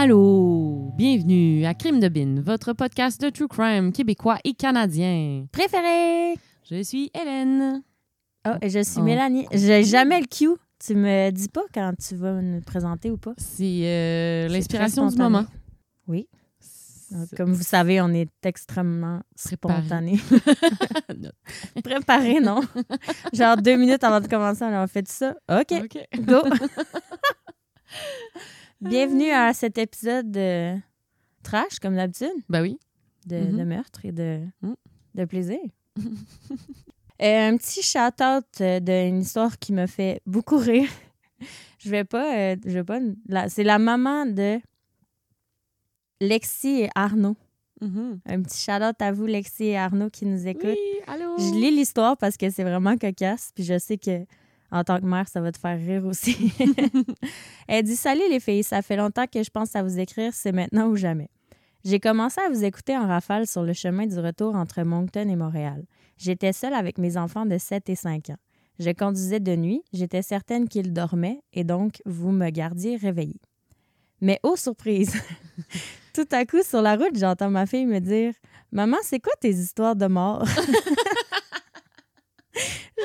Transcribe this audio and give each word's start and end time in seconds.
Allô, 0.00 0.92
bienvenue 0.94 1.66
à 1.66 1.74
Crime 1.74 1.98
de 1.98 2.08
Bin, 2.08 2.40
votre 2.40 2.72
podcast 2.72 3.20
de 3.20 3.30
true 3.30 3.48
crime 3.48 3.90
québécois 3.90 4.38
et 4.44 4.54
canadien. 4.54 5.46
Préféré! 5.50 6.36
Je 6.70 6.84
suis 6.84 7.10
Hélène. 7.20 7.82
Oh, 8.46 8.52
et 8.62 8.70
je 8.70 8.84
suis 8.84 9.00
Oh. 9.00 9.02
Mélanie. 9.02 9.48
J'ai 9.50 9.82
jamais 9.82 10.20
le 10.20 10.28
cue. 10.28 10.56
Tu 10.78 10.94
me 10.94 11.30
dis 11.30 11.48
pas 11.48 11.64
quand 11.74 11.94
tu 11.98 12.14
vas 12.14 12.40
nous 12.40 12.60
présenter 12.60 13.10
ou 13.10 13.16
pas? 13.16 13.32
C'est 13.38 13.80
euh, 13.82 14.46
l'inspiration 14.46 15.08
du 15.08 15.16
moment. 15.16 15.46
Oui. 16.06 16.28
Donc, 17.10 17.30
Comme 17.36 17.52
vous 17.52 17.64
savez, 17.64 18.00
on 18.00 18.10
est 18.10 18.30
extrêmement 18.44 19.22
spontané. 19.34 20.20
Préparé, 21.82 22.38
non? 22.38 22.60
Genre 23.32 23.56
deux 23.56 23.74
minutes 23.74 24.04
avant 24.04 24.20
de 24.20 24.28
commencer, 24.28 24.62
on 24.62 24.80
a 24.80 24.86
fait 24.86 25.08
ça. 25.08 25.34
OK, 25.50 25.72
OK. 25.72 26.24
go! 26.24 26.42
Bienvenue 28.80 29.30
à 29.30 29.52
cet 29.54 29.76
épisode 29.78 30.30
de 30.30 30.76
trash, 31.42 31.78
comme 31.80 31.96
d'habitude, 31.96 32.30
Ben 32.48 32.62
oui. 32.62 32.78
de, 33.26 33.36
Mhm. 33.36 33.56
de 33.58 33.64
meurtre 33.64 34.04
et 34.04 34.12
de, 34.12 34.40
Mm. 34.62 34.74
de 35.14 35.24
plaisir. 35.24 35.58
Euh, 37.20 37.48
un 37.48 37.56
petit 37.56 37.82
shout-out 37.82 38.46
euh, 38.60 38.78
d'une 38.78 39.22
histoire 39.22 39.58
qui 39.58 39.72
me 39.72 39.88
fait 39.88 40.20
beaucoup 40.24 40.56
rire. 40.56 40.88
Je 41.80 41.90
vais 41.90 42.04
pas. 42.04 42.36
euh, 42.52 42.56
je 42.64 42.70
vais 42.70 42.84
pas 42.84 43.00
c'est 43.48 43.64
la 43.64 43.80
maman 43.80 44.24
de 44.24 44.60
Lexi 46.20 46.82
et 46.82 46.90
Arnaud. 46.94 47.34
Mhm. 47.80 48.20
Un 48.24 48.42
petit 48.42 48.60
shout-out 48.60 48.94
à 49.02 49.10
vous, 49.10 49.26
Lexi 49.26 49.64
et 49.64 49.76
Arnaud, 49.76 50.10
qui 50.10 50.26
nous 50.26 50.46
écoutent. 50.46 50.66
Oui, 50.66 51.00
allô? 51.08 51.36
Je 51.38 51.54
lis 51.54 51.72
l'histoire 51.72 52.16
parce 52.16 52.36
que 52.36 52.50
c'est 52.50 52.62
vraiment 52.62 52.96
cocasse, 52.96 53.50
puis 53.52 53.64
je 53.64 53.76
sais 53.80 53.98
que 53.98 54.24
en 54.70 54.84
tant 54.84 54.98
que 54.98 55.06
mère, 55.06 55.28
ça 55.28 55.40
va 55.40 55.50
te 55.52 55.58
faire 55.58 55.78
rire 55.78 56.04
aussi. 56.04 56.52
Elle 57.68 57.84
dit 57.84 57.96
Salut 57.96 58.28
les 58.30 58.40
filles, 58.40 58.62
ça 58.62 58.82
fait 58.82 58.96
longtemps 58.96 59.26
que 59.26 59.42
je 59.42 59.50
pense 59.50 59.74
à 59.74 59.82
vous 59.82 59.98
écrire, 59.98 60.32
c'est 60.34 60.52
maintenant 60.52 60.88
ou 60.88 60.96
jamais. 60.96 61.30
J'ai 61.84 62.00
commencé 62.00 62.40
à 62.40 62.50
vous 62.50 62.64
écouter 62.64 62.96
en 62.96 63.06
rafale 63.06 63.46
sur 63.46 63.62
le 63.62 63.72
chemin 63.72 64.06
du 64.06 64.18
retour 64.18 64.54
entre 64.56 64.82
Moncton 64.82 65.28
et 65.28 65.36
Montréal. 65.36 65.84
J'étais 66.18 66.52
seule 66.52 66.74
avec 66.74 66.98
mes 66.98 67.16
enfants 67.16 67.46
de 67.46 67.56
7 67.56 67.88
et 67.88 67.94
5 67.94 68.30
ans. 68.30 68.36
Je 68.78 68.90
conduisais 68.90 69.40
de 69.40 69.56
nuit, 69.56 69.82
j'étais 69.92 70.22
certaine 70.22 70.68
qu'ils 70.68 70.92
dormaient 70.92 71.40
et 71.52 71.64
donc 71.64 72.02
vous 72.04 72.30
me 72.30 72.50
gardiez 72.50 72.96
réveillée. 72.96 73.40
Mais 74.20 74.38
oh 74.42 74.56
surprise! 74.56 75.14
Tout 76.12 76.26
à 76.32 76.44
coup, 76.44 76.62
sur 76.62 76.82
la 76.82 76.96
route, 76.96 77.16
j'entends 77.16 77.50
ma 77.50 77.66
fille 77.66 77.86
me 77.86 78.00
dire 78.00 78.34
Maman, 78.72 78.96
c'est 79.02 79.20
quoi 79.20 79.32
tes 79.40 79.50
histoires 79.50 79.96
de 79.96 80.06
mort? 80.06 80.44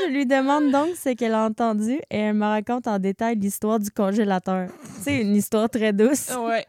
Je 0.06 0.12
lui 0.14 0.26
demande 0.26 0.72
donc 0.72 0.96
ce 0.96 1.14
qu'elle 1.14 1.34
a 1.34 1.46
entendu 1.46 1.94
et 2.10 2.18
elle 2.18 2.36
me 2.36 2.46
raconte 2.46 2.88
en 2.88 3.00
détail 3.00 3.36
l'histoire 3.36 3.80
du 3.80 3.90
congélateur. 3.90 4.70
C'est 5.02 5.22
une 5.22 5.36
histoire 5.36 5.70
très 5.70 5.94
douce. 5.94 6.32
Ouais. 6.38 6.66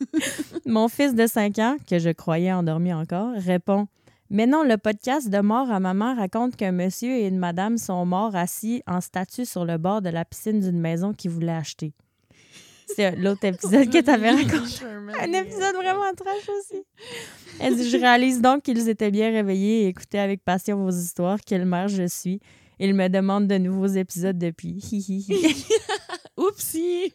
Mon 0.66 0.88
fils 0.88 1.14
de 1.14 1.26
5 1.26 1.58
ans, 1.58 1.76
que 1.88 1.98
je 1.98 2.10
croyais 2.10 2.52
endormi 2.52 2.92
encore, 2.92 3.32
répond 3.36 3.88
Mais 4.30 4.46
non, 4.46 4.62
le 4.62 4.76
podcast 4.76 5.30
de 5.30 5.40
mort 5.40 5.70
à 5.70 5.80
maman 5.80 6.14
raconte 6.14 6.56
qu'un 6.56 6.72
monsieur 6.72 7.10
et 7.10 7.26
une 7.26 7.38
madame 7.38 7.78
sont 7.78 8.04
morts 8.04 8.36
assis 8.36 8.82
en 8.86 9.00
statue 9.00 9.44
sur 9.44 9.64
le 9.64 9.78
bord 9.78 10.02
de 10.02 10.10
la 10.10 10.24
piscine 10.24 10.60
d'une 10.60 10.80
maison 10.80 11.12
qu'ils 11.12 11.30
voulaient 11.30 11.52
acheter. 11.52 11.94
C'est 12.86 13.16
l'autre 13.16 13.44
épisode 13.44 13.90
que 13.90 14.00
tu 14.00 14.10
avais 14.10 14.30
raconté. 14.30 14.84
Un 15.20 15.32
épisode 15.32 15.74
vraiment 15.74 16.12
trash 16.16 16.48
aussi. 16.48 16.82
Elle 17.60 17.76
dit 17.76 17.90
Je 17.90 17.96
réalise 17.96 18.40
donc 18.40 18.62
qu'ils 18.62 18.88
étaient 18.88 19.10
bien 19.10 19.30
réveillés 19.30 19.84
et 19.84 19.88
écoutaient 19.88 20.18
avec 20.18 20.44
passion 20.44 20.76
vos 20.76 20.90
histoires. 20.90 21.38
Quelle 21.44 21.64
mère 21.66 21.88
je 21.88 22.06
suis. 22.06 22.40
Il 22.78 22.94
me 22.94 23.08
demande 23.08 23.46
de 23.46 23.56
nouveaux 23.58 23.86
épisodes 23.86 24.36
depuis. 24.38 24.78
Oupsie. 26.36 27.14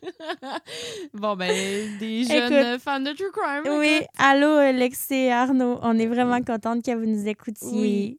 bon, 1.14 1.36
ben, 1.36 1.52
des 2.00 2.24
jeunes 2.24 2.52
Écoute. 2.52 2.82
fans 2.82 3.00
de 3.00 3.12
true 3.12 3.32
crime. 3.32 3.78
Oui, 3.78 3.98
écoute. 3.98 4.08
allô 4.18 4.48
Alexis 4.48 5.14
et 5.14 5.32
Arnaud. 5.32 5.78
On 5.84 5.98
est 6.00 6.08
vraiment 6.08 6.42
contente 6.42 6.84
que 6.84 6.96
vous 6.96 7.06
nous 7.06 7.28
écoutiez. 7.28 8.18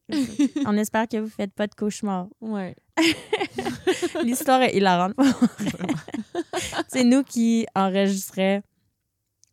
On 0.64 0.76
espère 0.76 1.08
que 1.08 1.16
vous 1.16 1.24
ne 1.24 1.30
faites 1.30 1.52
pas 1.52 1.66
de 1.66 1.74
cauchemars. 1.74 2.28
Ouais. 2.40 2.76
L'histoire 4.24 4.62
est 4.62 4.76
hilarante. 4.76 5.14
C'est 6.88 7.04
nous 7.04 7.22
qui 7.22 7.66
enregistraient. 7.74 8.62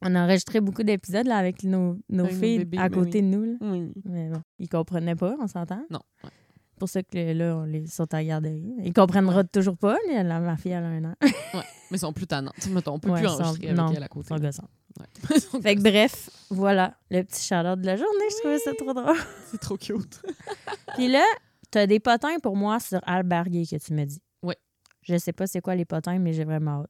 On 0.02 0.16
a 0.16 0.24
enregistré 0.24 0.62
beaucoup 0.62 0.84
d'épisodes 0.84 1.26
là, 1.28 1.38
avec 1.38 1.64
nos, 1.64 1.98
nos 2.10 2.24
Avec 2.26 2.34
nos 2.36 2.40
filles 2.42 2.58
bébés, 2.60 2.78
à 2.78 2.84
mais 2.84 2.96
côté 2.96 3.20
oui. 3.20 3.30
de 3.30 3.36
nous. 3.36 3.44
là. 3.44 3.54
Oui. 3.62 3.92
Mais 4.06 4.30
bon, 4.30 4.42
ils 4.58 4.70
comprenaient 4.70 5.16
pas, 5.16 5.36
on 5.42 5.48
s'entend. 5.48 5.84
Non. 5.90 6.00
ouais. 6.24 6.30
pour 6.78 6.88
ça 6.88 7.04
que 7.04 7.34
là, 7.34 7.58
on 7.58 7.64
les 7.66 7.86
sont 7.88 8.06
à 8.14 8.18
la 8.18 8.24
garderie. 8.24 8.74
Ils 8.84 8.94
comprendront 8.94 9.44
toujours 9.52 9.76
pas. 9.78 9.98
là, 10.10 10.24
la- 10.24 10.40
ma 10.40 10.56
fille, 10.56 10.72
elle 10.72 10.84
a 10.86 10.88
un 10.88 11.04
an. 11.04 11.14
Mais 11.24 11.28
ils 11.92 12.00
sont 12.00 12.14
plus 12.14 12.28
tannantes. 12.28 12.66
Mettons, 12.70 12.94
on 12.94 13.00
peut 13.00 13.10
Ouais, 13.10 13.20
plus 13.20 13.28
sont- 13.30 13.42
enregistrer 13.42 13.68
avec 13.68 13.78
non, 13.78 13.92
elle 13.94 14.04
à 14.04 14.08
côté. 14.08 14.28
Ils 14.32 14.38
sont 14.38 14.42
gossants. 14.44 14.70
Ouais. 15.00 15.06
Ils 15.36 15.42
sont 15.42 15.62
Fait 15.62 15.76
que 15.76 15.82
bref, 15.82 16.30
voilà, 16.50 16.94
le 17.12 17.22
petit 17.24 17.46
shout 17.46 17.56
de 17.56 17.86
la 17.86 17.96
journée. 17.98 18.26
Je 18.32 18.38
trouvais 18.40 18.60
ça 18.60 18.72
trop 18.78 18.94
drôle. 18.94 19.18
C'est 19.52 19.60
trop 19.60 19.76
cute. 19.78 20.22
Puis 20.96 21.10
là, 21.10 21.24
t'as 21.72 21.88
des 21.88 22.00
potins 22.00 22.40
pour 22.40 22.56
moi 22.56 22.80
sur 22.80 23.00
Alberguer 23.04 23.66
que 23.66 23.76
tu 23.78 23.94
me 23.94 24.06
dis. 24.06 24.22
Ouais. 24.44 24.58
Je 25.02 25.18
sais 25.18 25.34
pas 25.34 25.48
c'est 25.48 25.62
quoi 25.62 25.76
les 25.76 25.86
potins, 25.86 26.18
mais 26.20 26.34
j'ai 26.34 26.44
vraiment 26.46 26.82
hâte. 26.84 26.90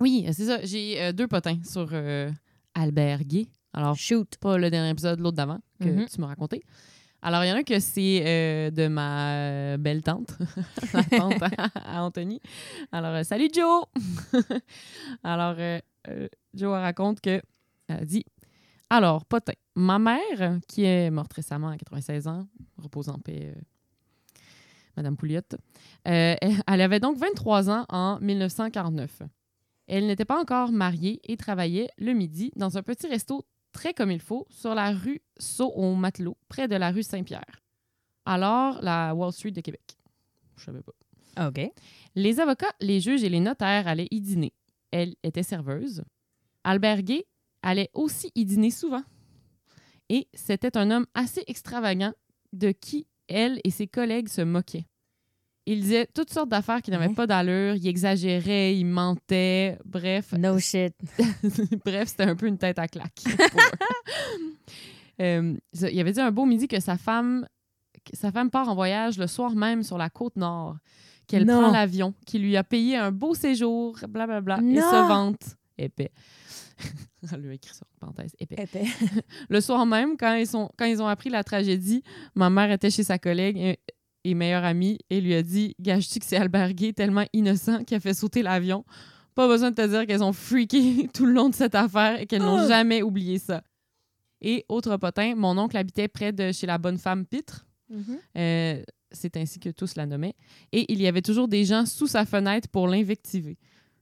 Oui, 0.00 0.26
c'est 0.32 0.46
ça. 0.46 0.64
J'ai 0.64 1.00
euh, 1.00 1.12
deux 1.12 1.28
potins 1.28 1.58
sur 1.64 1.88
euh, 1.92 2.30
Albert 2.74 3.24
Gay. 3.24 3.46
Alors, 3.72 3.96
Shoot. 3.96 4.36
pas 4.40 4.56
le 4.58 4.70
dernier 4.70 4.90
épisode, 4.90 5.20
l'autre 5.20 5.36
d'avant 5.36 5.60
que 5.80 5.88
Mhm. 5.88 6.06
tu 6.08 6.20
m'as 6.20 6.28
raconté. 6.28 6.62
Alors, 7.22 7.44
il 7.44 7.48
y 7.48 7.52
en 7.52 7.56
a 7.56 7.58
un 7.58 7.62
que 7.62 7.78
c'est 7.80 8.22
euh, 8.26 8.70
de 8.70 8.88
ma 8.88 9.34
euh, 9.34 9.76
belle 9.76 10.02
tante, 10.02 10.38
la 10.94 11.04
tante 11.04 11.42
à, 11.74 12.02
Anthony. 12.02 12.40
Alors, 12.92 13.14
euh, 13.14 13.22
salut 13.24 13.50
Joe! 13.54 13.84
Alors, 15.22 15.54
euh, 15.58 15.78
euh, 16.08 16.28
Joe 16.54 16.72
raconte 16.72 17.20
que, 17.20 17.42
elle 17.88 18.06
dit 18.06 18.24
Alors, 18.92 19.24
potin, 19.24 19.52
ma 19.76 20.00
mère, 20.00 20.58
qui 20.66 20.82
est 20.82 21.10
morte 21.10 21.32
récemment 21.32 21.68
à 21.68 21.76
96 21.76 22.26
ans, 22.26 22.48
repose 22.76 23.08
en 23.08 23.18
paix, 23.18 23.54
euh, 23.56 23.60
Madame 24.96 25.16
Pouliot, 25.16 25.40
euh, 26.08 26.34
elle 26.66 26.80
avait 26.80 26.98
donc 26.98 27.16
23 27.16 27.70
ans 27.70 27.86
en 27.88 28.18
1949. 28.20 29.22
Elle 29.86 30.08
n'était 30.08 30.24
pas 30.24 30.40
encore 30.40 30.72
mariée 30.72 31.20
et 31.24 31.36
travaillait 31.36 31.88
le 31.98 32.12
midi 32.12 32.50
dans 32.56 32.78
un 32.78 32.82
petit 32.82 33.06
resto 33.06 33.46
très 33.72 33.94
comme 33.94 34.10
il 34.10 34.20
faut 34.20 34.46
sur 34.50 34.74
la 34.74 34.90
rue 34.90 35.22
Saut 35.38 35.72
au 35.74 35.94
Matelot, 35.94 36.36
près 36.48 36.66
de 36.66 36.74
la 36.74 36.90
rue 36.90 37.04
Saint-Pierre. 37.04 37.62
Alors, 38.24 38.82
la 38.82 39.14
Wall 39.14 39.32
Street 39.32 39.52
de 39.52 39.60
Québec. 39.60 39.96
Je 40.56 40.64
savais 40.64 40.82
pas. 40.82 41.46
OK. 41.48 41.60
Les 42.16 42.40
avocats, 42.40 42.74
les 42.80 43.00
juges 43.00 43.22
et 43.22 43.28
les 43.28 43.40
notaires 43.40 43.86
allaient 43.86 44.08
y 44.10 44.20
dîner. 44.20 44.52
Elle 44.90 45.14
était 45.22 45.44
serveuse. 45.44 46.02
Albert 46.64 47.02
Gay 47.02 47.24
allait 47.62 47.90
aussi 47.94 48.30
y 48.34 48.44
dîner 48.44 48.70
souvent. 48.70 49.02
Et 50.08 50.26
c'était 50.34 50.76
un 50.76 50.90
homme 50.90 51.06
assez 51.14 51.44
extravagant 51.46 52.12
de 52.52 52.72
qui 52.72 53.06
elle 53.28 53.60
et 53.64 53.70
ses 53.70 53.86
collègues 53.86 54.28
se 54.28 54.40
moquaient. 54.40 54.86
Il 55.66 55.82
disait 55.82 56.08
toutes 56.14 56.32
sortes 56.32 56.48
d'affaires 56.48 56.82
qui 56.82 56.90
n'avaient 56.90 57.04
Hein? 57.04 57.14
pas 57.14 57.26
d'allure, 57.28 57.76
il 57.76 57.86
exagérait, 57.86 58.74
il 58.76 58.86
mentait, 58.86 59.78
bref. 59.84 60.32
No 60.32 60.58
shit. 60.58 60.94
Bref, 61.84 62.08
c'était 62.08 62.24
un 62.24 62.34
peu 62.34 62.46
une 62.46 62.58
tête 62.58 62.78
à 62.78 62.88
claque. 62.88 63.22
Euh, 65.20 65.54
il 65.74 66.00
avait 66.00 66.12
dit 66.12 66.20
un 66.20 66.30
beau 66.30 66.46
midi 66.46 66.66
que 66.66 66.80
sa 66.80 66.96
femme, 66.96 67.46
sa 68.14 68.32
femme 68.32 68.48
part 68.48 68.70
en 68.70 68.74
voyage 68.74 69.18
le 69.18 69.26
soir 69.26 69.54
même 69.54 69.82
sur 69.82 69.98
la 69.98 70.08
côte 70.08 70.36
nord, 70.36 70.78
qu'elle 71.26 71.44
prend 71.44 71.70
l'avion, 71.70 72.14
qu'il 72.24 72.40
lui 72.40 72.56
a 72.56 72.64
payé 72.64 72.96
un 72.96 73.12
beau 73.12 73.34
séjour, 73.34 73.98
blablabla, 74.08 74.60
et 74.66 74.76
se 74.80 75.08
vante 75.08 75.56
épais. 75.84 76.10
Lui 77.38 77.54
écrit 77.54 77.74
sur 77.74 77.86
parenthèse 78.00 78.32
épais. 78.38 78.62
Épais. 78.62 78.84
Le 79.48 79.60
soir 79.60 79.84
même, 79.86 80.16
quand 80.16 80.34
ils, 80.34 80.46
sont, 80.46 80.70
quand 80.76 80.84
ils 80.86 81.02
ont 81.02 81.06
appris 81.06 81.30
la 81.30 81.44
tragédie, 81.44 82.02
ma 82.34 82.48
mère 82.50 82.70
était 82.70 82.90
chez 82.90 83.02
sa 83.02 83.18
collègue 83.18 83.56
et, 83.58 83.78
et 84.24 84.34
meilleure 84.34 84.64
amie 84.64 84.98
et 85.10 85.20
lui 85.20 85.34
a 85.34 85.42
dit 85.42 85.74
Gage-tu 85.80 86.18
que 86.18 86.24
c'est 86.26 86.36
Albert 86.36 86.72
Gay, 86.74 86.92
tellement 86.92 87.24
innocent, 87.32 87.84
qui 87.84 87.94
a 87.94 88.00
fait 88.00 88.14
sauter 88.14 88.42
l'avion? 88.42 88.84
Pas 89.34 89.46
besoin 89.46 89.70
de 89.70 89.76
te 89.76 89.86
dire 89.86 90.06
qu'elles 90.06 90.22
ont 90.24 90.32
freaké 90.32 91.08
tout 91.14 91.26
le 91.26 91.32
long 91.32 91.48
de 91.50 91.54
cette 91.54 91.74
affaire 91.74 92.20
et 92.20 92.26
qu'elles 92.26 92.42
n'ont 92.42 92.64
Oh. 92.64 92.68
jamais 92.68 93.02
oublié 93.02 93.38
ça. 93.38 93.62
Et 94.40 94.64
autre 94.68 94.96
potin, 94.96 95.34
mon 95.34 95.56
oncle 95.58 95.76
habitait 95.76 96.08
près 96.08 96.32
de 96.32 96.50
chez 96.52 96.66
la 96.66 96.78
bonne 96.78 96.98
femme 96.98 97.26
Pitre. 97.26 97.66
Mhm. 97.90 98.18
Euh, 98.38 98.82
c'est 99.12 99.36
ainsi 99.36 99.58
que 99.58 99.68
tous 99.70 99.96
la 99.96 100.06
nommaient. 100.06 100.34
Et 100.72 100.90
il 100.92 101.02
y 101.02 101.06
avait 101.08 101.20
toujours 101.22 101.48
des 101.48 101.64
gens 101.64 101.84
sous 101.84 102.06
sa 102.06 102.24
fenêtre 102.24 102.68
pour 102.68 102.86
l'invectiver. 102.88 103.58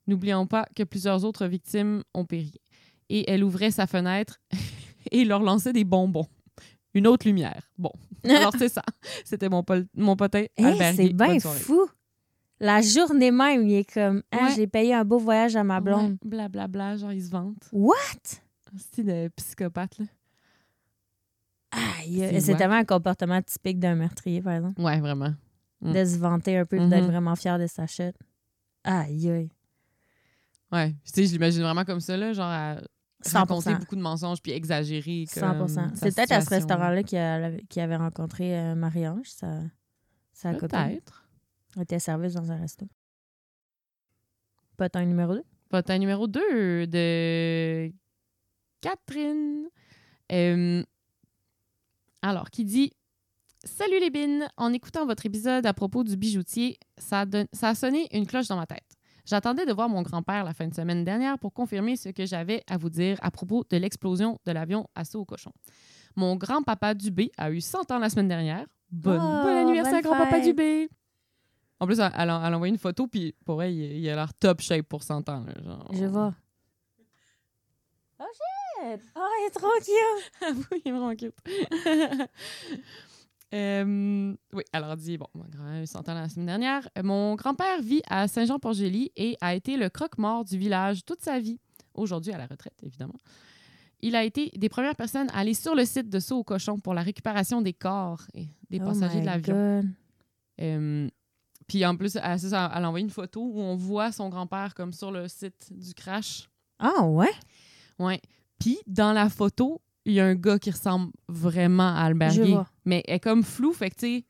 N'oublions 0.09 0.47
pas 0.47 0.67
que 0.75 0.83
plusieurs 0.83 1.25
autres 1.25 1.47
victimes 1.47 2.03
ont 2.15 2.25
péri. 2.25 2.53
Et 3.11 3.31
elle 3.31 3.45
ouvrait 3.45 3.71
sa 3.71 3.87
fenêtre 3.87 4.41
et 5.13 5.25
leur 5.25 5.43
lançait 5.43 5.73
des 5.73 5.85
bonbons. 5.85 6.27
Une 6.95 7.07
autre 7.07 7.27
lumière. 7.29 7.71
Bon. 7.79 7.93
Alors, 8.25 8.53
c'est 8.59 8.69
ça. 8.71 8.83
C'était 9.25 9.49
mon, 9.49 9.63
pol- 9.63 9.87
mon 9.95 10.17
potin. 10.17 10.45
Hey, 10.57 10.65
Albert 10.65 10.95
c'est 10.97 11.13
bien 11.13 11.39
fou. 11.39 11.87
La 12.61 12.81
journée 12.83 13.31
même, 13.31 13.69
il 13.69 13.75
est 13.75 13.93
comme 13.93 14.23
Ah, 14.33 14.47
Ouais. 14.47 14.55
j'ai 14.57 14.67
payé 14.67 14.93
un 14.95 15.05
beau 15.05 15.19
voyage 15.19 15.55
à 15.55 15.63
ma 15.63 15.79
blonde. 15.81 16.13
Ouais, 16.13 16.19
Blablabla, 16.25 16.97
genre, 16.97 17.13
ils 17.13 17.23
se 17.25 17.31
vantent. 17.31 17.69
What? 17.71 17.95
C'est 18.93 19.05
de 19.05 19.29
psychopathe, 19.37 19.99
là. 19.99 20.07
Aïe, 21.71 22.27
C'est 22.31 22.41
c'est 22.41 22.57
tellement 22.57 22.77
un 22.77 22.85
comportement 22.85 23.41
typique 23.43 23.79
d'un 23.79 23.95
meurtrier, 23.95 24.41
par 24.41 24.55
exemple. 24.55 24.81
Ouais, 24.81 24.99
vraiment. 25.01 25.35
Mm. 25.83 25.93
De 25.93 26.05
se 26.05 26.17
vanter 26.19 26.57
un 26.57 26.65
peu, 26.67 26.79
Mhm. 26.81 26.89
d'être 26.89 27.05
vraiment 27.07 27.37
fier 27.37 27.59
de 27.59 27.67
sa 27.67 27.87
chute. 27.87 28.17
Aïe, 28.85 29.31
aïe. 29.31 29.51
Ouais. 30.73 30.93
Tu 31.05 31.13
sais, 31.13 31.27
je 31.27 31.33
l'imagine 31.33 31.63
vraiment 31.63 31.85
comme 31.85 32.01
ça, 32.01 32.17
là, 32.17 32.33
genre 32.33 32.47
à 32.51 32.77
100 33.23 33.39
raconter 33.41 33.75
beaucoup 33.75 33.97
de 33.97 34.01
mensonges 34.03 34.41
puis 34.43 34.53
exagérer. 34.53 35.25
comme 35.33 35.67
100 35.67 35.69
sa 35.69 35.89
C'est 35.97 36.15
peut-être 36.15 36.33
à 36.33 36.41
ce 36.41 36.51
restaurant-là 36.51 37.03
qu'il 37.03 37.19
a- 37.19 37.59
qu'il 37.69 37.83
avait 37.83 37.97
rencontré 37.97 38.59
euh, 38.59 38.75
Marie-Ange, 38.75 39.29
sa, 39.29 39.61
sa 40.33 40.53
copine. 40.55 40.69
Peut-être. 40.69 41.25
Elle 41.77 41.83
était 41.83 41.99
serveuse 41.99 42.35
dans 42.35 42.51
un 42.53 42.57
resto. 42.57 42.87
Potin 44.77 45.05
numéro 45.05 45.35
2. 45.35 45.43
Potin 45.71 45.99
numéro 45.99 46.27
2 46.29 46.87
de 46.87 47.93
Catherine. 48.81 49.69
Euh, 50.33 50.83
alors, 52.23 52.51
qui 52.51 52.65
dit 52.65 52.93
Salut 53.65 53.99
les 54.01 54.11
bines, 54.11 54.47
en 54.57 54.73
écoutant 54.73 55.05
votre 55.05 55.27
épisode 55.27 55.67
à 55.67 55.75
propos 55.75 56.05
du 56.05 56.17
bijoutier, 56.17 56.79
ça 56.97 57.21
a, 57.21 57.27
don- 57.27 57.49
ça 57.53 57.71
a 57.71 57.75
sonné 57.75 58.07
une 58.17 58.27
cloche 58.27 58.47
dans 58.49 58.57
ma 58.57 58.67
tête. 58.67 58.85
J'attendais 59.29 59.67
de 59.67 59.73
voir 59.75 59.91
mon 59.91 60.01
grand-père 60.01 60.43
la 60.43 60.55
fin 60.55 60.67
de 60.69 60.75
semaine 60.75 61.05
dernière 61.05 61.39
pour 61.39 61.53
confirmer 61.53 61.97
ce 61.97 62.09
que 62.09 62.25
j'avais 62.25 62.63
à 62.67 62.79
vous 62.79 62.89
dire 62.89 63.19
à 63.21 63.31
propos 63.31 63.63
de 63.69 63.77
l'explosion 63.77 64.39
de 64.47 64.53
l'avion 64.53 64.87
assaut 64.95 65.21
au 65.21 65.25
cochon. 65.27 65.53
Mon 66.17 66.35
grand-papa 66.37 66.95
Dubé 66.95 67.31
a 67.37 67.51
eu 67.51 67.61
100 67.61 67.91
ans 67.91 67.99
la 67.99 68.09
semaine 68.09 68.29
dernière. 68.29 68.65
Bonne, 68.91 69.21
Oh, 69.23 69.43
bon 69.45 69.55
anniversaire, 69.55 70.01
grand-papa. 70.01 70.41
Dubé! 70.41 70.89
En 71.79 71.87
plus, 71.87 72.01
elle, 72.01 72.11
elle 72.17 72.31
a 72.31 72.43
elle 72.47 72.53
a 72.55 72.57
envoyé 72.57 72.73
une 72.73 72.79
photo, 72.79 73.07
puis 73.07 73.35
pour 73.45 73.57
vrai, 73.57 73.75
il, 73.75 73.99
il 73.99 74.09
a 74.09 74.15
l'air 74.17 74.33
top 74.33 74.63
shape 74.63 74.87
pour 74.89 75.03
100 75.03 75.29
ans. 75.29 75.45
là, 75.45 75.53
genre. 75.63 75.87
Je 75.93 76.07
vois. 76.07 76.33
Oh 78.19 78.25
shit! 78.33 79.01
Oh, 79.15 79.21
il 79.43 79.47
est 79.47 79.51
trop 79.51 79.69
cute! 79.79 80.33
Avoue, 80.49 80.65
il 80.85 80.89
est 80.89 80.91
vraiment 80.91 81.15
cute. 81.15 81.35
Euh, 83.55 84.35
oui, 84.53 84.63
alors 84.73 84.97
dit, 84.97 85.17
bon, 85.17 85.27
mon 85.35 85.45
grand-mère 85.45 85.75
a 85.75 85.83
eu 85.83 85.87
100 85.87 86.09
ans 86.09 86.15
la 86.15 86.29
semaine 86.29 86.47
dernière. 86.47 86.89
Mon 87.03 87.35
grand-père 87.35 87.81
vit 87.81 88.03
à 88.09 88.29
Saint-Jean-Port-Gély 88.29 89.11
et 89.17 89.37
a 89.41 89.55
été 89.55 89.77
le 89.77 89.89
croque-mort 89.89 90.45
du 90.45 90.59
village 90.59 91.05
toute 91.05 91.23
sa 91.23 91.39
vie. 91.39 91.59
Aujourd'hui, 91.95 92.33
à 92.33 92.39
la 92.39 92.47
retraite, 92.47 92.79
évidemment. 92.83 93.19
Il 94.01 94.15
a 94.15 94.23
été 94.23 94.51
des 94.57 94.69
premières 94.69 94.95
personnes 94.95 95.29
à 95.31 95.39
aller 95.39 95.55
sur 95.55 95.75
le 95.75 95.85
site 95.85 96.09
de 96.09 96.21
Saut 96.21 96.37
au 96.37 96.45
cochon 96.45 96.79
pour 96.79 96.95
la 96.95 97.03
récupération 97.03 97.63
des 97.63 97.73
corps 97.73 98.23
et 98.35 98.49
des 98.71 98.79
Oh 98.81 98.85
passagers 98.85 99.21
de 99.21 99.27
l'avion. 99.27 99.83
Euh, 100.61 101.09
puis 101.67 101.85
en 101.85 101.97
plus, 101.97 102.17
elle, 102.17 102.39
elle 102.45 102.55
a 102.55 102.89
envoyé 102.89 103.05
une 103.05 103.11
photo 103.11 103.41
où 103.43 103.61
on 103.61 103.77
voit 103.77 104.13
son 104.13 104.29
grand-père 104.29 104.75
comme 104.75 104.93
sur 104.93 105.11
le 105.11 105.27
site 105.27 105.73
du 105.73 105.95
crash. 105.95 106.49
Ah 106.79 107.05
ouais? 107.07 107.33
Ouais. 107.99 108.21
Puis 108.59 108.79
dans 108.87 109.13
la 109.13 109.29
photo, 109.29 109.81
il 110.09 110.15
y 110.15 110.21
a 110.21 110.27
un 110.27 110.35
gars 110.35 110.59
qui 110.59 110.71
ressemble 110.71 111.13
vraiment 111.29 111.95
à 111.95 112.13
vois. 112.13 112.69
Mais 112.85 113.03
elle 113.07 113.17
est 113.17 113.21
comme 113.21 113.43
floue, 113.43 113.73
fait 113.73 113.91
que 113.91 113.97
tu 113.97 114.07
sais, 114.19 114.25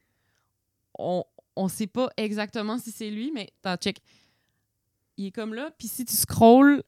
on, 0.98 1.24
on 1.56 1.68
sait 1.68 1.86
pas 1.86 2.10
exactement 2.16 2.78
si 2.78 2.90
c'est 2.90 3.10
lui, 3.10 3.30
mais 3.32 3.50
attends, 3.62 3.80
check. 3.80 4.00
Il 5.16 5.26
est 5.26 5.30
comme 5.32 5.54
là, 5.54 5.70
puis 5.78 5.88
si 5.88 6.04
tu 6.04 6.14
scrolls, 6.14 6.82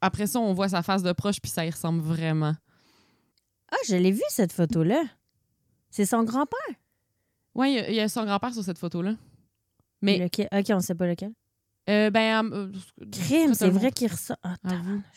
après 0.00 0.26
ça, 0.26 0.40
on 0.40 0.52
voit 0.52 0.68
sa 0.68 0.82
face 0.82 1.02
de 1.02 1.12
proche, 1.12 1.40
puis 1.40 1.50
ça 1.50 1.64
y 1.64 1.70
ressemble 1.70 2.00
vraiment. 2.00 2.54
Ah, 3.70 3.76
je 3.88 3.96
l'ai 3.96 4.10
vu 4.10 4.22
cette 4.28 4.52
photo-là. 4.52 5.02
C'est 5.90 6.06
son 6.06 6.24
grand-père. 6.24 6.76
Ouais, 7.54 7.72
il 7.72 7.94
y 7.94 7.96
y, 7.96 8.00
a 8.00 8.08
son 8.08 8.24
grand-père 8.24 8.52
sur 8.52 8.64
cette 8.64 8.78
photo-là. 8.78 9.14
Mais, 10.00 10.18
Lequel? 10.18 10.48
Ok, 10.52 10.66
on 10.70 10.80
sait 10.80 10.94
pas 10.94 11.06
lequel. 11.06 11.32
Euh, 11.90 12.10
ben. 12.10 12.50
euh, 12.52 12.72
Crime, 13.10 13.54
c'est 13.54 13.70
vrai 13.70 13.90
qu'il 13.90 14.10
ressort. 14.10 14.36
Ah. 14.42 14.58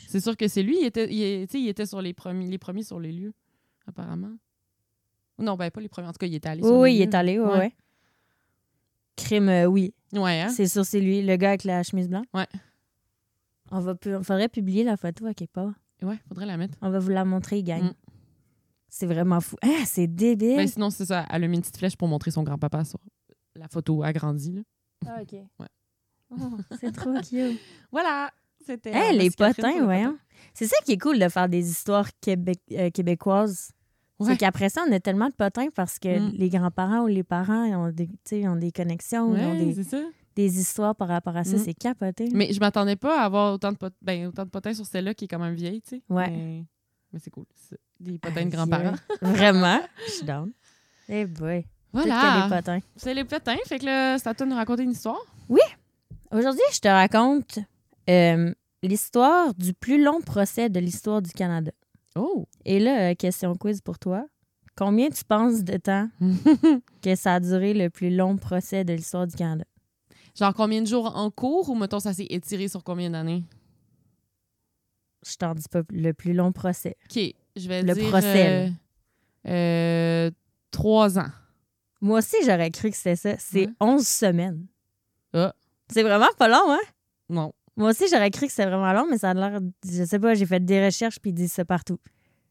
C'est 0.08 0.20
sûr 0.20 0.36
que 0.36 0.48
c'est 0.48 0.64
lui. 0.64 0.78
Il 0.82 0.86
était, 0.86 1.12
il, 1.12 1.22
est- 1.22 1.54
était 1.54 1.86
sur 1.86 2.02
les 2.02 2.14
premiers, 2.14 2.48
les 2.48 2.58
premiers 2.58 2.84
sur 2.84 3.00
les 3.00 3.12
lieux, 3.12 3.34
apparemment. 3.88 4.32
Non, 5.38 5.56
ben 5.56 5.70
pas 5.70 5.82
les 5.82 5.90
premiers. 5.90 6.08
En 6.08 6.12
tout 6.12 6.18
cas, 6.20 6.28
il 6.28 6.36
était 6.36 6.50
allé 6.50 6.62
Oui, 6.62 6.68
sur 6.68 6.78
oui, 6.78 6.90
les 6.92 6.96
il 6.96 7.00
lieux. 7.00 7.04
est 7.12 7.16
allé, 7.16 7.40
ouais. 7.40 7.46
Ouais. 7.46 7.58
ouais. 7.58 7.76
Crime, 9.16 9.50
euh, 9.50 9.66
oui. 9.66 9.94
Ouais, 10.14 10.42
hein? 10.42 10.50
C'est 10.50 10.68
sûr, 10.68 10.86
c'est 10.86 11.00
lui, 11.00 11.22
le 11.22 11.36
gars 11.38 11.50
avec 11.50 11.64
la 11.64 11.84
chemise 11.84 12.10
blanche. 12.10 12.26
Ouais. 12.34 12.48
On 13.72 13.80
va 13.80 13.96
pu... 13.96 14.12
faudrait 14.24 14.50
publier 14.50 14.84
la 14.84 14.98
photo 14.98 15.26
à 15.26 15.34
quelque 15.34 15.52
part. 15.54 15.74
Ouais, 16.02 16.18
faudrait 16.28 16.46
la 16.46 16.58
mettre. 16.58 16.78
On 16.82 16.90
va 16.90 17.00
vous 17.00 17.10
la 17.10 17.26
montrer, 17.26 17.64
gang. 17.64 17.84
Mm. 17.84 17.94
C'est 18.90 19.06
vraiment 19.08 19.42
fou. 19.42 19.56
Ah, 19.62 19.84
c'est 19.86 20.08
débile. 20.08 20.58
Ben, 20.58 20.68
sinon, 20.68 20.90
c'est 20.90 21.06
ça. 21.06 21.26
Elle 21.30 21.44
a 21.44 21.48
mis 21.48 21.56
une 21.56 21.62
petite 21.62 21.78
flèche 21.78 21.96
pour 21.98 22.08
montrer 22.08 22.32
son 22.32 22.44
grand-papa 22.44 22.84
sur 22.86 23.00
la 23.56 23.68
photo 23.68 24.04
agrandie. 24.04 24.54
Là. 24.54 24.62
Ah, 25.08 25.22
OK. 25.22 25.34
Ouais. 25.60 25.68
Oh, 26.40 26.58
c'est 26.80 26.92
trop 26.92 27.14
cute. 27.22 27.60
Voilà! 27.92 28.32
C'était. 28.66 28.92
Hey, 28.92 29.10
euh, 29.16 29.18
les 29.20 29.24
Miss 29.26 29.36
Catherine 29.36 29.64
potins, 29.64 29.80
les 29.80 29.86
voyons. 29.86 30.18
C'est 30.54 30.66
ça 30.68 30.76
qui 30.86 30.94
est 30.94 30.98
cool 30.98 31.20
de 31.20 31.30
faire 31.30 31.48
des 31.50 31.70
histoires 31.70 32.10
québé- 32.22 32.56
euh, 32.72 32.90
québécoises. 32.90 33.72
Ouais. 34.20 34.32
C'est 34.32 34.38
qu'après 34.38 34.70
ça, 34.70 34.82
on 34.88 34.92
a 34.94 35.00
tellement 35.00 35.28
de 35.28 35.34
potins 35.34 35.68
parce 35.76 36.00
que 36.00 36.20
Mm. 36.20 36.32
les 36.36 36.50
grands-parents 36.50 37.02
ou 37.04 37.08
les 37.08 37.24
parents 37.24 37.66
ont 37.66 37.92
des, 37.92 38.10
ont 38.48 38.56
des 38.56 38.72
connexions, 38.72 39.26
ont 39.28 39.54
des, 39.60 39.74
c'est 39.76 39.84
ça. 39.84 40.02
des 40.36 40.60
histoires 40.60 40.96
par 40.96 41.10
rapport 41.10 41.36
à 41.36 41.44
ça. 41.44 41.58
Mm. 41.58 41.60
C'est 41.60 41.74
capoté. 41.74 42.30
Mais 42.34 42.52
je 42.54 42.60
m'attendais 42.60 42.96
pas 42.96 43.22
à 43.22 43.26
avoir 43.26 43.54
autant 43.54 43.72
de, 43.74 43.78
pot... 43.78 43.94
ben, 44.02 44.28
autant 44.28 44.46
de 44.46 44.50
potins 44.50 44.74
sur 44.74 44.86
celle-là 44.86 45.14
qui 45.14 45.26
est 45.26 45.28
quand 45.28 45.40
même 45.40 45.54
vieille, 45.56 45.82
tu 45.82 45.98
sais. 45.98 46.02
Ouais. 46.10 46.30
Mais, 46.30 46.66
mais 47.12 47.20
c'est 47.20 47.30
cool. 47.32 47.46
C'est 47.56 47.78
Des 48.00 48.18
potins 48.18 48.46
de 48.46 48.50
grands-parents. 48.52 48.96
Vraiment? 49.22 49.82
Je 50.08 50.12
suis 50.12 50.26
down. 50.26 50.52
Eh 51.10 51.26
boy. 51.26 51.66
Peut-être 51.92 52.04
qu'il 52.04 52.10
y 52.10 52.16
a 52.16 52.20
Voilà! 52.20 52.44
des 52.50 52.56
potins. 52.56 52.80
C'est 52.96 53.14
les 53.14 53.24
potins. 53.26 53.58
Fait 53.68 53.80
que 53.80 53.86
là, 53.86 54.18
c'est 54.18 54.28
à 54.30 54.34
toi 54.34 54.46
de 54.46 54.52
nous 54.52 54.58
raconter 54.58 54.84
une 54.84 54.92
histoire. 54.92 55.20
Aujourd'hui, 56.32 56.62
je 56.74 56.80
te 56.80 56.88
raconte 56.88 57.60
euh, 58.10 58.54
l'histoire 58.84 59.54
du 59.54 59.74
plus 59.74 60.04
long 60.04 60.22
procès 60.22 60.70
de 60.70 60.80
l'histoire 60.80 61.22
du 61.22 61.32
Canada. 61.32 61.72
Oh! 62.16 62.48
Et 62.66 62.80
là, 62.80 63.12
euh, 63.12 63.16
question 63.16 63.56
quiz 63.56 63.82
pour 63.82 64.00
toi. 64.00 64.26
Combien 64.76 65.10
tu 65.10 65.24
penses 65.24 65.64
de 65.64 65.78
temps 65.78 66.10
que 67.02 67.16
ça 67.16 67.36
a 67.36 67.40
duré 67.40 67.74
le 67.74 67.90
plus 67.90 68.10
long 68.14 68.36
procès 68.38 68.84
de 68.84 68.94
l'histoire 68.94 69.28
du 69.28 69.36
Canada? 69.36 69.64
Genre 70.38 70.54
combien 70.54 70.82
de 70.82 70.88
jours 70.88 71.16
en 71.16 71.32
cours 71.32 71.70
ou 71.70 71.76
mettons 71.76 72.00
ça 72.02 72.14
s'est 72.14 72.28
étiré 72.30 72.68
sur 72.68 72.84
combien 72.84 73.10
d'années? 73.10 73.44
Je 75.26 75.36
t'en 75.38 75.56
dis 75.56 75.64
pas 75.72 75.82
le 75.90 76.12
plus 76.14 76.34
long 76.34 76.52
procès. 76.52 76.98
OK, 77.10 77.20
je 77.56 77.68
vais 77.70 77.82
Le 77.84 77.94
dire... 77.94 78.10
procès, 78.10 78.68
euh, 78.68 78.70
euh, 79.50 80.32
trois 80.72 81.18
ans. 81.18 81.30
Moi 82.02 82.20
aussi, 82.20 82.36
j'aurais 82.46 82.70
cru 82.70 82.92
que 82.92 82.98
c'était 82.98 83.16
ça. 83.16 83.36
C'est 83.40 83.68
Ouais. 83.68 83.74
11 83.80 84.06
semaines. 84.06 84.68
Ah. 85.34 85.54
C'est 85.92 86.04
vraiment 86.04 86.30
pas 86.38 86.48
long, 86.48 86.72
hein? 86.72 86.80
Non. 87.30 87.54
Moi 87.78 87.90
aussi, 87.90 88.06
j'aurais 88.10 88.32
cru 88.32 88.46
que 88.46 88.52
c'était 88.52 88.68
vraiment 88.70 88.94
long, 88.94 89.06
mais 89.10 89.18
ça 89.18 89.32
a 89.32 89.34
l'air. 89.34 89.60
Je 89.86 90.04
sais 90.06 90.20
pas, 90.20 90.34
j'ai 90.34 90.46
fait 90.46 90.64
des 90.64 90.86
recherches 90.86 91.20
puis 91.20 91.32
ils 91.32 91.34
disent 91.34 91.52
ça 91.54 91.66
partout. 91.66 92.00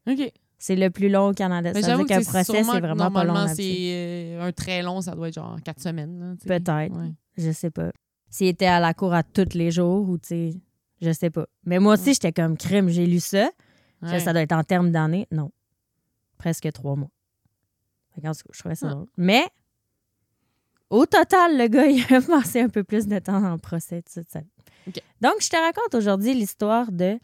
OK. 0.07 0.31
C'est 0.57 0.75
le 0.75 0.89
plus 0.89 1.09
long 1.09 1.29
au 1.29 1.33
Canada. 1.33 1.71
Mais 1.73 1.81
ça 1.81 1.95
veut 1.95 2.05
dire 2.05 2.17
qu'un 2.17 2.23
procès, 2.23 2.63
c'est 2.63 2.79
vraiment 2.79 3.11
pas 3.11 3.23
long. 3.23 3.33
Normalement, 3.33 3.53
c'est 3.53 3.87
euh, 3.91 4.47
un 4.47 4.51
très 4.51 4.81
long, 4.81 5.01
ça 5.01 5.13
doit 5.13 5.27
être 5.27 5.33
genre 5.33 5.57
quatre 5.63 5.81
semaines. 5.81 6.19
là, 6.19 6.35
tu 6.35 6.47
sais. 6.47 6.59
Peut-être. 6.59 6.95
Ouais. 6.95 7.11
Je 7.37 7.51
sais 7.51 7.71
pas. 7.71 7.91
S'il 8.29 8.47
était 8.47 8.65
à 8.65 8.79
la 8.79 8.93
cour 8.93 9.13
à 9.13 9.23
tous 9.23 9.53
les 9.53 9.71
jours 9.71 10.09
ou, 10.09 10.17
tu 10.17 10.27
sais, 10.27 10.53
je 11.01 11.11
sais 11.11 11.29
pas. 11.29 11.45
Mais 11.65 11.79
moi 11.79 11.93
aussi, 11.93 12.13
j'étais 12.13 12.31
comme 12.31 12.57
crime. 12.57 12.89
J'ai 12.89 13.05
lu 13.05 13.19
ça. 13.19 13.49
Ouais. 14.01 14.19
Ça 14.19 14.31
doit 14.31 14.41
être 14.41 14.53
en 14.53 14.63
termes 14.63 14.91
d'années. 14.91 15.27
Non. 15.31 15.51
Presque 16.37 16.71
trois 16.71 16.95
mois. 16.95 17.09
Je 18.17 18.59
trouvais 18.59 18.75
ça 18.75 18.89
drôle. 18.89 19.07
Mais, 19.17 19.45
au 20.89 21.05
total, 21.05 21.57
le 21.57 21.67
gars, 21.67 21.85
il 21.87 22.03
a 22.13 22.21
passé 22.21 22.61
un 22.61 22.69
peu 22.69 22.83
plus 22.83 23.07
de 23.07 23.19
temps 23.19 23.43
en 23.43 23.57
procès. 23.57 24.01
tout 24.01 24.21
ça. 24.27 24.41
OK. 24.87 25.01
Donc, 25.21 25.35
je 25.41 25.49
te 25.49 25.55
raconte 25.57 25.95
aujourd'hui 25.95 26.33
l'histoire 26.33 26.91
de 26.91 27.19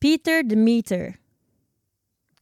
Peter 0.00 0.42
Demeter. 0.42 1.14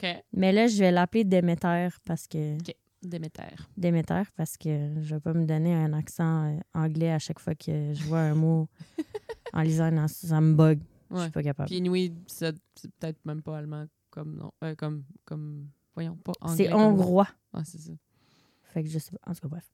OK. 0.02 0.08
Mais 0.32 0.52
là, 0.52 0.66
je 0.66 0.78
vais 0.78 0.90
l'appeler 0.90 1.24
Demeter 1.24 1.88
parce 2.04 2.26
que 2.26 2.56
Déméter. 3.02 3.42
Déméter 3.76 4.22
parce 4.36 4.56
que 4.56 4.94
je 5.00 5.14
vais 5.16 5.20
pas 5.20 5.32
me 5.32 5.44
donner 5.44 5.74
un 5.74 5.92
accent 5.92 6.44
euh, 6.54 6.60
anglais 6.72 7.10
à 7.10 7.18
chaque 7.18 7.40
fois 7.40 7.56
que 7.56 7.92
je 7.94 8.04
vois 8.04 8.20
un 8.20 8.34
mot 8.36 8.68
en 9.52 9.62
lisant 9.62 9.90
une 9.90 10.06
ça 10.06 10.40
me 10.40 10.54
bug. 10.54 10.78
Je 11.10 11.16
Ouais. 11.16 11.22
suis 11.24 11.30
pas 11.32 11.42
capable. 11.42 11.66
Puis 11.68 11.78
anyway, 11.78 12.12
c'est 12.28 12.54
peut-être 13.00 13.18
même 13.24 13.42
pas 13.42 13.58
allemand 13.58 13.86
comme 14.10 14.36
non. 14.36 14.52
euh, 14.62 14.74
comme, 14.76 15.02
comme. 15.24 15.66
Voyons, 15.94 16.14
pas 16.16 16.32
anglais. 16.40 16.66
C'est 16.68 16.72
hongrois. 16.72 17.28
Ah, 17.52 17.62
c'est 17.64 17.78
ça. 17.80 17.90
Fait 18.72 18.82
que 18.82 18.88
je 18.88 18.98
sais 18.98 19.10
pas. 19.12 19.30
En 19.30 19.34
tout 19.34 19.40
cas, 19.42 19.48
bref. 19.48 19.70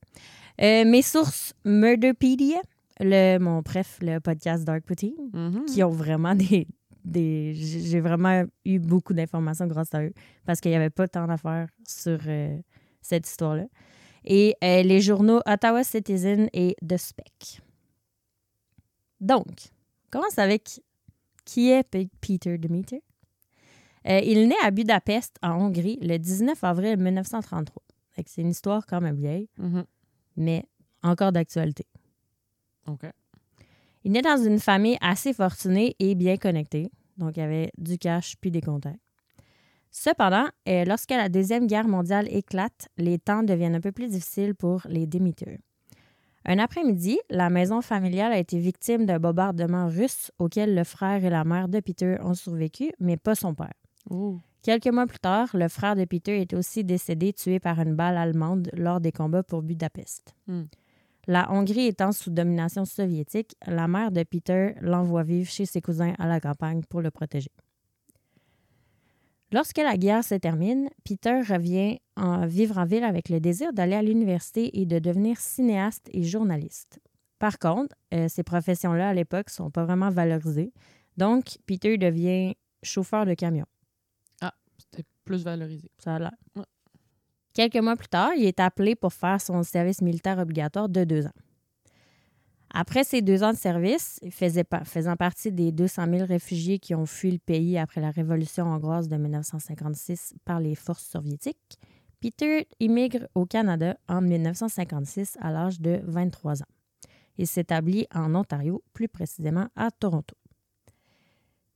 Euh, 0.60 0.84
mes 0.84 1.02
sources 1.02 1.54
Murderpedia, 1.64 2.60
le, 3.00 3.38
mon 3.38 3.60
bref, 3.62 3.98
le 4.02 4.18
podcast 4.18 4.64
Dark 4.64 4.82
Poutine, 4.84 5.14
Mhm. 5.32 5.64
qui 5.66 5.82
ont 5.84 5.90
vraiment 5.90 6.34
des. 6.34 6.66
des 7.04 7.54
j'ai 7.54 8.00
vraiment 8.00 8.44
eu 8.64 8.78
beaucoup 8.80 9.14
d'informations 9.14 9.66
grâce 9.66 9.94
à 9.94 10.02
eux 10.02 10.12
parce 10.44 10.60
qu'il 10.60 10.70
n'y 10.72 10.76
avait 10.76 10.90
pas 10.90 11.06
tant 11.08 11.26
d'affaires 11.26 11.68
sur 11.86 12.18
euh, 12.26 12.58
cette 13.00 13.26
histoire-là. 13.28 13.66
Et 14.24 14.56
euh, 14.64 14.82
les 14.82 15.00
journaux 15.00 15.40
Ottawa 15.46 15.84
Citizen 15.84 16.48
et 16.52 16.74
The 16.86 16.96
Spec. 16.96 17.60
Donc, 19.20 19.46
on 19.46 20.10
commence 20.18 20.38
avec 20.38 20.80
qui 21.44 21.70
est 21.70 21.82
Pe- 21.84 22.08
Peter 22.20 22.58
Demeter? 22.58 23.02
Il 24.04 24.48
naît 24.48 24.54
à 24.62 24.70
Budapest, 24.70 25.36
en 25.42 25.60
Hongrie, 25.60 25.98
le 26.00 26.16
19 26.18 26.62
avril 26.64 26.96
1933. 26.96 27.82
Fait 28.18 28.24
que 28.24 28.30
c'est 28.30 28.40
une 28.40 28.48
histoire 28.50 28.84
quand 28.84 29.00
même 29.00 29.14
vieille, 29.14 29.48
Mhm. 29.58 29.84
mais 30.36 30.64
encore 31.04 31.30
d'actualité. 31.30 31.86
OK. 32.88 33.02
Il 34.02 34.10
naît 34.10 34.22
dans 34.22 34.42
une 34.42 34.58
famille 34.58 34.98
assez 35.00 35.32
fortunée 35.32 35.94
et 36.00 36.16
bien 36.16 36.36
connectée. 36.36 36.90
Donc, 37.16 37.36
il 37.36 37.40
y 37.40 37.42
avait 37.44 37.70
du 37.78 37.96
cash 37.96 38.34
puis 38.40 38.50
des 38.50 38.60
contacts. 38.60 38.98
Cependant, 39.92 40.46
euh, 40.68 40.84
lorsque 40.84 41.10
la 41.12 41.28
Deuxième 41.28 41.68
Guerre 41.68 41.86
mondiale 41.86 42.26
éclate, 42.34 42.88
les 42.96 43.20
temps 43.20 43.44
deviennent 43.44 43.76
un 43.76 43.80
peu 43.80 43.92
plus 43.92 44.08
difficiles 44.08 44.56
pour 44.56 44.82
les 44.88 45.06
Demeter. 45.06 45.60
Un 46.44 46.58
après-midi, 46.58 47.20
la 47.30 47.50
maison 47.50 47.82
familiale 47.82 48.32
a 48.32 48.38
été 48.38 48.58
victime 48.58 49.06
d'un 49.06 49.20
bombardement 49.20 49.86
russe 49.86 50.32
auquel 50.40 50.74
le 50.74 50.82
frère 50.82 51.24
et 51.24 51.30
la 51.30 51.44
mère 51.44 51.68
de 51.68 51.78
Peter 51.78 52.16
ont 52.22 52.34
survécu, 52.34 52.90
mais 52.98 53.16
pas 53.16 53.36
son 53.36 53.54
père. 53.54 53.74
Quelques 54.62 54.88
mois 54.88 55.06
plus 55.06 55.20
tard, 55.20 55.48
le 55.54 55.68
frère 55.68 55.96
de 55.96 56.04
Peter 56.04 56.40
est 56.40 56.52
aussi 56.52 56.84
décédé 56.84 57.32
tué 57.32 57.60
par 57.60 57.78
une 57.80 57.94
balle 57.94 58.16
allemande 58.16 58.68
lors 58.72 59.00
des 59.00 59.12
combats 59.12 59.42
pour 59.42 59.62
Budapest. 59.62 60.34
Hmm. 60.46 60.64
La 61.26 61.52
Hongrie 61.52 61.86
étant 61.86 62.12
sous 62.12 62.30
domination 62.30 62.84
soviétique, 62.84 63.54
la 63.66 63.86
mère 63.86 64.10
de 64.10 64.22
Peter 64.22 64.74
l'envoie 64.80 65.22
vivre 65.22 65.48
chez 65.48 65.66
ses 65.66 65.80
cousins 65.80 66.14
à 66.18 66.26
la 66.26 66.40
campagne 66.40 66.82
pour 66.88 67.02
le 67.02 67.10
protéger. 67.10 67.52
Lorsque 69.52 69.78
la 69.78 69.96
guerre 69.96 70.24
se 70.24 70.34
termine, 70.34 70.90
Peter 71.04 71.40
revient 71.40 72.00
en 72.16 72.46
vivre 72.46 72.78
en 72.78 72.84
ville 72.84 73.04
avec 73.04 73.28
le 73.28 73.40
désir 73.40 73.72
d'aller 73.72 73.94
à 73.94 74.02
l'université 74.02 74.80
et 74.80 74.86
de 74.86 74.98
devenir 74.98 75.38
cinéaste 75.38 76.08
et 76.12 76.22
journaliste. 76.22 76.98
Par 77.38 77.58
contre, 77.58 77.94
euh, 78.12 78.28
ces 78.28 78.42
professions-là 78.42 79.10
à 79.10 79.14
l'époque 79.14 79.48
sont 79.48 79.70
pas 79.70 79.84
vraiment 79.84 80.10
valorisées. 80.10 80.72
Donc, 81.16 81.58
Peter 81.66 81.96
devient 81.96 82.56
chauffeur 82.82 83.24
de 83.24 83.34
camion. 83.34 83.64
C'était 84.78 85.04
plus 85.24 85.44
valorisé. 85.44 85.90
Ça 85.98 86.14
a 86.14 86.18
l'air. 86.18 86.32
Ouais. 86.56 86.64
Quelques 87.54 87.76
mois 87.76 87.96
plus 87.96 88.08
tard, 88.08 88.30
il 88.36 88.44
est 88.44 88.60
appelé 88.60 88.94
pour 88.94 89.12
faire 89.12 89.40
son 89.40 89.62
service 89.62 90.00
militaire 90.00 90.38
obligatoire 90.38 90.88
de 90.88 91.04
deux 91.04 91.26
ans. 91.26 91.32
Après 92.70 93.02
ces 93.02 93.22
deux 93.22 93.42
ans 93.42 93.52
de 93.52 93.56
service, 93.56 94.20
faisait 94.30 94.64
faisant 94.84 95.16
partie 95.16 95.50
des 95.50 95.72
200 95.72 96.06
000 96.10 96.26
réfugiés 96.26 96.78
qui 96.78 96.94
ont 96.94 97.06
fui 97.06 97.32
le 97.32 97.38
pays 97.38 97.78
après 97.78 98.00
la 98.00 98.10
révolution 98.10 98.66
hongroise 98.66 99.08
de 99.08 99.16
1956 99.16 100.34
par 100.44 100.60
les 100.60 100.74
forces 100.74 101.06
soviétiques, 101.06 101.78
Peter 102.20 102.68
immigre 102.78 103.26
au 103.34 103.46
Canada 103.46 103.96
en 104.08 104.20
1956 104.20 105.38
à 105.40 105.50
l'âge 105.50 105.80
de 105.80 106.00
23 106.04 106.62
ans. 106.62 106.66
Il 107.38 107.46
s'établit 107.46 108.06
en 108.12 108.34
Ontario, 108.34 108.82
plus 108.92 109.08
précisément 109.08 109.68
à 109.76 109.90
Toronto. 109.90 110.34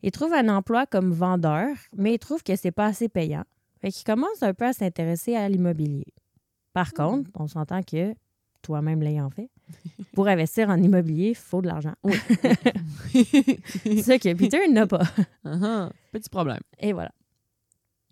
Il 0.03 0.11
trouve 0.11 0.33
un 0.33 0.49
emploi 0.49 0.87
comme 0.87 1.13
vendeur, 1.13 1.69
mais 1.97 2.15
il 2.15 2.19
trouve 2.19 2.43
que 2.43 2.57
c'est 2.57 2.73
pas 2.73 2.87
assez 2.87 3.09
payant. 3.09 3.45
Fait 3.81 3.91
qu'il 3.91 4.05
commence 4.05 4.43
un 4.43 4.55
peu 4.55 4.65
à 4.65 4.73
s'intéresser 4.73 5.37
à 5.37 5.49
l'immobilier. 5.49 6.07
Par 6.73 6.93
contre, 6.93 7.31
on 7.35 7.47
s'entend 7.47 7.83
que, 7.83 8.15
toi-même 8.63 9.03
l'ayant 9.03 9.31
fait, 9.31 9.51
pour 10.15 10.29
investir 10.29 10.71
en 10.71 10.77
immobilier, 10.77 11.31
il 11.31 11.35
faut 11.35 11.63
de 11.63 11.69
l'argent. 11.69 11.95
Ce 12.05 14.19
que 14.19 14.35
Peter 14.35 14.69
n'a 14.69 14.87
pas. 14.87 15.03
Ah, 15.45 15.91
Petit 16.13 16.31
problème. 16.31 16.61
Et 16.79 16.93
voilà. 16.93 17.13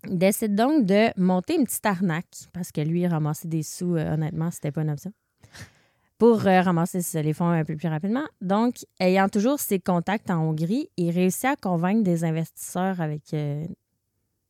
Il 0.07 0.17
décide 0.17 0.55
donc 0.55 0.85
de 0.85 1.09
monter 1.19 1.55
une 1.55 1.65
petite 1.65 1.85
arnaque, 1.85 2.47
parce 2.53 2.71
que 2.71 2.81
lui, 2.81 3.05
ramasser 3.05 3.47
des 3.47 3.63
sous, 3.63 3.95
euh, 3.95 4.13
honnêtement, 4.13 4.49
c'était 4.49 4.71
pas 4.71 4.81
une 4.81 4.89
option. 4.89 5.13
Pour 6.21 6.45
euh, 6.45 6.61
ramasser 6.61 7.01
les 7.23 7.33
fonds 7.33 7.49
un 7.49 7.65
peu 7.65 7.75
plus 7.75 7.87
rapidement. 7.87 8.27
Donc, 8.41 8.85
ayant 8.99 9.27
toujours 9.27 9.59
ses 9.59 9.79
contacts 9.79 10.29
en 10.29 10.37
Hongrie, 10.43 10.87
il 10.95 11.09
réussit 11.09 11.45
à 11.45 11.55
convaincre 11.55 12.03
des 12.03 12.23
investisseurs 12.23 13.01
avec 13.01 13.33
euh, 13.33 13.65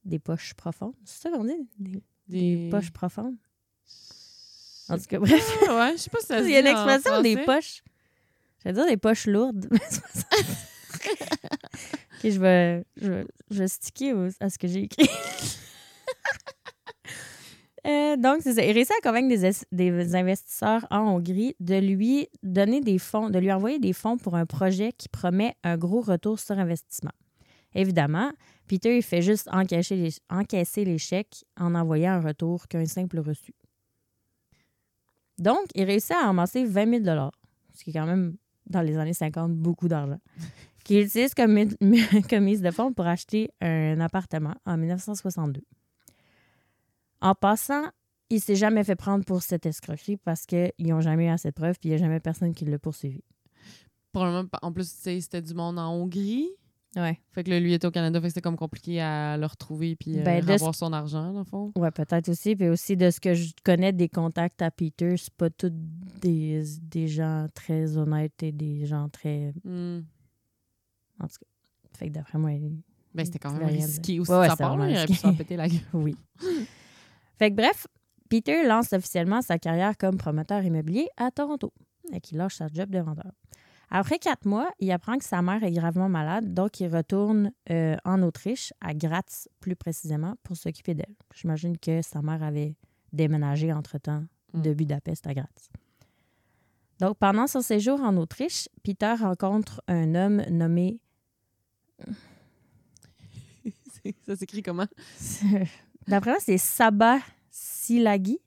des 0.04 0.20
poches 0.20 0.54
profondes. 0.54 0.96
C'est 1.06 1.22
ça 1.22 1.30
qu'on 1.30 1.46
dit? 1.46 1.70
Des, 1.80 2.04
des 2.28 2.68
poches 2.70 2.92
profondes? 2.92 3.36
En 4.90 4.98
tout 4.98 5.06
cas, 5.08 5.20
bref. 5.20 5.58
Ah 5.70 5.80
ouais, 5.80 5.92
je 5.94 6.02
sais 6.02 6.10
pas 6.10 6.20
si 6.20 6.26
ça 6.26 6.40
Il 6.42 6.50
y 6.50 6.58
a 6.58 6.60
une 6.60 6.68
expression 6.68 7.22
des 7.22 7.38
poches. 7.38 7.84
J'allais 8.66 8.76
dire 8.76 8.88
des 8.88 8.98
poches 8.98 9.28
lourdes. 9.28 9.70
je 12.22 12.38
vais, 12.38 12.84
je, 12.98 13.12
vais- 13.12 13.28
je 13.50 13.60
vais 13.60 13.68
sticker 13.70 14.28
à 14.42 14.50
ce 14.50 14.60
que 14.60 14.68
j'ai 14.68 14.84
écrit. 14.84 15.10
Euh, 17.88 18.16
donc, 18.16 18.42
c'est 18.42 18.54
ça. 18.54 18.64
Il 18.64 18.72
réussit 18.74 18.94
à 19.04 19.08
convaincre 19.08 19.30
des, 19.30 19.46
es- 19.46 19.66
des 19.72 20.16
investisseurs 20.16 20.86
en 20.92 21.00
Hongrie 21.16 21.56
de 21.60 21.76
lui 21.76 22.28
donner 22.44 22.80
des 22.82 23.00
fonds, 23.00 23.30
de 23.30 23.40
lui 23.40 23.52
envoyer 23.52 23.80
des 23.80 23.94
fonds 23.94 24.18
pour 24.18 24.36
un 24.36 24.46
projet 24.46 24.92
qui 24.94 25.10
promet 25.10 25.56
un 25.64 25.78
gros 25.78 26.02
retour 26.02 26.40
sur 26.40 26.58
investissement. 26.60 27.12
Évidemment, 27.74 28.32
Peter 28.68 28.96
il 28.98 29.02
fait 29.04 29.22
juste 29.22 29.48
encaisser 29.52 30.86
les, 30.86 30.98
chèques 30.98 31.46
en 31.60 31.74
envoyant 31.74 32.14
un 32.14 32.22
retour 32.22 32.68
qu'un 32.68 32.86
simple 32.86 33.20
reçu. 33.20 33.54
Donc, 35.40 35.66
il 35.74 35.86
réussit 35.86 36.12
à 36.12 36.28
amasser 36.28 36.66
20 36.66 37.04
000 37.06 37.32
ce 37.74 37.84
qui 37.84 37.90
est 37.90 37.94
quand 37.94 38.06
même, 38.06 38.36
dans 38.68 38.82
les 38.82 38.98
années 38.98 39.14
50, 39.14 39.54
beaucoup 39.56 39.88
d'argent, 39.88 40.20
qu'il 40.84 41.00
utilise 41.00 41.34
comme, 41.34 41.58
comme 42.30 42.44
mise 42.44 42.62
de 42.62 42.70
fonds 42.72 42.94
pour 42.94 43.08
acheter 43.08 43.50
un 43.62 44.00
appartement 44.02 44.54
en 44.66 44.78
1962. 44.78 45.62
En 47.22 47.36
passant, 47.36 47.84
il 48.30 48.40
s'est 48.42 48.56
jamais 48.56 48.84
fait 48.84 48.96
prendre 48.96 49.24
pour 49.26 49.42
cette 49.44 49.66
escroquerie 49.66 50.18
parce 50.18 50.46
qu'ils 50.46 50.72
n'ont 50.80 51.02
jamais 51.02 51.26
eu 51.26 51.30
assez 51.30 51.50
de 51.50 51.54
preuves 51.54 51.76
puis 51.80 51.90
il 51.90 51.92
n'y 51.92 51.96
a 51.96 52.00
jamais 52.00 52.20
personne 52.20 52.54
qui 52.54 52.66
l'a 52.66 52.80
poursuivi. 52.80 53.22
Probablement, 54.12 54.50
en 54.62 54.72
plus, 54.72 54.94
tu 54.94 55.02
sais, 55.02 55.22
c'était 55.22 55.42
du 55.42 55.54
monde 55.54 55.80
en 55.80 55.92
Hongrie. 55.94 56.50
Ouais. 56.98 57.18
Fait 57.32 57.46
que 57.46 57.50
là, 57.50 57.60
lui 57.62 57.72
était 57.74 57.88
au 57.88 57.92
Canada, 57.92 58.20
fait 58.20 58.28
que 58.28 58.30
c'était 58.32 58.42
comme 58.42 58.58
compliqué 58.58 59.00
à 59.00 59.38
le 59.38 59.46
retrouver 59.46 59.96
puis 59.96 60.20
euh, 60.20 60.24
Ben, 60.24 60.50
avoir 60.50 60.76
son 60.76 60.92
argent, 60.92 61.32
dans 61.32 61.40
le 61.40 61.46
fond. 61.46 61.72
Ouais, 61.78 61.92
peut-être 61.92 62.28
aussi. 62.28 62.54
Puis 62.58 62.68
aussi, 62.68 62.98
de 62.98 63.10
ce 63.12 63.22
que 63.22 63.34
je 63.34 63.54
connais 63.64 63.94
des 63.94 64.10
contacts 64.10 64.62
à 64.62 64.72
Peter, 64.72 65.16
c'est 65.16 65.34
pas 65.36 65.50
tous 65.50 65.72
des, 66.22 66.62
des 66.82 67.08
gens 67.08 67.48
très 67.54 67.96
honnêtes 67.96 68.44
et 68.44 68.52
des 68.52 68.86
gens 68.86 69.08
très. 69.08 69.54
Hmm. 69.64 70.02
En 71.22 71.28
tout 71.28 71.38
cas. 71.40 71.98
Fait 71.98 72.08
que 72.10 72.14
d'après 72.14 72.38
moi, 72.38 72.52
il- 72.52 72.82
Ben, 73.14 73.26
c'était 73.26 73.40
quand 73.40 73.54
même 73.54 73.68
risqué 73.70 74.20
aussi 74.20 74.30
Ouais, 74.32 74.40
ouais, 74.40 74.46
de 74.48 74.52
sa 74.52 74.58
part. 74.58 74.76
là. 74.76 74.90
Il 74.90 74.96
aurait 74.98 75.06
pu 75.08 75.14
s'en 75.14 75.34
péter 75.34 75.56
la 75.56 75.70
gueule. 75.70 75.80
Oui. 75.94 76.16
fait 77.42 77.50
que 77.50 77.56
bref, 77.56 77.88
Peter 78.30 78.68
lance 78.68 78.94
officiellement 78.94 79.42
sa 79.42 79.58
carrière 79.58 79.98
comme 79.98 80.18
promoteur 80.18 80.64
immobilier 80.64 81.08
à 81.18 81.32
Toronto 81.32 81.74
et 82.14 82.22
qu'il 82.22 82.38
lâche 82.38 82.58
sa 82.58 82.68
job 82.68 82.92
de 82.92 83.00
vendeur. 83.00 83.32
Après 83.90 84.20
quatre 84.20 84.46
mois, 84.46 84.70
il 84.78 84.92
apprend 84.92 85.18
que 85.18 85.26
sa 85.26 85.42
mère 85.42 85.64
est 85.64 85.72
gravement 85.72 86.08
malade, 86.08 86.54
donc 86.54 86.80
il 86.80 86.96
retourne 86.96 87.52
euh, 87.72 87.98
en 88.06 88.22
Autriche, 88.22 88.74
à 88.80 88.94
Graz 88.94 89.48
plus 89.60 89.76
précisément, 89.76 90.36
pour 90.44 90.56
s'occuper 90.56 90.94
d'elle. 90.94 91.16
J'imagine 91.34 91.80
que 91.80 92.04
sa 92.04 92.22
mère 92.22 92.44
avait 92.44 92.76
déménagé 93.12 93.74
entre-temps 93.74 94.24
de 94.54 94.76
Budapest 94.76 95.26
à 95.26 95.34
Graz. 95.34 95.72
Donc, 97.00 97.18
pendant 97.18 97.48
son 97.48 97.62
séjour 97.62 98.00
en 98.02 98.18
Autriche, 98.18 98.70
Peter 98.84 99.16
rencontre 99.20 99.82
un 99.88 100.14
homme 100.14 100.44
nommé 100.52 101.00
Ça 104.28 104.36
s'écrit 104.36 104.62
comment? 104.62 104.88
D'après 106.08 106.32
moi, 106.32 106.40
c'est 106.42 106.58
Sabah 106.58 107.20
Silagi. 107.50 108.40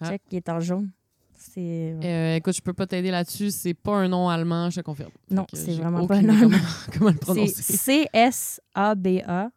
Ah. 0.00 0.10
Check, 0.10 0.22
qui 0.28 0.36
est 0.36 0.48
en 0.48 0.60
jaune. 0.60 0.90
C'est. 1.34 1.96
Euh, 2.02 2.36
écoute, 2.36 2.54
je 2.54 2.60
peux 2.62 2.72
pas 2.72 2.86
t'aider 2.86 3.10
là-dessus. 3.10 3.50
C'est 3.50 3.74
pas 3.74 3.96
un 3.96 4.08
nom 4.08 4.28
allemand, 4.28 4.70
je 4.70 4.80
te 4.80 4.84
confirme. 4.84 5.10
Non, 5.30 5.46
c'est 5.52 5.74
vraiment 5.74 6.06
pas 6.06 6.16
un 6.16 6.22
nom 6.22 6.34
Comment, 6.40 6.58
comment 6.92 7.10
le 7.10 7.14
C'est 7.14 7.20
prononcer? 7.20 7.62
C-S-A-B-A 7.62 9.50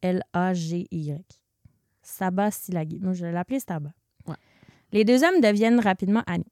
S-Z-I-L-A-G-Y. 0.00 1.24
Sabah 2.02 2.50
Silagi. 2.50 2.98
Moi, 3.00 3.12
je 3.12 3.26
vais 3.26 3.32
l'appeler 3.32 3.60
Sabah. 3.60 3.90
Ouais. 4.26 4.36
Les 4.92 5.04
deux 5.04 5.22
hommes 5.24 5.40
deviennent 5.40 5.80
rapidement 5.80 6.22
amis. 6.26 6.44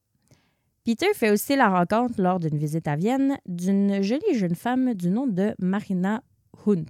Peter 0.85 1.07
fait 1.15 1.31
aussi 1.31 1.57
la 1.57 1.69
rencontre 1.69 2.21
lors 2.21 2.38
d'une 2.38 2.59
visite 2.59 2.87
à 2.87 2.95
Vienne 2.95 3.38
d'une 3.47 4.03
jolie 4.03 4.35
jeune 4.35 4.55
femme 4.55 4.95
du 4.95 5.11
nom 5.11 5.26
de 5.26 5.55
Marina 5.59 6.23
Hunt, 6.67 6.85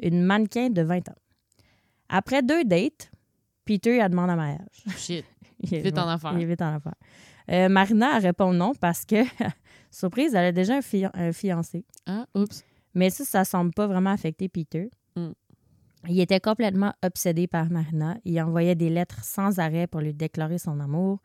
une 0.00 0.22
mannequin 0.22 0.70
de 0.70 0.82
20 0.82 1.08
ans. 1.08 1.14
Après 2.08 2.42
deux 2.42 2.64
dates, 2.64 3.10
Peter 3.64 4.00
a 4.00 4.08
demandé 4.08 4.32
en 4.32 4.36
mariage. 4.36 4.84
Shit. 4.96 5.24
Il 5.60 5.74
est 5.74 5.80
Vite 5.80 5.98
en 5.98 6.06
ouais, 6.06 6.12
affaires. 6.12 6.32
Il 6.34 6.42
est 6.42 6.46
vite 6.46 6.60
en 6.62 6.74
affaires. 6.74 6.94
Euh, 7.50 7.68
Marina 7.68 8.18
répond 8.18 8.52
non 8.52 8.74
parce 8.74 9.04
que, 9.04 9.16
surprise, 9.90 10.34
elle 10.34 10.46
a 10.46 10.52
déjà 10.52 10.76
un, 10.76 10.80
fian- 10.82 11.10
un 11.14 11.32
fiancé. 11.32 11.84
Ah, 12.06 12.26
oups. 12.34 12.64
Mais 12.94 13.10
ça, 13.10 13.24
ça 13.24 13.44
semble 13.44 13.72
pas 13.72 13.86
vraiment 13.86 14.10
affecter 14.10 14.48
Peter. 14.48 14.90
Mm. 15.16 15.30
Il 16.08 16.20
était 16.20 16.40
complètement 16.40 16.92
obsédé 17.02 17.46
par 17.46 17.70
Marina. 17.70 18.16
Il 18.24 18.38
envoyait 18.42 18.74
des 18.74 18.90
lettres 18.90 19.24
sans 19.24 19.58
arrêt 19.58 19.86
pour 19.86 20.00
lui 20.02 20.12
déclarer 20.12 20.58
son 20.58 20.78
amour. 20.80 21.20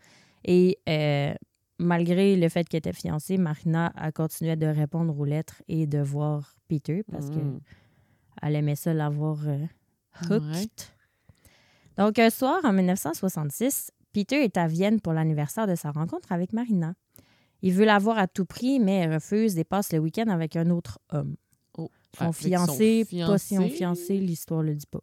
Et 0.45 0.79
euh, 0.88 1.33
malgré 1.79 2.38
le 2.38 2.47
fait 2.47 2.67
qu'elle 2.67 2.79
était 2.79 2.93
fiancée, 2.93 3.38
Marina 3.38 3.91
a 3.95 4.11
continué 4.13 4.55
de 4.55 4.67
répondre 4.67 5.17
aux 5.19 5.25
lettres 5.25 5.61
et 5.67 5.85
de 5.85 5.99
voir 5.99 6.53
Peter 6.69 7.03
parce 7.11 7.27
Mm. 7.27 7.59
Qu'elle 8.41 8.55
aimait 8.55 8.75
ça 8.75 8.93
l'avoir 8.93 9.38
euh, 9.48 9.65
hooked. 10.29 10.43
Ouais. 10.43 10.67
Donc, 11.98 12.19
un 12.19 12.29
soir, 12.29 12.60
en 12.63 12.74
1966, 12.74 13.91
Peter 14.13 14.43
est 14.43 14.58
à 14.58 14.67
Vienne 14.67 15.01
pour 15.01 15.13
l'anniversaire 15.13 15.67
de 15.67 15.75
sa 15.75 15.91
rencontre 15.91 16.31
avec 16.31 16.53
Marina. 16.53 16.93
Il 17.62 17.74
veut 17.74 17.86
la 17.86 18.00
voir 18.00 18.17
à 18.17 18.27
tout 18.27 18.46
prix, 18.46 18.79
mais 18.79 18.96
elle 19.00 19.13
refuse 19.13 19.58
et 19.58 19.63
passe 19.63 19.91
le 19.91 20.00
week-end 20.00 20.27
avec 20.27 20.55
un 20.55 20.69
autre 20.69 21.00
homme. 21.12 21.36
Oh. 21.77 21.89
Son 22.17 22.31
fiancé, 22.31 23.05
pas 23.05 23.38
si 23.38 23.58
on 23.58 23.69
fiancé. 23.69 24.17
l'histoire 24.17 24.63
le 24.63 24.75
dit 24.75 24.88
pas. 24.88 25.00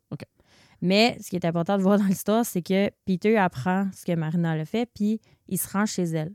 Mais 0.82 1.16
ce 1.22 1.30
qui 1.30 1.36
est 1.36 1.44
important 1.44 1.76
de 1.76 1.82
voir 1.82 1.98
dans 1.98 2.04
l'histoire, 2.04 2.44
c'est 2.44 2.62
que 2.62 2.90
Peter 3.04 3.36
apprend 3.36 3.88
ce 3.94 4.04
que 4.04 4.12
Marina 4.12 4.56
le 4.56 4.64
fait, 4.64 4.86
puis 4.92 5.20
il 5.48 5.58
se 5.58 5.68
rend 5.68 5.86
chez 5.86 6.04
elle. 6.04 6.32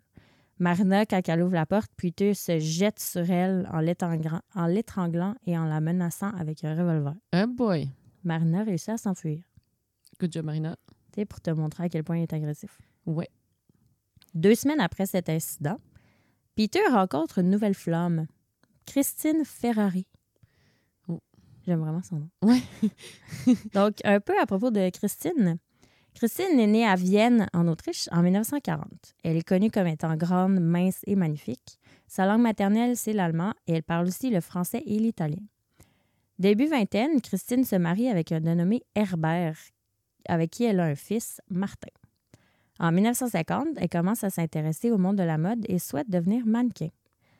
Marina, 0.61 1.07
quand 1.07 1.27
elle 1.27 1.41
ouvre 1.41 1.55
la 1.55 1.65
porte, 1.65 1.91
Peter 1.97 2.35
se 2.35 2.59
jette 2.59 2.99
sur 2.99 3.27
elle 3.31 3.67
en 3.73 3.79
l'étranglant, 3.79 5.33
et 5.47 5.57
en 5.57 5.65
la 5.65 5.81
menaçant 5.81 6.29
avec 6.35 6.63
un 6.63 6.75
revolver. 6.75 7.15
Oh 7.33 7.47
boy. 7.47 7.89
Marina 8.23 8.63
réussit 8.63 8.89
à 8.89 8.97
s'enfuir. 8.97 9.41
Good 10.19 10.31
job, 10.31 10.45
Marina. 10.45 10.77
Pour 11.27 11.41
te 11.41 11.49
montrer 11.49 11.85
à 11.85 11.89
quel 11.89 12.03
point 12.03 12.17
il 12.17 12.21
est 12.21 12.33
agressif. 12.33 12.77
Ouais. 13.07 13.27
Deux 14.35 14.53
semaines 14.53 14.79
après 14.79 15.07
cet 15.07 15.29
incident, 15.29 15.79
Peter 16.55 16.87
rencontre 16.91 17.39
une 17.39 17.49
nouvelle 17.49 17.73
flamme, 17.73 18.27
Christine 18.85 19.43
Ferrari. 19.43 20.05
Oh. 21.07 21.19
J'aime 21.65 21.79
vraiment 21.79 22.03
son 22.03 22.17
nom. 22.17 22.29
Ouais. 22.43 22.61
Donc, 23.73 23.95
un 24.03 24.19
peu 24.19 24.39
à 24.39 24.45
propos 24.45 24.69
de 24.69 24.91
Christine. 24.91 25.57
Christine 26.15 26.59
est 26.59 26.67
née 26.67 26.85
à 26.85 26.95
Vienne, 26.95 27.47
en 27.53 27.67
Autriche, 27.67 28.07
en 28.11 28.21
1940. 28.21 28.83
Elle 29.23 29.37
est 29.37 29.47
connue 29.47 29.71
comme 29.71 29.87
étant 29.87 30.15
grande, 30.15 30.59
mince 30.59 31.01
et 31.07 31.15
magnifique. 31.15 31.79
Sa 32.07 32.25
langue 32.25 32.41
maternelle, 32.41 32.97
c'est 32.97 33.13
l'allemand 33.13 33.53
et 33.67 33.73
elle 33.73 33.83
parle 33.83 34.07
aussi 34.07 34.29
le 34.29 34.41
français 34.41 34.83
et 34.85 34.99
l'italien. 34.99 35.41
Début 36.37 36.67
vingtaine, 36.67 37.21
Christine 37.21 37.63
se 37.63 37.75
marie 37.75 38.07
avec 38.07 38.31
un 38.31 38.41
dénommé 38.41 38.83
Herbert, 38.95 39.57
avec 40.27 40.51
qui 40.51 40.63
elle 40.63 40.79
a 40.79 40.85
un 40.85 40.95
fils, 40.95 41.39
Martin. 41.49 41.91
En 42.79 42.91
1950, 42.91 43.67
elle 43.77 43.89
commence 43.89 44.23
à 44.23 44.29
s'intéresser 44.29 44.91
au 44.91 44.97
monde 44.97 45.17
de 45.17 45.23
la 45.23 45.37
mode 45.37 45.65
et 45.69 45.77
souhaite 45.77 46.09
devenir 46.09 46.45
mannequin. 46.45 46.89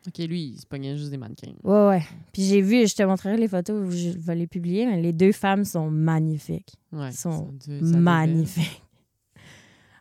OK, 0.08 0.17
lui, 0.20 0.41
il 0.53 0.60
se 0.60 0.65
pognait 0.65 0.98
juste 0.98 1.12
des 1.12 1.17
mannequins. 1.17 1.53
Ouais, 1.63 1.88
ouais. 1.89 2.03
Puis 2.34 2.43
j'ai 2.43 2.62
vu, 2.62 2.88
je 2.88 2.96
te 2.96 3.03
montrerai 3.03 3.38
les 3.38 3.48
photos, 3.48 3.93
je 3.93 4.17
vais 4.17 4.36
les 4.36 4.48
publier, 4.48 4.86
mais 4.88 5.00
les 5.01 5.13
deux 5.13 5.31
femmes 5.31 5.63
sont 5.63 5.91
magnifiques. 5.91 6.74
Ouais, 6.91 7.12
sont 7.12 7.31
ça 7.60 7.67
ça 7.67 7.79
devait- 7.81 7.98
Magnifiques. 8.00 8.81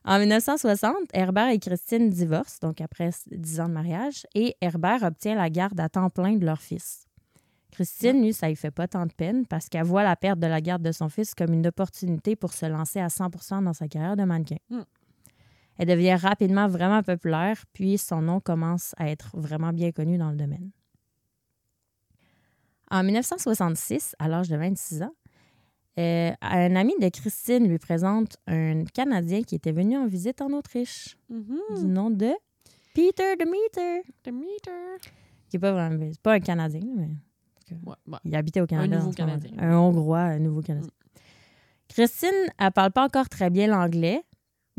En 0.04 0.18
1960, 0.18 0.94
Herbert 1.12 1.48
et 1.50 1.58
Christine 1.58 2.08
divorcent, 2.08 2.56
donc 2.62 2.80
après 2.80 3.10
10 3.30 3.60
ans 3.60 3.68
de 3.68 3.74
mariage, 3.74 4.26
et 4.34 4.56
Herbert 4.62 5.02
obtient 5.02 5.34
la 5.34 5.50
garde 5.50 5.78
à 5.78 5.90
temps 5.90 6.08
plein 6.08 6.36
de 6.36 6.44
leur 6.46 6.60
fils. 6.62 7.04
Christine, 7.70 8.22
lui, 8.22 8.32
ça 8.32 8.48
lui 8.48 8.56
fait 8.56 8.70
pas 8.70 8.88
tant 8.88 9.06
de 9.06 9.12
peine 9.12 9.46
parce 9.46 9.68
qu'elle 9.68 9.84
voit 9.84 10.02
la 10.02 10.16
perte 10.16 10.40
de 10.40 10.46
la 10.46 10.60
garde 10.60 10.82
de 10.82 10.90
son 10.90 11.08
fils 11.08 11.34
comme 11.34 11.52
une 11.52 11.66
opportunité 11.66 12.34
pour 12.34 12.52
se 12.52 12.66
lancer 12.66 12.98
à 12.98 13.08
100% 13.08 13.62
dans 13.62 13.72
sa 13.74 13.86
carrière 13.88 14.16
de 14.16 14.24
mannequin. 14.24 14.56
Mm. 14.70 14.80
Elle 15.82 15.86
devient 15.88 16.14
rapidement 16.14 16.68
vraiment 16.68 17.02
populaire, 17.02 17.64
puis 17.72 17.96
son 17.96 18.20
nom 18.20 18.38
commence 18.38 18.94
à 18.98 19.08
être 19.08 19.30
vraiment 19.32 19.72
bien 19.72 19.92
connu 19.92 20.18
dans 20.18 20.30
le 20.30 20.36
domaine. 20.36 20.70
En 22.90 23.02
1966, 23.02 24.14
à 24.18 24.28
l'âge 24.28 24.48
de 24.48 24.56
26 24.56 25.02
ans, 25.04 25.14
euh, 25.98 26.32
un 26.42 26.76
ami 26.76 26.92
de 27.00 27.08
Christine 27.08 27.66
lui 27.66 27.78
présente 27.78 28.36
un 28.46 28.84
Canadien 28.84 29.42
qui 29.42 29.54
était 29.54 29.72
venu 29.72 29.96
en 29.96 30.06
visite 30.06 30.42
en 30.42 30.52
Autriche, 30.52 31.16
Mhm. 31.30 31.58
du 31.78 31.86
nom 31.86 32.10
de 32.10 32.30
Peter 32.94 33.36
Demeter, 33.38 34.02
The 34.22 34.28
meter. 34.32 35.10
qui 35.48 35.56
est 35.56 35.60
pas 35.60 35.72
vraiment, 35.72 36.08
c'est 36.12 36.20
pas 36.20 36.34
un 36.34 36.40
Canadien, 36.40 36.82
mais 36.94 37.08
Ouais, 37.86 37.94
ouais. 38.06 38.18
il 38.24 38.34
habitait 38.34 38.60
au 38.60 38.66
Canada. 38.66 38.98
nouveau 38.98 39.12
ce 39.12 39.22
moment. 39.22 39.38
Canadien. 39.38 39.58
Un 39.62 39.76
Hongrois, 39.78 40.18
un 40.20 40.38
nouveau 40.40 40.60
Canadien. 40.60 40.90
Christine, 41.88 42.50
elle 42.58 42.70
parle 42.72 42.90
pas 42.92 43.04
encore 43.04 43.28
très 43.28 43.48
bien 43.50 43.66
l'anglais, 43.68 44.22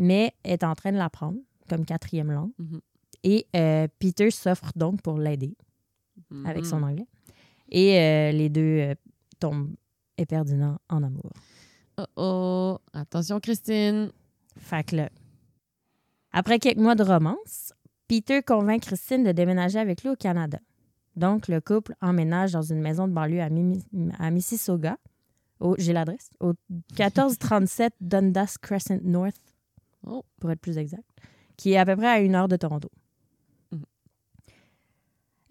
mais 0.02 0.34
est 0.44 0.64
en 0.66 0.74
train 0.76 0.92
de 0.92 0.98
l'apprendre 0.98 1.38
comme 1.70 1.86
quatrième 1.86 2.32
langue. 2.32 2.52
Mhm. 2.58 2.82
Et 3.24 3.48
euh, 3.56 3.88
Peter 4.00 4.32
s'offre 4.32 4.72
donc 4.76 5.02
pour 5.02 5.18
l'aider 5.18 5.56
avec 6.46 6.66
son 6.66 6.82
anglais. 6.84 7.06
Et 7.70 7.98
euh, 8.00 8.32
les 8.32 8.50
deux 8.50 8.80
euh, 8.80 8.96
tombent 9.40 9.74
éperdument 10.18 10.78
en 10.90 11.04
amour. 11.04 11.32
Oh 11.98 12.04
oh. 12.16 12.78
Attention, 12.94 13.40
Christine. 13.40 14.12
Fait 14.58 14.84
que 14.84 14.96
là, 14.98 15.10
après 16.32 16.60
quelques 16.60 16.78
mois 16.80 16.96
de 16.96 17.04
romance, 17.04 17.74
Peter 18.08 18.42
convainc 18.42 18.82
Christine 18.82 19.24
de 19.24 19.32
déménager 19.32 19.80
avec 19.80 20.02
lui 20.04 20.10
au 20.10 20.16
Canada. 20.16 20.60
Donc, 21.16 21.48
le 21.48 21.60
couple 21.62 21.94
emménage 22.02 22.54
dans 22.54 22.62
une 22.62 22.80
maison 22.82 23.08
de 23.08 23.14
banlieue 23.14 23.42
à, 23.42 23.50
Mimi- 23.50 23.84
à 24.18 24.32
Mississauga. 24.32 24.98
au- 25.60 25.76
J'ai 25.78 25.94
l'adresse. 25.94 26.30
Au 26.40 26.54
1437 26.98 27.94
Dundas 28.02 28.56
Crescent 28.62 29.00
North, 29.04 29.36
Oh. 30.06 30.24
pour 30.40 30.52
être 30.52 30.60
plus 30.62 30.78
exact, 30.78 31.06
qui 31.58 31.74
est 31.74 31.78
à 31.78 31.86
peu 31.86 31.96
près 31.96 32.08
à 32.08 32.20
une 32.20 32.36
heure 32.36 32.48
de 32.48 32.56
Toronto. 32.56 32.90
Mhm. 33.72 33.84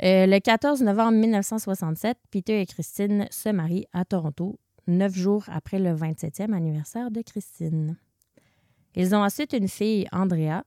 Euh, 0.02 0.26
le 0.26 0.38
14 0.38 0.82
novembre 0.82 1.18
1967, 1.18 2.18
Peter 2.30 2.60
et 2.60 2.66
Christine 2.66 3.26
se 3.30 3.48
marient 3.48 3.86
à 3.92 4.04
Toronto, 4.04 4.58
neuf 4.86 5.14
jours 5.14 5.44
après 5.48 5.78
le 5.78 5.94
27e 5.94 6.52
anniversaire 6.52 7.10
de 7.10 7.22
Christine. 7.22 7.96
Ils 8.94 9.14
ont 9.14 9.22
ensuite 9.22 9.52
une 9.52 9.68
fille, 9.68 10.06
Andrea, 10.10 10.64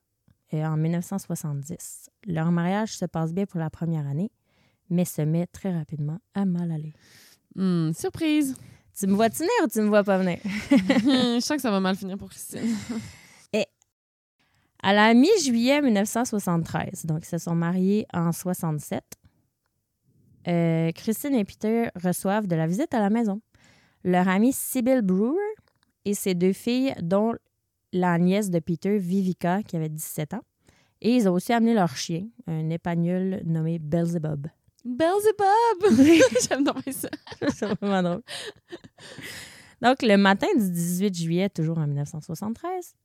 euh, 0.53 0.63
en 0.63 0.77
1970. 0.77 2.09
Leur 2.25 2.51
mariage 2.51 2.95
se 2.95 3.05
passe 3.05 3.33
bien 3.33 3.45
pour 3.45 3.59
la 3.59 3.69
première 3.69 4.07
année, 4.07 4.31
mais 4.89 5.03
se 5.03 5.21
met 5.21 5.47
très 5.47 5.73
rapidement 5.75 6.19
à 6.33 6.45
mal 6.45 6.71
aller. 6.71 6.93
Hmm, 7.55 7.91
surprise. 7.91 8.55
Tu 8.97 9.07
me 9.07 9.15
vois 9.15 9.29
venir 9.29 9.49
ou 9.63 9.67
tu 9.67 9.81
me 9.81 9.87
vois 9.87 10.03
pas 10.03 10.19
venir? 10.19 10.37
Je 10.69 11.39
sens 11.39 11.57
que 11.57 11.61
ça 11.61 11.71
va 11.71 11.79
mal 11.79 11.95
finir 11.95 12.17
pour 12.17 12.29
Christine. 12.29 12.61
À 14.85 14.91
la 14.91 15.13
mi-juillet 15.13 15.81
1973, 15.81 17.05
donc 17.05 17.19
ils 17.23 17.29
se 17.29 17.37
sont 17.37 17.55
mariés 17.55 18.05
en 18.11 18.33
67, 18.33 19.01
euh, 20.49 20.91
Christine 20.91 21.35
et 21.35 21.45
Peter 21.45 21.87
reçoivent 21.95 22.47
de 22.47 22.55
la 22.57 22.67
visite 22.67 22.93
à 22.93 22.99
la 22.99 23.09
maison. 23.09 23.39
Leur 24.03 24.27
amie 24.27 24.51
Sybil 24.51 25.01
Brewer 25.01 25.39
et 26.03 26.13
ses 26.13 26.33
deux 26.35 26.51
filles, 26.51 26.93
dont 27.01 27.33
la 27.93 28.17
nièce 28.17 28.49
de 28.49 28.59
Peter, 28.59 28.97
Vivica, 28.97 29.63
qui 29.63 29.77
avait 29.77 29.87
17 29.87 30.33
ans. 30.33 30.43
Et 30.99 31.15
ils 31.15 31.29
ont 31.29 31.33
aussi 31.33 31.53
amené 31.53 31.73
leur 31.73 31.95
chien, 31.95 32.27
un 32.47 32.69
épagnol 32.69 33.41
nommé 33.45 33.79
Belzebub. 33.79 34.47
Beelzebub! 34.83 35.97
J'aime 36.49 36.65
donc 36.65 36.83
bien 36.83 36.91
ça. 36.91 37.09
C'est 37.53 37.67
vraiment 37.79 38.03
drôle. 38.03 38.23
Donc, 39.81 40.01
le 40.01 40.17
matin 40.17 40.47
du 40.57 40.69
18 40.69 41.15
juillet, 41.17 41.49
toujours 41.49 41.77
en 41.77 41.87
1973, 41.87 42.95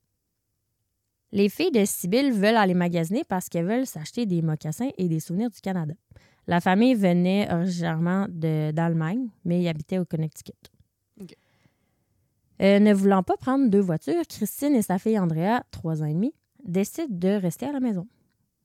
les 1.33 1.49
filles 1.49 1.71
de 1.71 1.85
Sibyl 1.85 2.33
veulent 2.33 2.57
aller 2.57 2.75
magasiner 2.75 3.23
parce 3.25 3.49
qu'elles 3.49 3.67
veulent 3.67 3.87
s'acheter 3.87 4.27
des 4.27 4.43
mocassins 4.43 4.91
et 4.97 5.09
des 5.09 5.21
souvenirs 5.21 5.51
du 5.51 5.61
Canada. 5.61 5.95
La 6.47 6.61
famille 6.61 6.95
venait 6.95 7.53
originairement 7.53 8.27
d'Allemagne, 8.31 9.29
mais 9.45 9.61
ils 9.61 9.69
habitaient 9.69 9.99
au 9.99 10.07
Connecticut. 10.07 10.55
Euh, 12.61 12.81
ne 12.81 12.93
voulant 12.93 13.23
pas 13.23 13.37
prendre 13.37 13.69
deux 13.69 13.81
voitures, 13.81 14.23
Christine 14.29 14.75
et 14.75 14.83
sa 14.83 14.99
fille 14.99 15.19
Andrea, 15.19 15.63
trois 15.71 16.03
ans 16.03 16.07
et 16.07 16.15
demi, 16.15 16.35
décident 16.65 17.07
de 17.11 17.29
rester 17.29 17.67
à 17.67 17.73
la 17.73 17.81
maison. 17.81 18.09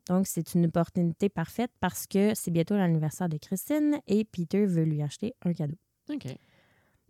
Donc, 0.08 0.28
c'est 0.28 0.56
une 0.56 0.66
opportunité 0.66 1.30
parfaite 1.30 1.72
parce 1.80 2.08
que 2.08 2.34
c'est 2.34 2.52
bientôt 2.52 2.76
l'anniversaire 2.76 3.30
de 3.30 3.38
Christine 3.38 4.00
et 4.08 4.26
Peter 4.26 4.66
veut 4.66 4.84
lui 4.84 5.02
acheter 5.02 5.36
un 5.46 5.54
cadeau. 5.54 5.76
OK. 6.10 6.26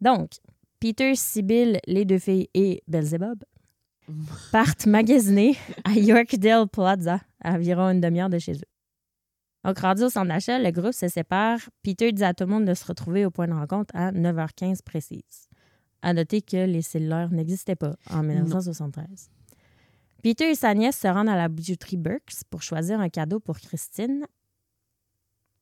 Donc, 0.02 0.32
Peter, 0.80 1.16
Sibyl, 1.16 1.80
les 1.88 2.04
deux 2.04 2.20
filles 2.20 2.50
et 2.54 2.84
Belzebub 2.88 3.44
partent 4.52 4.86
magasiner 4.86 5.58
à 5.84 5.94
Yorkdale 5.94 6.68
Plaza, 6.68 7.20
à 7.44 7.54
environ 7.54 7.90
une 7.90 8.02
demi-heure 8.02 8.30
de 8.30 8.40
chez 8.40 8.54
eux. 8.54 8.74
Donc, 9.64 9.80
rendu 9.80 10.04
au 10.04 10.10
centre 10.10 10.28
d'achat, 10.28 10.60
le 10.60 10.72
groupe 10.72 10.94
se 10.94 11.08
sépare. 11.08 11.60
Peter 11.84 12.12
dit 12.12 12.24
à 12.24 12.34
tout 12.34 12.44
le 12.44 12.50
monde 12.50 12.66
de 12.66 12.74
se 12.74 12.86
retrouver 12.86 13.26
au 13.26 13.32
point 13.32 13.48
de 13.48 13.54
rencontre 13.54 13.96
à 13.96 14.12
9h15 14.12 14.84
précise. 14.84 15.48
À 16.02 16.14
noter 16.14 16.42
que 16.42 16.66
les 16.66 16.82
cellulaires 16.82 17.32
n'existaient 17.32 17.78
pas 17.78 17.96
en 18.10 18.24
1973. 18.24 19.30
Peter 20.22 20.50
et 20.50 20.56
sa 20.56 20.74
nièce 20.74 21.00
se 21.00 21.08
rendent 21.08 21.30
à 21.30 21.36
la 21.36 21.48
bijouterie 21.48 21.98
Burks 21.98 22.44
pour 22.50 22.62
choisir 22.62 23.00
un 23.00 23.10
cadeau 23.10 23.40
pour 23.40 23.58
Christine. 23.58 24.26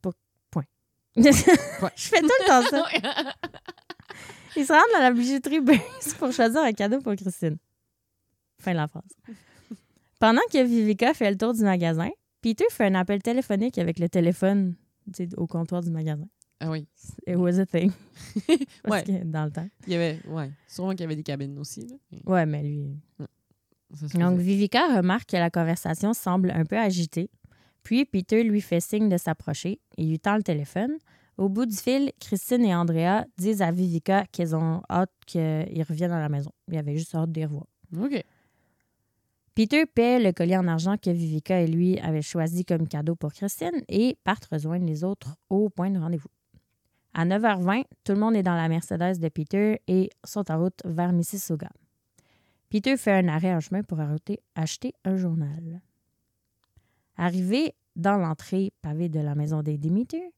Pour... 0.02 0.14
Point. 0.50 0.66
Je 1.16 1.32
fais 1.32 2.22
tout 2.22 2.28
le 2.28 2.48
temps 2.48 2.70
ça. 2.70 2.86
Ils 4.56 4.66
se 4.66 4.74
rendent 4.74 4.96
à 4.98 5.02
la 5.02 5.12
bijouterie 5.12 5.62
Burns 5.62 6.14
pour 6.18 6.32
choisir 6.32 6.62
un 6.62 6.74
cadeau 6.74 7.00
pour 7.02 7.16
Christine. 7.16 7.58
Fin 8.62 8.72
de 8.72 8.78
la 8.78 8.88
phrase. 8.88 9.04
Pendant 10.20 10.42
que 10.52 10.64
Vivica 10.64 11.14
fait 11.14 11.30
le 11.32 11.38
tour 11.38 11.54
du 11.54 11.64
magasin, 11.64 12.10
Peter 12.42 12.66
fait 12.72 12.86
un 12.86 12.96
appel 12.96 13.22
téléphonique 13.22 13.78
avec 13.78 14.00
le 14.00 14.08
téléphone 14.08 14.76
au 15.38 15.48
comptoir 15.48 15.82
du 15.82 15.90
magasin. 15.92 16.28
ah 16.60 16.70
oui. 16.70 16.88
It 17.28 17.36
was 17.38 17.60
a 17.60 17.66
thing. 17.66 17.92
Parce 18.84 19.02
Ouais. 19.02 19.04
que 19.04 19.24
dans 19.26 19.46
le 19.46 19.52
temps. 19.52 19.68
Il 19.88 19.94
y 19.94 19.96
avait, 19.96 20.20
ouais. 20.28 20.52
Sûrement 20.68 20.92
qu'il 20.92 21.02
y 21.02 21.04
avait 21.04 21.16
des 21.16 21.24
cabines 21.24 21.58
aussi. 21.58 21.82
Là. 21.88 21.96
Mais 22.12 22.22
Ouais, 22.26 22.46
mais 22.46 22.62
lui. 22.64 22.96
Donc. 24.14 24.40
Vivica 24.40 24.96
remarque 24.98 25.30
que 25.32 25.38
la 25.38 25.50
conversation 25.50 26.14
semble 26.14 26.52
un 26.52 26.64
peu 26.66 26.78
agitée. 26.78 27.30
Puis 27.84 28.06
Peter 28.06 28.44
lui 28.44 28.62
fait 28.62 28.80
signe 28.80 29.10
de 29.10 29.18
s'approcher 29.18 29.80
et 29.98 30.06
lui 30.06 30.20
tend 30.20 30.36
le 30.38 30.44
téléphone. 30.44 30.98
Au 31.38 31.50
bout 31.50 31.66
du 31.66 31.76
fil, 31.76 32.12
Christine 32.20 32.64
et 32.64 32.76
Andrea 32.76 33.26
disent 33.38 33.62
à 33.64 33.72
Vivica 33.72 34.26
qu'elles 34.32 34.56
ont 34.56 34.82
hâte 34.90 35.12
qu'ils 35.26 35.84
reviennent 35.90 36.12
à 36.12 36.20
la 36.20 36.30
maison. 36.30 36.52
Il 36.68 36.76
y 36.76 36.78
avait 36.78 36.96
juste 36.96 37.16
hâte 37.16 37.32
de 37.32 37.40
les 37.40 37.46
revoir. 37.48 37.66
OK. 38.00 38.24
Peter 39.54 39.86
paie 39.86 40.20
le 40.20 40.32
collier 40.32 40.58
en 40.58 40.68
argent 40.68 40.98
que 40.98 41.10
Vivica 41.10 41.60
et 41.60 41.68
lui 41.68 42.00
avaient 42.00 42.22
choisi 42.22 42.64
comme 42.64 42.88
cadeau 42.88 43.16
pour 43.16 43.34
Christine 43.34 43.84
et 43.90 44.18
partent 44.24 44.46
rejoindre 44.46 44.86
les 44.86 45.04
autres 45.04 45.36
au 45.50 45.70
point 45.70 45.90
de 45.90 46.00
rendez-vous. 46.00 46.30
À 47.14 47.26
9h20, 47.26 47.84
tout 48.06 48.14
le 48.14 48.20
monde 48.20 48.36
est 48.36 48.44
dans 48.44 48.56
la 48.56 48.70
Mercedes 48.70 49.20
de 49.20 49.28
Peter 49.28 49.82
et 49.88 50.10
sont 50.24 50.50
en 50.50 50.60
route 50.60 50.82
vers 50.86 51.12
Mississauga. 51.12 51.70
Peter 52.70 52.96
fait 52.96 53.12
un 53.12 53.28
arrêt 53.28 53.54
en 53.54 53.60
chemin 53.60 53.84
pour 53.84 54.00
acheter 54.56 54.94
un 55.04 55.18
journal. 55.18 55.82
Arrivé 57.18 57.76
dans 57.98 58.16
l'entrée 58.16 58.72
pavée 58.82 59.10
de 59.10 59.20
la 59.20 59.36
maison 59.36 59.62
des 59.62 59.78
Demeter, 59.78 60.32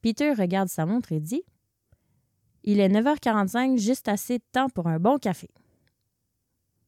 Peter 0.00 0.32
regarde 0.32 0.68
sa 0.68 0.86
montre 0.86 1.10
et 1.10 1.18
dit 1.18 1.42
Il 2.62 2.78
est 2.78 2.88
9h45, 2.88 3.78
juste 3.78 4.06
assez 4.06 4.38
de 4.38 4.44
temps 4.52 4.68
pour 4.68 4.86
un 4.86 5.00
bon 5.00 5.18
café. 5.18 5.48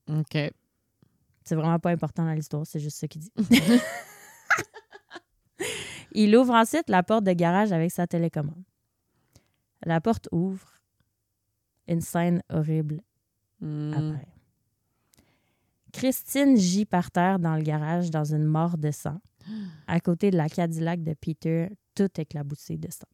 OK. 0.08 0.36
C'est 1.44 1.54
vraiment 1.54 1.78
pas 1.78 1.90
important 1.90 2.24
dans 2.24 2.32
l'histoire, 2.32 2.66
c'est 2.66 2.80
juste 2.80 2.98
ça 2.98 3.06
qu'il 3.08 3.20
dit. 3.20 3.32
Il 6.12 6.36
ouvre 6.36 6.54
ensuite 6.54 6.88
la 6.88 7.02
porte 7.02 7.24
de 7.24 7.32
garage 7.32 7.72
avec 7.72 7.90
sa 7.90 8.06
télécommande. 8.06 8.62
La 9.84 10.00
porte 10.00 10.28
ouvre. 10.32 10.68
Une 11.88 12.00
scène 12.00 12.42
horrible 12.50 13.02
Hmm. 13.60 13.92
apparaît. 13.94 14.28
Christine 15.92 16.56
gît 16.56 16.84
par 16.86 17.10
terre 17.12 17.38
dans 17.38 17.54
le 17.54 17.62
garage 17.62 18.10
dans 18.10 18.24
une 18.24 18.44
mort 18.44 18.76
de 18.76 18.90
sang, 18.90 19.20
à 19.86 20.00
côté 20.00 20.30
de 20.32 20.36
la 20.36 20.48
Cadillac 20.48 21.02
de 21.04 21.14
Peter, 21.14 21.68
tout 21.94 22.10
éclaboussé 22.20 22.76
de 22.76 22.90
sang. 22.90 23.06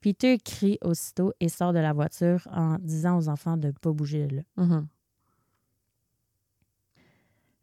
Peter 0.00 0.38
crie 0.38 0.78
aussitôt 0.84 1.32
et 1.40 1.48
sort 1.48 1.72
de 1.72 1.78
la 1.78 1.94
voiture 1.94 2.46
en 2.52 2.76
disant 2.78 3.16
aux 3.18 3.28
enfants 3.28 3.56
de 3.56 3.68
ne 3.68 3.72
pas 3.72 3.92
bouger 3.92 4.26
de 4.26 4.36
là. 4.36 4.42
Mhm. 4.56 4.86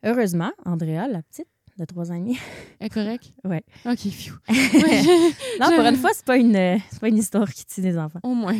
Heureusement, 0.03 0.51
Andrea, 0.65 1.07
la 1.07 1.21
petite, 1.23 1.47
de 1.77 1.85
trois 1.85 2.11
ans 2.11 2.15
et 2.15 2.19
demi. 2.19 2.37
Est 2.79 2.89
correct? 2.89 3.33
Ouais. 3.43 3.63
OK, 3.85 3.99
phew. 4.09 4.33
non, 5.59 5.75
pour 5.75 5.85
une 5.85 5.95
fois, 5.95 6.11
c'est 6.13 6.25
pas 6.25 6.37
une, 6.37 6.55
euh, 6.55 6.77
pas 6.99 7.07
une 7.07 7.17
histoire 7.17 7.49
qui 7.51 7.65
tue 7.65 7.81
des 7.81 7.97
enfants. 7.97 8.19
Au 8.23 8.33
moins. 8.33 8.57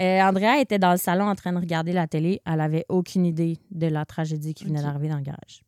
Euh, 0.00 0.20
Andrea 0.20 0.60
était 0.60 0.78
dans 0.78 0.90
le 0.90 0.96
salon 0.96 1.26
en 1.28 1.34
train 1.34 1.52
de 1.52 1.58
regarder 1.58 1.92
la 1.92 2.06
télé. 2.06 2.40
Elle 2.44 2.60
avait 2.60 2.84
aucune 2.88 3.26
idée 3.26 3.58
de 3.70 3.86
la 3.86 4.04
tragédie 4.04 4.54
qui 4.54 4.64
venait 4.64 4.82
d'arriver 4.82 5.08
dans 5.08 5.16
le 5.16 5.22
garage. 5.22 5.62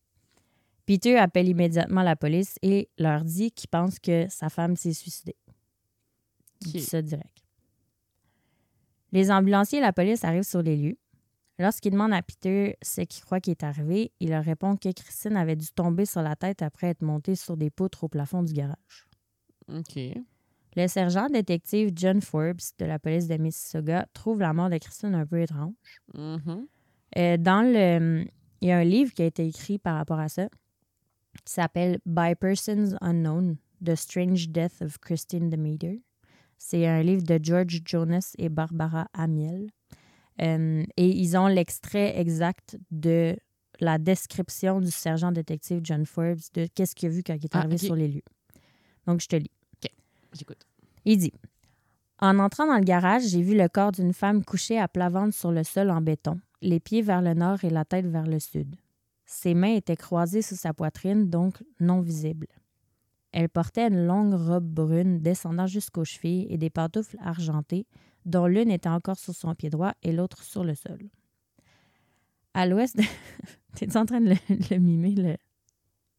Peter 0.87 1.17
appelle 1.19 1.49
immédiatement 1.49 2.03
la 2.03 2.17
police 2.17 2.57
et 2.63 2.89
leur 2.99 3.25
dit 3.25 3.51
qu'il 3.53 3.69
pense 3.69 3.99
que 3.99 4.27
sa 4.29 4.49
femme 4.49 4.77
s'est 4.77 4.93
suicidée. 4.93 5.37
Il 6.63 6.73
dit 6.73 6.81
ça 6.81 7.03
direct. 7.03 7.45
Les 9.13 9.31
ambulanciers 9.31 9.79
et 9.79 9.83
la 9.83 9.93
police 9.93 10.25
arrivent 10.25 10.43
sur 10.43 10.63
les 10.63 10.77
lieux. 10.77 10.99
Lorsqu'ils 11.59 11.93
demandent 11.93 12.13
à 12.13 12.23
Peter 12.23 12.77
ce 12.83 13.01
qu'il 13.01 13.25
croit 13.25 13.41
qui 13.41 13.51
est 13.51 13.63
arrivé, 13.63 14.13
il 14.21 14.31
leur 14.31 14.45
répond 14.45 14.77
que 14.77 14.93
Christine 14.93 15.37
avait 15.37 15.57
dû 15.57 15.67
tomber 15.69 16.05
sur 16.05 16.23
la 16.23 16.37
tête 16.37 16.61
après 16.61 16.89
être 16.89 17.03
montée 17.03 17.35
sur 17.35 17.57
des 17.57 17.71
poutres 17.71 18.05
au 18.05 18.09
plafond 18.09 18.43
du 18.43 18.53
garage. 18.53 19.09
OK. 19.69 19.99
Le 20.77 20.89
sergent 20.89 21.29
détective 21.31 21.93
John 21.95 22.21
Forbes 22.21 22.61
de 22.79 22.85
la 22.85 22.99
police 22.99 23.29
de 23.29 23.37
Mississauga 23.39 24.07
trouve 24.13 24.41
la 24.41 24.53
mort 24.53 24.69
de 24.69 24.77
Christine 24.77 25.15
un 25.15 25.25
peu 25.25 25.41
étrange. 25.41 25.73
Euh, 27.17 27.39
dans 27.39 27.63
le, 27.63 28.27
il 28.61 28.69
y 28.69 28.73
a 28.73 28.79
un 28.79 28.85
livre 28.85 29.15
qui 29.15 29.23
a 29.23 29.27
été 29.27 29.47
écrit 29.47 29.79
par 29.79 29.97
rapport 29.97 30.19
à 30.19 30.29
ça 30.29 30.49
qui 31.45 31.53
s'appelle 31.53 31.99
By 32.05 32.35
Persons 32.35 32.97
Unknown: 33.01 33.57
The 33.83 33.95
Strange 33.95 34.51
Death 34.51 34.83
of 34.83 34.99
Christine 34.99 35.49
Demeter. 35.49 36.03
C'est 36.59 36.87
un 36.87 37.03
livre 37.03 37.23
de 37.23 37.39
George 37.43 37.81
Jonas 37.85 38.35
et 38.39 38.49
Barbara 38.49 39.09
Amiel. 39.15 39.71
Euh, 40.43 40.85
et 40.97 41.09
ils 41.09 41.37
ont 41.37 41.47
l'extrait 41.47 42.19
exact 42.19 42.77
de 42.91 43.37
la 43.81 43.99
description 43.99 44.81
du 44.81 44.91
sergent 44.91 45.33
détective 45.33 45.81
John 45.83 46.05
Forbes 46.07 46.41
de 46.55 46.67
qu'est-ce 46.75 46.95
qu'il 46.95 47.09
a 47.09 47.13
vu 47.13 47.23
quand 47.23 47.35
il 47.35 47.45
est 47.45 47.55
Ah, 47.55 47.59
arrivé 47.61 47.75
ok. 47.77 47.81
sur 47.81 47.95
les 47.97 48.09
lieux. 48.09 48.23
Donc, 49.07 49.21
je 49.21 49.29
te 49.29 49.37
lis. 49.37 49.51
J'écoute. 50.33 50.67
Il 51.05 51.19
dit 51.19 51.33
En 52.19 52.39
entrant 52.39 52.67
dans 52.67 52.77
le 52.77 52.85
garage, 52.85 53.23
j'ai 53.29 53.43
vu 53.43 53.57
le 53.57 53.69
corps 53.69 53.93
d'une 53.93 54.13
femme 54.13 54.45
couchée 54.45 54.79
à 54.79 54.89
plat 54.89 55.09
ventre 55.09 55.35
sur 55.35 55.53
le 55.53 55.63
sol 55.65 55.91
en 55.91 56.01
béton, 56.01 56.39
les 56.61 56.81
pieds 56.81 57.03
vers 57.03 57.23
le 57.23 57.33
nord 57.35 57.65
et 57.65 57.71
la 57.71 57.85
tête 57.85 58.07
vers 58.07 58.27
le 58.27 58.39
sud. 58.41 58.75
Ses 59.25 59.55
mains 59.55 59.75
étaient 59.75 59.97
croisées 59.97 60.43
sous 60.43 60.57
sa 60.57 60.73
poitrine, 60.75 61.31
donc 61.31 61.63
non 61.81 62.01
visibles. 62.01 62.49
Elle 63.33 63.49
portait 63.49 63.89
une 63.89 64.07
longue 64.07 64.35
robe 64.35 64.65
brune 64.67 65.19
descendant 65.21 65.67
jusqu'aux 65.67 66.05
chevilles 66.05 66.47
et 66.49 66.59
des 66.59 66.71
pantoufles 66.71 67.17
argentées, 67.21 67.87
dont 68.27 68.47
l'une 68.47 68.71
était 68.71 68.89
encore 68.89 69.19
sur 69.19 69.35
son 69.35 69.55
pied 69.55 69.71
droit 69.71 69.95
et 70.03 70.13
l'autre 70.13 70.43
sur 70.43 70.65
le 70.65 70.75
sol. 70.75 70.99
À 72.53 72.67
l'ouest 72.67 72.97
de... 72.97 73.03
T'es 73.77 73.97
en 73.97 74.05
train 74.05 74.21
de 74.21 74.31
le, 74.31 74.37
le 74.71 74.79
mimer, 74.79 75.15
le... 75.15 75.37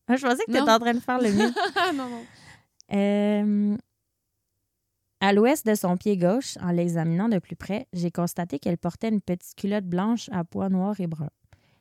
Ah, 0.07 0.15
je 0.15 0.25
pensais 0.25 0.43
que 0.47 0.51
t'étais 0.51 0.71
en 0.71 0.79
train 0.79 0.93
de 0.93 0.99
faire 0.99 1.19
le 1.19 1.31
mime. 1.31 1.53
non, 1.95 2.09
non. 2.09 2.23
Euh, 2.93 3.77
à 5.19 5.33
l'ouest 5.33 5.65
de 5.65 5.75
son 5.75 5.97
pied 5.97 6.15
gauche, 6.15 6.57
en 6.61 6.71
l'examinant 6.71 7.27
de 7.27 7.39
plus 7.39 7.55
près, 7.55 7.87
j'ai 7.91 8.11
constaté 8.11 8.59
qu'elle 8.59 8.77
portait 8.77 9.09
une 9.09 9.21
petite 9.21 9.55
culotte 9.55 9.85
blanche 9.85 10.29
à 10.31 10.43
pois 10.43 10.69
noirs 10.69 10.99
et 11.01 11.07
bruns. 11.07 11.29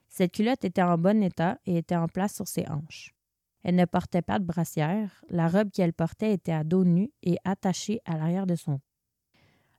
Cette 0.09 0.33
culotte 0.33 0.65
était 0.65 0.83
en 0.83 0.99
bon 0.99 1.23
état 1.23 1.59
et 1.67 1.77
était 1.77 1.95
en 1.95 2.09
place 2.09 2.35
sur 2.35 2.49
ses 2.49 2.67
hanches. 2.69 3.15
Elle 3.62 3.77
ne 3.77 3.85
portait 3.85 4.23
pas 4.23 4.39
de 4.39 4.45
brassière. 4.45 5.25
La 5.29 5.49
robe 5.49 5.71
qu'elle 5.71 5.93
portait 5.93 6.33
était 6.33 6.53
à 6.53 6.65
dos 6.65 6.85
nu 6.85 7.12
et 7.23 7.37
attachée 7.45 8.01
à 8.07 8.17
l'arrière 8.17 8.47
de 8.47 8.55
son. 8.55 8.81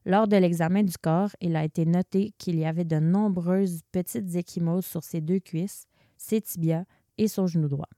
Lors 0.08 0.26
de 0.26 0.36
l'examen 0.36 0.82
du 0.84 0.96
corps, 0.96 1.30
il 1.42 1.54
a 1.54 1.64
été 1.64 1.84
noté 1.84 2.32
qu'il 2.38 2.58
y 2.58 2.64
avait 2.64 2.86
de 2.86 2.96
nombreuses 2.98 3.82
petites 3.92 4.34
échymoses 4.34 4.86
sur 4.86 5.04
ses 5.04 5.20
deux 5.20 5.38
cuisses, 5.38 5.84
ses 6.16 6.40
tibias 6.40 6.84
et 7.18 7.28
son 7.28 7.46
genou 7.46 7.68
droit. 7.68 7.90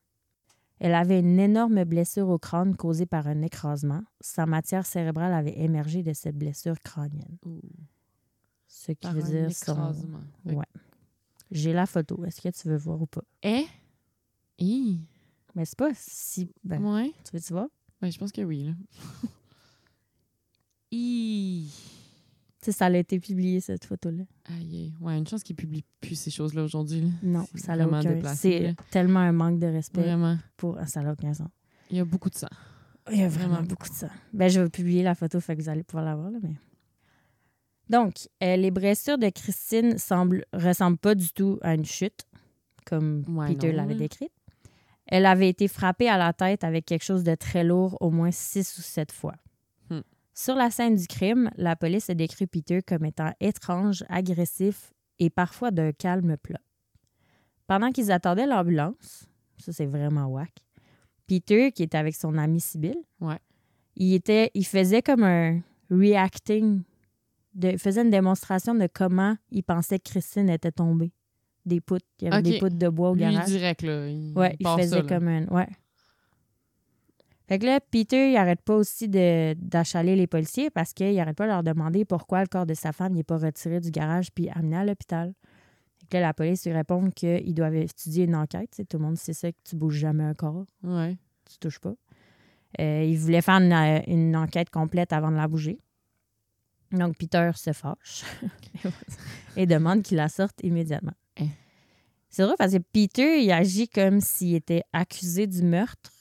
Elle 0.79 0.93
avait 0.93 1.21
une 1.21 1.39
énorme 1.39 1.85
blessure 1.85 2.27
au 2.27 2.37
crâne 2.37 2.75
causée 2.75 3.05
par 3.05 3.27
un 3.27 3.41
écrasement. 3.43 4.03
Sa 4.19 4.45
matière 4.45 4.85
cérébrale 4.85 5.31
avait 5.33 5.57
émergé 5.57 6.03
de 6.03 6.11
cette 6.11 6.37
blessure 6.37 6.77
crânienne. 6.83 7.37
Ouh. 7.45 7.61
Ce 8.67 8.91
qui 8.91 8.95
Par 9.07 9.13
veut 9.13 9.23
un 9.23 9.29
dire 9.47 9.55
son... 9.55 9.71
écrasement. 9.71 10.19
Ouais. 10.43 10.65
J'ai 11.49 11.71
la 11.71 11.85
photo. 11.85 12.25
Est-ce 12.25 12.41
que 12.41 12.49
tu 12.49 12.67
veux 12.67 12.77
voir 12.77 13.01
ou 13.01 13.05
pas? 13.05 13.23
Eh? 13.41 13.65
Hi. 14.59 14.99
Mais 15.55 15.63
c'est 15.63 15.77
pas 15.77 15.91
si... 15.95 16.51
Ben, 16.65 16.83
Ouais. 16.83 17.13
tu 17.23 17.31
veux-tu 17.37 17.53
voir? 17.53 17.67
Ouais, 18.01 18.11
je 18.11 18.19
pense 18.19 18.33
que 18.33 18.41
oui, 18.41 18.63
là. 18.65 18.73
Hi. 20.91 21.69
Sais, 22.63 22.71
ça 22.71 22.85
a 22.85 22.91
été 22.91 23.19
publié, 23.19 23.59
cette 23.59 23.85
photo-là. 23.85 24.23
Aïe. 24.45 24.93
Ouais, 25.01 25.17
une 25.17 25.25
chance 25.25 25.41
qu'ils 25.41 25.55
publient 25.55 25.83
plus 25.99 26.15
ces 26.15 26.29
choses-là 26.29 26.63
aujourd'hui. 26.63 27.11
Non, 27.23 27.45
ça 27.55 27.75
n'a 27.75 27.87
aucun... 27.87 28.35
C'est 28.35 28.75
tellement 28.91 29.19
un 29.19 29.31
manque 29.31 29.59
de 29.59 29.65
respect 29.65 30.01
Vraiment. 30.01 30.37
pour... 30.57 30.77
Ah, 30.77 30.85
ça 30.85 31.01
n'a 31.01 31.11
aucun 31.13 31.33
sens. 31.33 31.49
Il 31.89 31.97
y 31.97 31.99
a 31.99 32.05
beaucoup 32.05 32.29
de 32.29 32.35
sang. 32.35 32.47
Il 33.11 33.17
y 33.17 33.23
a 33.23 33.27
vraiment, 33.29 33.55
Vraiment 33.55 33.67
beaucoup 33.67 33.89
de 33.89 33.93
ça. 33.95 34.09
Ben, 34.31 34.47
je 34.47 34.61
vais 34.61 34.69
publier 34.69 35.01
la 35.01 35.15
photo, 35.15 35.39
fait 35.39 35.55
que 35.55 35.61
vous 35.61 35.69
allez 35.69 35.83
pouvoir 35.83 36.05
la 36.05 36.15
voir. 36.15 36.29
Là, 36.29 36.37
mais... 36.43 36.53
Donc, 37.89 38.29
euh, 38.43 38.55
les 38.55 38.69
blessures 38.69 39.17
de 39.17 39.29
Christine 39.29 39.97
semblent, 39.97 40.45
ressemblent 40.53 40.99
pas 40.99 41.15
du 41.15 41.29
tout 41.33 41.57
à 41.61 41.73
une 41.73 41.83
chute, 41.83 42.25
comme 42.85 43.25
Ouais, 43.27 43.47
Peter 43.47 43.71
l'avait 43.71 43.95
décrite. 43.95 44.31
Elle 45.07 45.25
avait 45.25 45.49
été 45.49 45.67
frappée 45.67 46.07
à 46.07 46.17
la 46.17 46.31
tête 46.31 46.63
avec 46.63 46.85
quelque 46.85 47.03
chose 47.03 47.23
de 47.23 47.33
très 47.35 47.63
lourd 47.63 47.97
au 48.01 48.11
moins 48.11 48.31
six 48.31 48.77
ou 48.77 48.81
sept 48.81 49.11
fois. 49.11 49.35
Sur 50.43 50.55
la 50.55 50.71
scène 50.71 50.95
du 50.95 51.05
crime, 51.05 51.51
la 51.55 51.75
police 51.75 52.09
a 52.09 52.15
décrit 52.15 52.47
Peter 52.47 52.81
comme 52.81 53.05
étant 53.05 53.31
étrange, 53.39 54.03
agressif 54.09 54.91
et 55.19 55.29
parfois 55.29 55.69
d'un 55.69 55.91
calme 55.91 56.35
plat. 56.35 56.59
Pendant 57.67 57.91
qu'ils 57.91 58.11
attendaient 58.11 58.47
l'ambulance, 58.47 59.27
ça 59.59 59.71
c'est 59.71 59.85
vraiment 59.85 60.25
whack, 60.25 60.49
Peter, 61.27 61.71
qui 61.71 61.83
était 61.83 61.99
avec 61.99 62.15
son 62.15 62.39
ami 62.39 62.59
Sibyl, 62.59 62.95
Ouais. 63.19 63.37
il, 63.95 64.15
était, 64.15 64.49
il 64.55 64.65
faisait 64.65 65.03
comme 65.03 65.21
un 65.21 65.59
reacting, 65.91 66.81
de, 67.53 67.69
il 67.73 67.77
faisait 67.77 68.01
une 68.01 68.09
démonstration 68.09 68.73
de 68.73 68.87
comment 68.91 69.35
il 69.51 69.61
pensait 69.63 69.99
que 69.99 70.09
Christine 70.09 70.49
était 70.49 70.71
tombée. 70.71 71.11
Des 71.67 71.81
poutres, 71.81 72.07
il 72.19 72.29
y 72.29 72.31
avait 72.31 72.41
des 72.41 72.57
poutres 72.57 72.77
de 72.79 72.89
bois 72.89 73.11
au 73.11 73.13
Lui, 73.13 73.21
garage. 73.21 73.45
direct, 73.45 73.83
là. 73.83 74.07
Il, 74.07 74.33
Ouais, 74.35 74.55
il 74.59 74.63
part 74.63 74.79
faisait 74.79 75.01
ça, 75.01 75.03
comme 75.03 75.27
un. 75.27 75.45
Ouais. 75.49 75.67
Fait 77.51 77.59
que 77.59 77.65
là, 77.65 77.81
Peter, 77.81 78.31
il 78.31 78.37
arrête 78.37 78.61
pas 78.61 78.77
aussi 78.77 79.09
d'achaler 79.09 80.15
les 80.15 80.25
policiers 80.25 80.69
parce 80.69 80.93
qu'il 80.93 81.19
arrête 81.19 81.35
pas 81.35 81.43
de 81.43 81.49
leur 81.49 81.63
demander 81.63 82.05
pourquoi 82.05 82.39
le 82.39 82.47
corps 82.47 82.65
de 82.65 82.73
sa 82.73 82.93
femme 82.93 83.11
n'est 83.11 83.25
pas 83.25 83.37
retiré 83.37 83.81
du 83.81 83.91
garage 83.91 84.31
puis 84.31 84.49
amené 84.51 84.77
à 84.77 84.85
l'hôpital. 84.85 85.33
Fait 85.99 86.05
que 86.07 86.13
là, 86.15 86.21
la 86.27 86.33
police 86.33 86.65
lui 86.65 86.71
répond 86.71 87.09
qu'ils 87.09 87.53
doivent 87.53 87.75
étudier 87.75 88.23
une 88.23 88.37
enquête. 88.37 88.81
Tout 88.89 88.99
le 88.99 89.03
monde 89.03 89.17
sait 89.17 89.33
ça, 89.33 89.51
que 89.51 89.57
tu 89.65 89.75
bouges 89.75 89.97
jamais 89.97 90.23
un 90.23 90.33
corps, 90.33 90.63
Ouais. 90.81 91.17
tu 91.51 91.57
touches 91.59 91.79
pas. 91.79 91.93
Euh, 92.79 93.03
il 93.03 93.17
voulait 93.17 93.41
faire 93.41 93.55
une, 93.55 93.73
euh, 93.73 93.99
une 94.07 94.33
enquête 94.37 94.69
complète 94.69 95.11
avant 95.11 95.29
de 95.29 95.35
la 95.35 95.49
bouger. 95.49 95.77
Donc, 96.93 97.17
Peter 97.17 97.51
se 97.55 97.73
fâche 97.73 98.23
et 99.57 99.65
demande 99.65 100.03
qu'il 100.03 100.15
la 100.15 100.29
sorte 100.29 100.63
immédiatement. 100.63 101.15
Eh. 101.35 101.49
C'est 102.29 102.43
drôle 102.43 102.55
parce 102.57 102.71
que 102.71 102.77
Peter, 102.93 103.43
il 103.43 103.51
agit 103.51 103.89
comme 103.89 104.21
s'il 104.21 104.55
était 104.55 104.83
accusé 104.93 105.47
du 105.47 105.63
meurtre. 105.63 106.13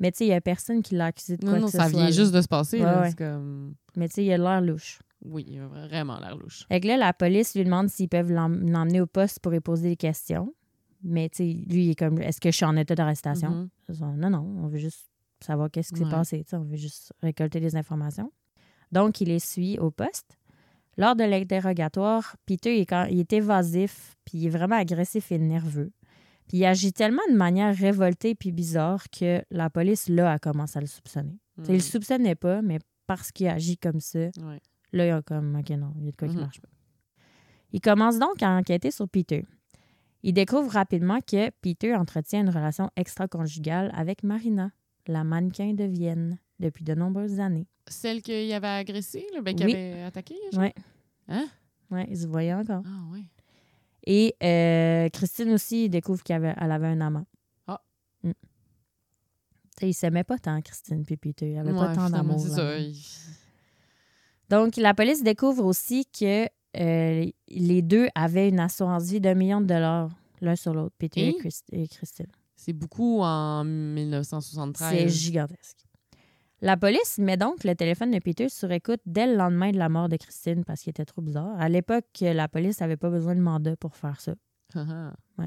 Mais 0.00 0.12
tu 0.12 0.18
sais, 0.18 0.24
il 0.26 0.28
n'y 0.28 0.34
a 0.34 0.40
personne 0.40 0.82
qui 0.82 0.94
l'a 0.94 1.06
accusé 1.06 1.36
de 1.36 1.42
quoi 1.44 1.54
Non, 1.54 1.60
non, 1.60 1.66
que 1.66 1.72
ce 1.72 1.78
ça 1.78 1.88
soit, 1.88 1.98
vient 2.02 2.10
juste 2.10 2.32
de 2.32 2.40
se 2.40 2.48
passer. 2.48 2.78
là. 2.78 3.02
Ouais, 3.02 3.12
comme... 3.14 3.74
Mais 3.96 4.08
tu 4.08 4.14
sais, 4.14 4.24
il 4.24 4.32
a 4.32 4.38
l'air 4.38 4.60
louche. 4.60 5.00
Oui, 5.24 5.44
il 5.48 5.58
a 5.60 5.66
vraiment 5.66 6.18
l'air 6.20 6.36
louche. 6.36 6.64
Fait 6.68 6.78
que 6.80 6.86
là, 6.86 6.96
la 6.96 7.12
police 7.12 7.54
lui 7.56 7.64
demande 7.64 7.88
s'ils 7.88 8.08
peuvent 8.08 8.30
l'em- 8.30 8.70
l'emmener 8.70 9.00
au 9.00 9.06
poste 9.06 9.40
pour 9.40 9.50
lui 9.50 9.60
poser 9.60 9.88
des 9.90 9.96
questions. 9.96 10.54
Mais 11.02 11.28
tu 11.28 11.36
sais, 11.38 11.44
lui, 11.68 11.86
il 11.86 11.90
est 11.90 11.94
comme 11.98 12.20
est-ce 12.20 12.40
que 12.40 12.50
je 12.50 12.56
suis 12.56 12.64
en 12.64 12.76
état 12.76 12.94
d'arrestation? 12.94 13.68
Mhm. 13.90 14.16
Non, 14.18 14.30
non, 14.30 14.62
on 14.64 14.68
veut 14.68 14.78
juste 14.78 15.08
savoir 15.40 15.70
qu'est-ce 15.70 15.92
qui 15.92 15.98
s'est 15.98 16.04
Ouais. 16.04 16.10
passé. 16.10 16.44
On 16.52 16.60
veut 16.60 16.76
juste 16.76 17.12
récolter 17.22 17.58
des 17.60 17.74
informations. 17.76 18.32
Donc, 18.92 19.20
il 19.20 19.28
les 19.28 19.38
suit 19.40 19.78
au 19.78 19.90
poste. 19.90 20.38
Lors 20.96 21.14
de 21.14 21.22
l'interrogatoire, 21.24 22.36
Peter, 22.46 22.76
il 22.76 22.80
est, 22.82 22.86
quand- 22.86 23.06
il 23.10 23.20
est 23.20 23.32
évasif, 23.32 24.16
puis 24.24 24.38
il 24.38 24.46
est 24.46 24.50
vraiment 24.50 24.76
agressif 24.76 25.30
et 25.32 25.38
nerveux. 25.38 25.92
Puis 26.48 26.58
il 26.58 26.64
agit 26.64 26.92
tellement 26.92 27.22
de 27.30 27.36
manière 27.36 27.74
révoltée 27.76 28.34
puis 28.34 28.52
bizarre 28.52 29.04
que 29.10 29.42
la 29.50 29.68
police, 29.70 30.08
là, 30.08 30.32
a 30.32 30.38
commencé 30.38 30.78
à 30.78 30.80
le 30.80 30.86
soupçonner. 30.86 31.38
Il 31.68 31.74
le 31.74 31.80
soupçonnait 31.80 32.34
pas, 32.34 32.62
mais 32.62 32.78
parce 33.06 33.30
qu'il 33.32 33.48
agit 33.48 33.76
comme 33.78 34.00
ça, 34.00 34.18
Ouais. 34.42 34.60
Là, 34.92 35.04
il 35.04 35.08
y 35.08 35.10
a 35.10 35.20
comme, 35.20 35.54
OK, 35.56 35.68
non, 35.70 35.92
il 35.98 36.06
y 36.06 36.08
a 36.08 36.12
de 36.12 36.16
quoi 36.16 36.28
qui 36.28 36.34
Mhm. 36.36 36.40
marche 36.40 36.60
pas. 36.62 36.68
Il 37.72 37.80
commence 37.82 38.18
donc 38.18 38.42
à 38.42 38.48
enquêter 38.56 38.90
sur 38.90 39.06
Peter. 39.06 39.44
Il 40.22 40.32
découvre 40.32 40.70
rapidement 40.72 41.18
que 41.20 41.50
Peter 41.60 41.94
entretient 41.94 42.40
une 42.40 42.48
relation 42.48 42.90
extra-conjugale 42.96 43.90
avec 43.94 44.22
Marina, 44.22 44.70
la 45.06 45.24
mannequin 45.24 45.74
de 45.74 45.84
Vienne, 45.84 46.38
depuis 46.58 46.84
de 46.84 46.94
nombreuses 46.94 47.38
années. 47.38 47.66
Celle 47.86 48.22
qu'il 48.22 48.50
avait 48.52 48.66
agressée, 48.66 49.26
ben, 49.42 49.54
qu'il 49.54 49.66
Oui. 49.66 49.72
avait 49.74 50.02
attaquée? 50.02 50.36
Oui. 50.56 50.68
Hein? 51.28 51.46
Oui, 51.90 52.00
ils 52.08 52.18
se 52.18 52.26
voyaient 52.26 52.54
encore. 52.54 52.82
Ah, 52.86 53.02
oui. 53.12 53.26
Et 54.06 54.34
euh, 54.42 55.08
Christine 55.10 55.50
aussi 55.52 55.88
découvre 55.90 56.22
qu'elle 56.22 56.36
avait, 56.44 56.54
elle 56.60 56.72
avait 56.72 56.86
un 56.88 57.00
amant. 57.00 57.26
Ah. 57.66 57.80
Mm. 58.22 58.30
Ils 59.82 59.94
s'aimaient 59.94 60.24
pas 60.24 60.38
tant, 60.38 60.60
Christine 60.60 61.04
et 61.08 61.16
Peter. 61.16 61.46
Il 61.46 61.52
n'y 61.52 61.58
avait 61.58 61.72
Ouais, 61.72 61.78
pas 61.78 61.94
tant 61.94 62.10
d'amour. 62.10 62.38
Donc, 64.50 64.76
la 64.76 64.94
police 64.94 65.22
découvre 65.22 65.64
aussi 65.64 66.06
que 66.06 66.46
euh, 66.76 67.30
les 67.48 67.82
deux 67.82 68.08
avaient 68.14 68.48
une 68.48 68.60
assurance 68.60 69.04
vie 69.04 69.20
d'un 69.20 69.34
million 69.34 69.60
de 69.60 69.66
dollars 69.66 70.10
l'un 70.40 70.56
sur 70.56 70.72
l'autre, 70.72 70.94
Peter 70.98 71.20
et, 71.20 71.28
Et? 71.30 71.38
Christ- 71.38 71.66
et 71.72 71.86
Christine. 71.88 72.26
C'est 72.56 72.72
beaucoup 72.72 73.20
en 73.22 73.64
1973. 73.64 74.90
C'est 74.90 75.08
gigantesque. 75.08 75.84
La 76.60 76.76
police 76.76 77.18
met 77.18 77.36
donc 77.36 77.62
le 77.62 77.74
téléphone 77.74 78.10
de 78.10 78.18
Peter 78.18 78.48
sur 78.48 78.70
écoute 78.72 79.00
dès 79.06 79.26
le 79.28 79.36
lendemain 79.36 79.70
de 79.70 79.78
la 79.78 79.88
mort 79.88 80.08
de 80.08 80.16
Christine 80.16 80.64
parce 80.64 80.80
qu'il 80.82 80.90
était 80.90 81.04
trop 81.04 81.22
bizarre. 81.22 81.54
À 81.60 81.68
l'époque, 81.68 82.06
la 82.20 82.48
police 82.48 82.80
n'avait 82.80 82.96
pas 82.96 83.10
besoin 83.10 83.36
de 83.36 83.40
mandat 83.40 83.76
pour 83.76 83.94
faire 83.94 84.20
ça. 84.20 84.34
Ah, 84.74 85.12
ah. 85.38 85.46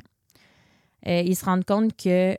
Euh, 1.08 1.22
ils 1.22 1.36
se 1.36 1.44
rendent 1.44 1.66
compte 1.66 1.96
que 1.98 2.32
euh, 2.34 2.36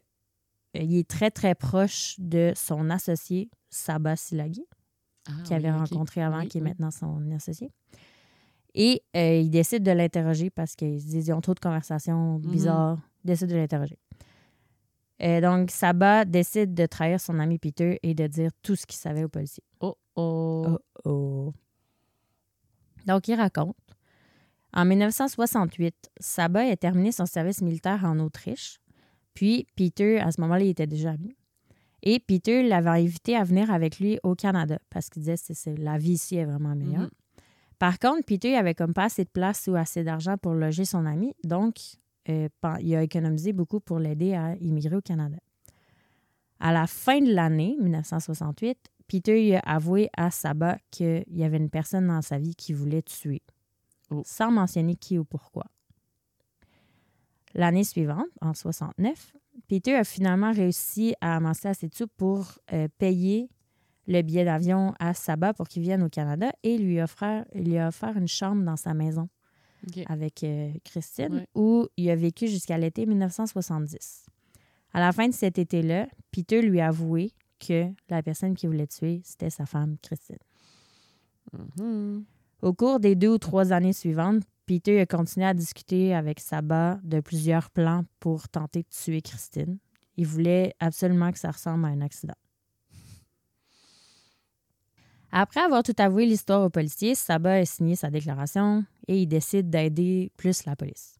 il 0.74 0.96
est 0.96 1.08
très, 1.08 1.30
très 1.30 1.54
proche 1.54 2.14
de 2.18 2.52
son 2.54 2.88
associé, 2.90 3.50
Saba 3.68 4.16
Silagi, 4.16 4.64
Ah, 5.28 5.32
qu'il 5.44 5.54
avait 5.56 5.70
oui, 5.70 5.76
rencontré 5.78 6.22
avant, 6.22 6.38
Oui, 6.40 6.48
qui 6.48 6.58
est 6.58 6.60
oui. 6.62 6.68
maintenant 6.68 6.90
son 6.90 7.30
associé. 7.32 7.70
Et 8.74 9.02
euh, 9.16 9.40
ils 9.40 9.50
décident 9.50 9.84
de 9.92 9.94
l'interroger 9.96 10.48
parce 10.48 10.76
qu'ils 10.76 11.00
se 11.00 11.06
disent 11.06 11.26
ils 11.28 11.32
ont 11.32 11.40
trop 11.42 11.54
de 11.54 11.60
conversations 11.60 12.38
Mhm. 12.38 12.50
bizarres. 12.50 12.98
Ils 13.24 13.26
décident 13.26 13.52
de 13.52 13.56
l'interroger. 13.58 13.98
Euh, 15.22 15.40
donc, 15.40 15.70
Saba 15.70 16.24
décide 16.24 16.74
de 16.74 16.86
trahir 16.86 17.20
son 17.20 17.38
ami 17.38 17.58
Peter 17.58 17.98
et 18.02 18.14
de 18.14 18.26
dire 18.26 18.50
tout 18.62 18.74
ce 18.74 18.86
qu'il 18.86 18.98
savait 18.98 19.24
aux 19.24 19.28
policiers. 19.28 19.62
Oh, 19.80 19.94
oh. 20.16 20.66
Oh, 20.68 20.78
oh. 21.04 21.52
Donc, 23.06 23.28
il 23.28 23.34
raconte. 23.34 23.76
En 24.74 24.84
1968, 24.84 25.94
Saba 26.18 26.60
a 26.60 26.76
terminé 26.76 27.12
son 27.12 27.26
service 27.26 27.60
militaire 27.62 28.04
en 28.04 28.18
Autriche. 28.18 28.78
Puis, 29.34 29.66
Peter, 29.76 30.18
à 30.20 30.32
ce 30.32 30.40
moment-là, 30.40 30.64
il 30.64 30.70
était 30.70 30.86
déjà 30.86 31.10
ami. 31.10 31.36
Et 32.02 32.18
Peter 32.18 32.66
l'avait 32.66 32.90
invité 32.90 33.36
à 33.36 33.44
venir 33.44 33.70
avec 33.70 34.00
lui 34.00 34.18
au 34.24 34.34
Canada 34.34 34.78
parce 34.90 35.08
qu'il 35.08 35.22
disait 35.22 35.36
que 35.36 35.54
c'est- 35.54 35.76
la 35.78 35.98
vie 35.98 36.12
ici 36.14 36.36
est 36.36 36.44
vraiment 36.44 36.74
meilleure. 36.74 37.02
Mhm. 37.02 37.10
Par 37.78 37.98
contre, 37.98 38.24
Peter 38.26 38.56
avait 38.56 38.74
comme 38.74 38.92
pas 38.92 39.04
assez 39.04 39.24
de 39.24 39.28
place 39.30 39.68
ou 39.68 39.76
assez 39.76 40.02
d'argent 40.02 40.36
pour 40.36 40.54
loger 40.54 40.84
son 40.84 41.06
ami, 41.06 41.34
donc 41.44 41.76
euh, 42.28 42.48
il 42.80 42.94
a 42.94 43.02
économisé 43.02 43.52
beaucoup 43.52 43.80
pour 43.80 43.98
l'aider 43.98 44.34
à 44.34 44.54
immigrer 44.56 44.96
au 44.96 45.00
Canada. 45.00 45.38
À 46.60 46.72
la 46.72 46.86
fin 46.86 47.20
de 47.20 47.32
l'année 47.32 47.76
1968, 47.80 48.78
Peter 49.08 49.46
il 49.46 49.54
a 49.56 49.60
avoué 49.60 50.08
à 50.16 50.30
Saba 50.30 50.78
qu'il 50.90 51.24
y 51.28 51.44
avait 51.44 51.56
une 51.56 51.70
personne 51.70 52.06
dans 52.06 52.22
sa 52.22 52.38
vie 52.38 52.54
qui 52.54 52.72
voulait 52.72 53.02
tuer, 53.02 53.42
Oh. 54.10 54.22
sans 54.26 54.50
mentionner 54.50 54.94
qui 54.94 55.18
ou 55.18 55.24
pourquoi. 55.24 55.64
L'année 57.54 57.84
suivante, 57.84 58.26
en 58.40 58.54
69, 58.54 59.32
Peter 59.68 59.94
a 59.94 60.04
finalement 60.04 60.52
réussi 60.52 61.14
à 61.20 61.36
amasser 61.36 61.68
assez 61.68 61.88
de 61.88 61.94
sous 61.94 62.08
pour 62.08 62.58
euh, 62.72 62.88
payer 62.98 63.50
le 64.06 64.22
billet 64.22 64.44
d'avion 64.44 64.94
à 64.98 65.14
Saba 65.14 65.54
pour 65.54 65.68
qu'il 65.68 65.82
vienne 65.82 66.02
au 66.02 66.08
Canada 66.08 66.52
et 66.62 66.78
lui 66.78 67.00
offrir, 67.00 67.44
lui 67.54 67.78
a 67.78 67.88
offert 67.88 68.16
une 68.16 68.28
chambre 68.28 68.62
dans 68.64 68.76
sa 68.76 68.94
maison 68.94 69.28
Avec 70.06 70.44
euh, 70.44 70.72
Christine 70.84 71.34
Ouais. 71.34 71.46
où 71.54 71.88
il 71.96 72.08
a 72.10 72.16
vécu 72.16 72.46
jusqu'à 72.48 72.78
l'été 72.78 73.04
1970. 73.06 74.26
À 74.94 75.00
la 75.00 75.12
fin 75.12 75.28
de 75.28 75.32
cet 75.34 75.58
été-là, 75.58 76.06
Peter 76.30 76.62
lui 76.62 76.80
a 76.80 76.88
avoué 76.88 77.32
que 77.58 77.88
la 78.08 78.22
personne 78.22 78.54
qui 78.54 78.66
voulait 78.66 78.86
tuer, 78.86 79.20
c'était 79.24 79.50
sa 79.50 79.66
femme, 79.66 79.96
Christine. 80.02 80.36
Mhm. 81.52 82.24
Au 82.62 82.72
cours 82.72 83.00
des 83.00 83.14
deux 83.16 83.28
ou 83.28 83.38
trois 83.38 83.72
années 83.72 83.92
suivantes, 83.92 84.42
Peter 84.66 85.00
a 85.00 85.06
continué 85.06 85.46
à 85.46 85.54
discuter 85.54 86.14
avec 86.14 86.38
Saba 86.40 87.00
de 87.02 87.20
plusieurs 87.20 87.70
plans 87.70 88.04
pour 88.20 88.48
tenter 88.48 88.82
de 88.82 88.88
tuer 88.88 89.20
Christine. 89.20 89.78
Il 90.16 90.26
voulait 90.26 90.74
absolument 90.78 91.32
que 91.32 91.38
ça 91.38 91.50
ressemble 91.50 91.84
à 91.86 91.88
un 91.88 92.00
accident. 92.00 92.34
Après 95.34 95.60
avoir 95.60 95.82
tout 95.82 95.94
avoué 95.98 96.26
l'histoire 96.26 96.62
aux 96.62 96.70
policiers, 96.70 97.14
Saba 97.14 97.54
a 97.54 97.64
signé 97.64 97.96
sa 97.96 98.10
déclaration 98.10 98.84
et 99.08 99.22
il 99.22 99.26
décide 99.26 99.70
d'aider 99.70 100.30
plus 100.36 100.64
la 100.66 100.76
police. 100.76 101.16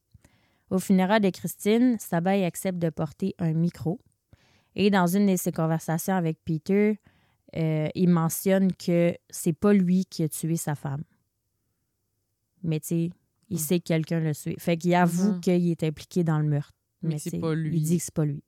Au 0.70 0.79
funérail 0.79 1.20
de 1.20 1.31
Christine, 1.31 1.96
Saba 1.98 2.37
y 2.37 2.44
accepte 2.44 2.79
de 2.79 2.90
porter 2.90 3.35
un 3.38 3.53
micro. 3.55 3.98
Et 4.75 4.90
dans 4.90 5.07
une 5.07 5.27
de 5.27 5.37
ses 5.37 5.53
conversations 5.53 6.14
avec 6.14 6.38
Peter, 6.44 6.98
euh, 7.57 7.88
il 7.94 8.09
mentionne 8.09 8.72
que 8.75 9.14
c'est 9.31 9.53
pas 9.53 9.72
lui 9.72 10.05
qui 10.07 10.22
a 10.22 10.29
tué 10.29 10.57
sa 10.57 10.75
femme. 10.75 11.05
Mais 12.62 12.81
tu 12.81 12.87
sais, 12.88 13.11
il 13.51 13.57
Mm. 13.57 13.59
sait 13.59 13.81
que 13.81 13.85
quelqu'un 13.85 14.20
l'a 14.20 14.35
tué. 14.35 14.55
Fait 14.59 14.77
qu'il 14.77 14.94
avoue 14.94 15.33
Mhm. 15.33 15.40
qu'il 15.40 15.70
est 15.70 15.83
impliqué 15.85 16.25
dans 16.25 16.38
le 16.38 16.46
meurtre. 16.48 16.72
Mais 17.03 17.18
c'est 17.18 17.31
tu 17.31 17.37
sais, 17.37 17.40
pas 17.40 17.55
lui. 17.55 17.77
Il 17.77 17.83
dit 17.83 17.98
que 17.98 18.05
c'est 18.05 18.14
pas 18.14 18.25
lui. 18.25 18.42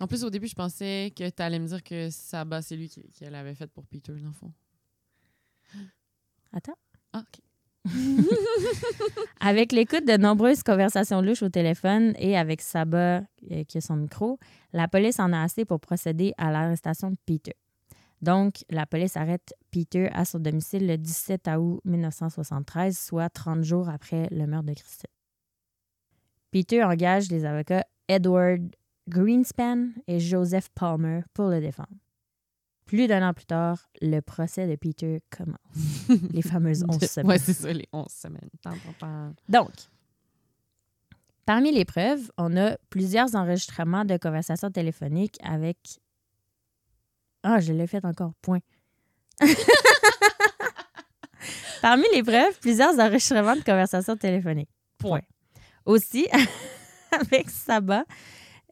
En 0.00 0.06
plus, 0.06 0.24
au 0.24 0.30
début, 0.30 0.46
je 0.46 0.54
pensais 0.54 1.12
que 1.16 1.28
tu 1.28 1.42
allais 1.42 1.58
me 1.58 1.66
dire 1.66 1.82
que 1.82 2.08
Saba, 2.10 2.62
c'est 2.62 2.76
lui 2.76 2.88
qui, 2.88 3.02
qui 3.10 3.24
l'avait 3.24 3.54
fait 3.54 3.66
pour 3.66 3.84
Peter, 3.86 4.12
dans 4.12 4.28
le 4.28 4.32
fond. 4.32 4.52
Attends. 6.52 6.76
Ah, 7.12 7.20
OK. 7.20 7.40
Avec 9.40 9.72
l'écoute 9.72 10.06
de 10.06 10.16
nombreuses 10.16 10.62
conversations 10.62 11.20
louches 11.20 11.42
au 11.42 11.50
téléphone 11.50 12.14
et 12.18 12.36
avec 12.36 12.62
Saba 12.62 13.22
euh, 13.50 13.64
qui 13.64 13.78
a 13.78 13.80
son 13.80 13.96
micro, 13.96 14.38
la 14.72 14.88
police 14.88 15.20
en 15.20 15.32
a 15.32 15.42
assez 15.42 15.64
pour 15.64 15.80
procéder 15.80 16.32
à 16.38 16.50
l'arrestation 16.50 17.10
de 17.10 17.16
Peter. 17.26 17.54
Donc, 18.22 18.64
la 18.70 18.86
police 18.86 19.18
arrête 19.18 19.52
Peter 19.70 20.08
à 20.12 20.24
son 20.24 20.38
domicile 20.38 20.86
le 20.86 20.96
17 20.96 21.46
août 21.58 21.80
1973, 21.84 22.96
soit 22.96 23.28
30 23.28 23.62
jours 23.62 23.90
après 23.90 24.28
le 24.30 24.46
meurtre 24.46 24.68
de 24.68 24.74
Christine. 24.74 25.10
Peter 26.50 26.84
engage 26.84 27.30
les 27.30 27.44
avocats 27.44 27.84
Edward 28.08 28.74
Greenspan 29.08 29.88
et 30.06 30.20
Joseph 30.20 30.70
Palmer 30.74 31.20
pour 31.34 31.48
le 31.48 31.60
défendre. 31.60 32.03
Plus 32.94 33.08
d'un 33.08 33.28
an 33.28 33.34
plus 33.34 33.46
tard, 33.46 33.88
le 34.00 34.20
procès 34.20 34.68
de 34.68 34.76
Peter 34.76 35.20
commence. 35.28 35.58
Les 36.32 36.42
fameuses 36.42 36.84
11 36.88 37.00
semaines. 37.00 37.26
Ouais, 37.26 37.38
c'est 37.38 37.52
ça, 37.52 37.72
les 37.72 37.88
11 37.92 38.06
semaines. 38.08 38.48
Donc, 39.48 39.72
parmi 41.44 41.72
les 41.72 41.84
preuves, 41.84 42.30
on 42.38 42.56
a 42.56 42.76
plusieurs 42.90 43.34
enregistrements 43.34 44.04
de 44.04 44.16
conversations 44.16 44.70
téléphoniques 44.70 45.38
avec. 45.42 45.76
Ah, 47.42 47.58
je 47.58 47.72
l'ai 47.72 47.88
fait 47.88 48.04
encore, 48.04 48.32
point. 48.40 48.60
parmi 51.82 52.04
les 52.14 52.22
preuves, 52.22 52.60
plusieurs 52.60 52.96
enregistrements 53.00 53.56
de 53.56 53.64
conversations 53.64 54.16
téléphoniques. 54.16 54.70
Point. 54.98 55.22
Aussi, 55.84 56.28
avec 57.10 57.50
Saba, 57.50 58.04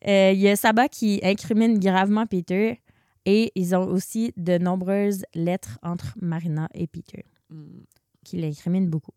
euh, 0.06 0.30
il 0.32 0.38
y 0.38 0.48
a 0.48 0.54
Saba 0.54 0.87
qui 0.88 1.18
incrimine 1.24 1.80
gravement 1.80 2.24
Peter 2.24 2.78
et 3.24 3.52
ils 3.54 3.74
ont 3.74 3.87
aussi 3.87 4.32
de 4.37 4.58
nombreuses 4.58 5.24
lettres 5.35 5.78
entre 5.82 6.14
Marina 6.20 6.68
et 6.74 6.87
Peter 6.87 7.24
Mm. 7.50 7.82
qui 8.24 8.37
l'incrimine 8.38 8.88
beaucoup. 8.88 9.12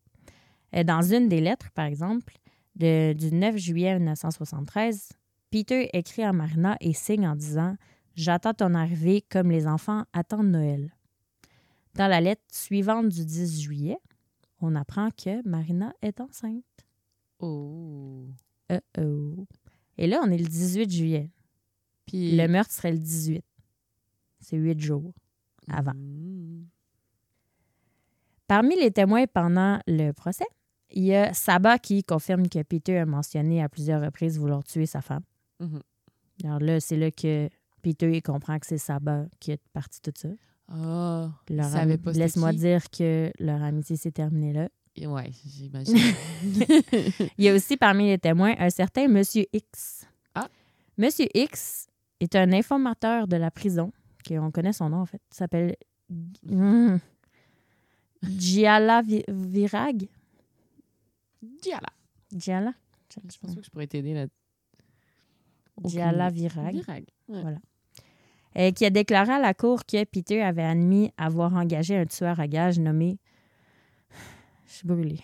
Euh, 0.76 0.84
Dans 0.84 1.02
une 1.02 1.30
des 1.30 1.40
lettres, 1.42 1.72
par 1.72 1.86
exemple, 1.86 2.34
de- 2.76 3.14
du 3.14 3.32
9 3.34 3.56
juillet 3.58 3.96
1973, 3.98 5.10
Peter 5.52 5.90
écrit 5.94 6.24
à 6.24 6.34
Marina 6.34 6.76
et 6.82 6.92
signe 6.94 7.28
en 7.28 7.36
disant 7.36 7.76
J'attends 8.16 8.54
ton 8.54 8.74
arrivée 8.76 9.22
comme 9.30 9.52
les 9.52 9.68
enfants 9.68 10.04
attendent 10.14 10.50
Noël. 10.52 10.94
Dans 11.96 12.08
la 12.08 12.20
lettre 12.22 12.44
suivante 12.52 13.08
du 13.10 13.26
10 13.26 13.62
juillet, 13.62 13.98
on 14.62 14.76
apprend 14.76 15.10
que 15.12 15.46
Marina 15.48 15.94
est 16.02 16.20
enceinte. 16.22 16.64
Oh. 17.40 18.26
Uh-oh. 18.72 19.46
Et 19.98 20.08
là, 20.08 20.22
on 20.26 20.30
est 20.32 20.38
le 20.38 20.46
18 20.46 20.90
juillet. 20.92 21.30
Puis. 22.06 22.36
Le 22.36 22.48
meurtre 22.48 22.72
serait 22.74 22.92
le 22.92 23.00
18. 23.00 23.44
C'est 24.46 24.58
huit 24.58 24.80
jours. 24.80 25.12
avant. 25.68 25.94
Mm. 25.96 26.66
Parmi 28.48 28.76
les 28.76 28.92
témoins 28.92 29.26
pendant 29.26 29.80
le 29.88 30.12
procès, 30.12 30.46
il 30.92 31.04
y 31.04 31.16
a 31.16 31.34
Saba 31.34 31.80
qui 31.80 32.04
confirme 32.04 32.48
que 32.48 32.62
Peter 32.62 33.00
a 33.00 33.06
mentionné 33.08 33.64
à 33.64 33.70
plusieurs 33.70 34.02
reprises 34.04 34.38
vouloir 34.38 34.64
tuer 34.64 34.86
sa 34.86 35.02
femme. 35.02 35.24
Mhm. 35.60 35.82
Alors 36.44 36.60
là, 36.60 36.80
c'est 36.80 36.98
là 36.98 37.10
que 37.10 37.50
Peter 37.82 38.16
il 38.16 38.22
comprend 38.22 38.60
que 38.60 38.68
c'est 38.68 38.78
Saba 38.78 39.26
qui 39.40 39.54
a 39.54 39.58
parti 39.74 40.00
tout 40.02 40.14
ça. 40.16 40.30
Ah. 40.68 41.32
ami- 41.50 41.98
pas 41.98 42.12
c'était 42.12 42.24
Laisse-moi 42.24 42.54
dire 42.54 42.90
que 42.92 43.32
leur 43.40 43.64
amitié 43.64 43.96
s'est 43.96 44.12
terminée 44.12 44.54
là. 44.54 44.70
Ouais, 45.08 45.32
j'imagine. 45.46 45.98
Il 47.38 47.44
y 47.44 47.50
a 47.50 47.54
aussi 47.54 47.78
parmi 47.78 48.08
les 48.08 48.18
témoins 48.18 48.54
un 48.60 48.70
certain 48.70 49.08
Monsieur 49.08 49.46
X. 49.52 50.08
Ah. 50.36 50.48
Monsieur 50.98 51.28
X 51.34 51.88
est 52.22 52.36
un 52.36 52.54
informateur 52.54 53.28
de 53.28 53.36
la 53.36 53.52
prison, 53.52 53.92
qu'on 54.28 54.52
connaît 54.52 54.74
son 54.74 54.90
nom 54.90 55.02
en 55.02 55.06
fait. 55.06 55.22
Il 55.32 55.36
s'appelle 55.36 55.76
Hmm. 56.44 56.98
Giala 58.24 59.02
Vi- 59.02 59.24
Virag? 59.28 60.08
Diala. 61.42 61.90
Giala? 62.32 62.74
Je 63.10 63.38
pense 63.40 63.56
que 63.56 63.64
je 63.64 63.70
pourrais 63.70 63.88
t'aider 63.88 64.14
là. 64.14 64.26
Diala 65.84 66.30
Virag. 66.30 66.76
Virag. 66.76 67.06
Ouais. 67.28 67.42
Voilà. 67.42 67.58
Euh, 68.58 68.72
qui 68.72 68.86
a 68.86 68.90
déclaré 68.90 69.34
à 69.34 69.40
la 69.40 69.54
cour 69.54 69.86
que 69.86 70.04
Peter 70.06 70.42
avait 70.42 70.64
admis 70.64 71.12
avoir 71.18 71.54
engagé 71.56 71.98
un 71.98 72.06
tueur 72.06 72.40
à 72.40 72.48
gages 72.48 72.80
nommé. 72.80 73.18
Je 74.68 74.74
suis 74.74 74.88
brûlée. 74.88 75.20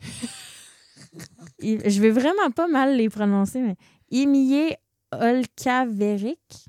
Il- 1.60 1.88
Je 1.88 2.00
vais 2.00 2.10
vraiment 2.10 2.50
pas 2.54 2.66
mal 2.68 2.96
les 2.96 3.08
prononcer, 3.08 3.60
mais 3.60 3.76
Imier 4.10 4.76
Olkaveric. 5.12 6.66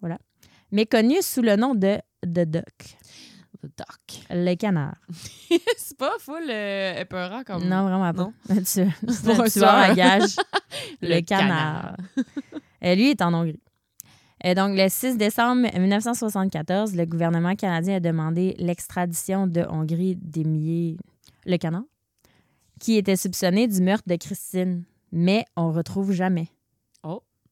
Voilà. 0.00 0.18
Mais 0.74 0.86
connu 0.86 1.22
sous 1.22 1.40
le 1.40 1.54
nom 1.54 1.76
de 1.76 1.98
The 2.22 2.40
Duck, 2.50 2.96
The 3.62 3.70
Doc. 3.78 4.26
le 4.28 4.56
canard. 4.56 4.96
c'est 5.76 5.96
pas 5.96 6.14
full 6.18 6.50
euh, 6.50 7.00
épeurant 7.00 7.44
comme. 7.44 7.68
Non, 7.68 7.84
vraiment 7.84 8.12
pas. 8.12 8.32
c'est 8.64 8.82
un 8.82 9.48
tueur 9.48 9.68
à 9.68 9.94
gages, 9.94 10.34
le, 11.00 11.14
Le 11.14 11.20
canard. 11.20 11.96
Et 12.82 12.96
lui 12.96 13.10
est 13.10 13.22
en 13.22 13.32
Hongrie. 13.34 13.60
Et 14.42 14.56
donc, 14.56 14.76
le 14.76 14.88
6 14.88 15.16
décembre 15.16 15.68
1974, 15.78 16.96
le 16.96 17.04
gouvernement 17.04 17.54
canadien 17.54 17.94
a 17.94 18.00
demandé 18.00 18.56
l'extradition 18.58 19.46
de 19.46 19.64
Hongrie 19.70 20.16
d'Émier 20.16 20.96
le 21.46 21.56
canard, 21.56 21.84
qui 22.80 22.96
était 22.96 23.14
soupçonné 23.14 23.68
du 23.68 23.80
meurtre 23.80 24.08
de 24.08 24.16
Christine, 24.16 24.82
mais 25.12 25.44
on 25.54 25.70
retrouve 25.70 26.10
jamais. 26.10 26.48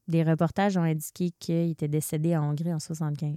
Des 0.09 0.23
reportages 0.25 0.77
ont 0.77 0.83
indiqué 0.83 1.31
qu'il 1.38 1.71
était 1.71 1.88
décédé 1.88 2.37
en 2.37 2.51
Hongrie 2.51 2.73
en 2.75 2.81
75. 2.81 3.37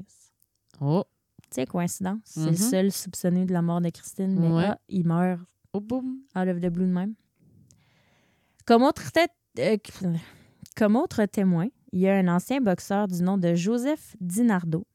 Oh. 0.81 1.03
Tu 1.43 1.47
sais, 1.61 1.65
coïncidence. 1.65 2.19
C'est 2.25 2.49
le 2.49 2.55
seul 2.55 2.91
soupçonné 2.91 3.45
de 3.45 3.53
la 3.53 3.61
mort 3.61 3.81
de 3.81 3.89
Christine, 3.89 4.37
mais 4.39 4.49
Ouais. 4.51 4.65
ah, 4.69 4.79
il 4.89 5.05
meurt 5.05 5.39
Oh, 5.73 5.79
boum. 5.79 6.19
out 6.35 6.47
of 6.47 6.59
the 6.59 6.67
blue 6.69 6.87
de 6.87 6.91
même. 6.93 7.13
Comme 8.65 8.83
autre, 8.83 9.11
tête- 9.11 9.29
euh, 9.59 9.77
comme 10.75 10.95
autre 10.95 11.23
témoin, 11.25 11.67
il 11.91 11.99
y 11.99 12.07
a 12.09 12.15
un 12.15 12.27
ancien 12.27 12.61
boxeur 12.61 13.07
du 13.07 13.21
nom 13.21 13.37
de 13.37 13.53
Joseph 13.53 14.15
Dinardo, 14.19 14.85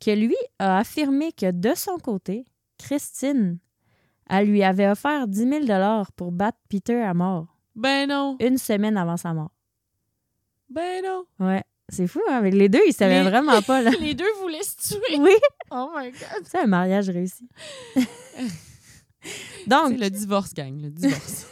que 0.00 0.10
lui 0.10 0.36
a 0.58 0.78
affirmé 0.78 1.32
que 1.32 1.50
de 1.50 1.74
son 1.74 1.98
côté, 1.98 2.44
Christine, 2.78 3.58
elle 4.28 4.48
lui 4.48 4.62
avait 4.62 4.88
offert 4.88 5.28
10 5.28 5.66
000 5.66 6.04
pour 6.16 6.32
battre 6.32 6.58
Peter 6.68 7.00
à 7.02 7.12
mort, 7.12 7.58
Ben 7.76 8.08
non. 8.08 8.36
une 8.40 8.56
semaine 8.58 8.96
avant 8.96 9.16
sa 9.18 9.34
mort. 9.34 9.50
Ben 10.70 11.02
non. 11.04 11.24
Ouais, 11.40 11.62
c'est 11.88 12.06
fou, 12.06 12.20
hein? 12.28 12.34
Avec 12.34 12.54
les 12.54 12.68
deux, 12.68 12.80
ils 12.86 12.92
savaient 12.92 13.22
Les- 13.22 13.28
vraiment 13.30 13.60
pas, 13.62 13.82
là. 13.82 13.90
Les 14.00 14.14
deux 14.14 14.32
voulaient 14.40 14.62
se 14.62 14.94
tuer. 14.94 15.18
Oui, 15.18 15.34
Oh 15.70 15.90
my 15.96 16.10
god. 16.10 16.44
c'est 16.46 16.58
un 16.60 16.66
mariage 16.66 17.08
réussi. 17.10 17.48
C'est 19.22 19.68
donc, 19.68 19.98
le 19.98 20.10
divorce, 20.10 20.52
gang. 20.52 20.78
Le 20.80 20.90
divorce. 20.90 21.46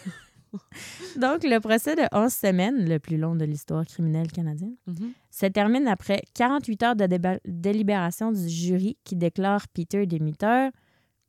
donc, 1.16 1.42
le 1.44 1.59
procès 1.61 1.96
de 1.96 2.03
11 2.12 2.31
semaines, 2.31 2.87
le 2.87 2.98
plus 2.98 3.16
long 3.16 3.35
de 3.35 3.44
l'histoire 3.46 3.87
criminelle 3.87 4.31
canadienne, 4.31 4.77
Mhm. 4.87 5.12
se 5.31 5.46
termine 5.46 5.88
après 5.88 6.22
48 6.35 6.83
heures 6.83 6.96
de 6.96 7.09
délibération 7.46 8.31
du 8.33 8.46
jury 8.48 8.98
qui 9.05 9.16
déclare 9.16 9.66
Peter 9.68 10.05
Demeter 10.05 10.68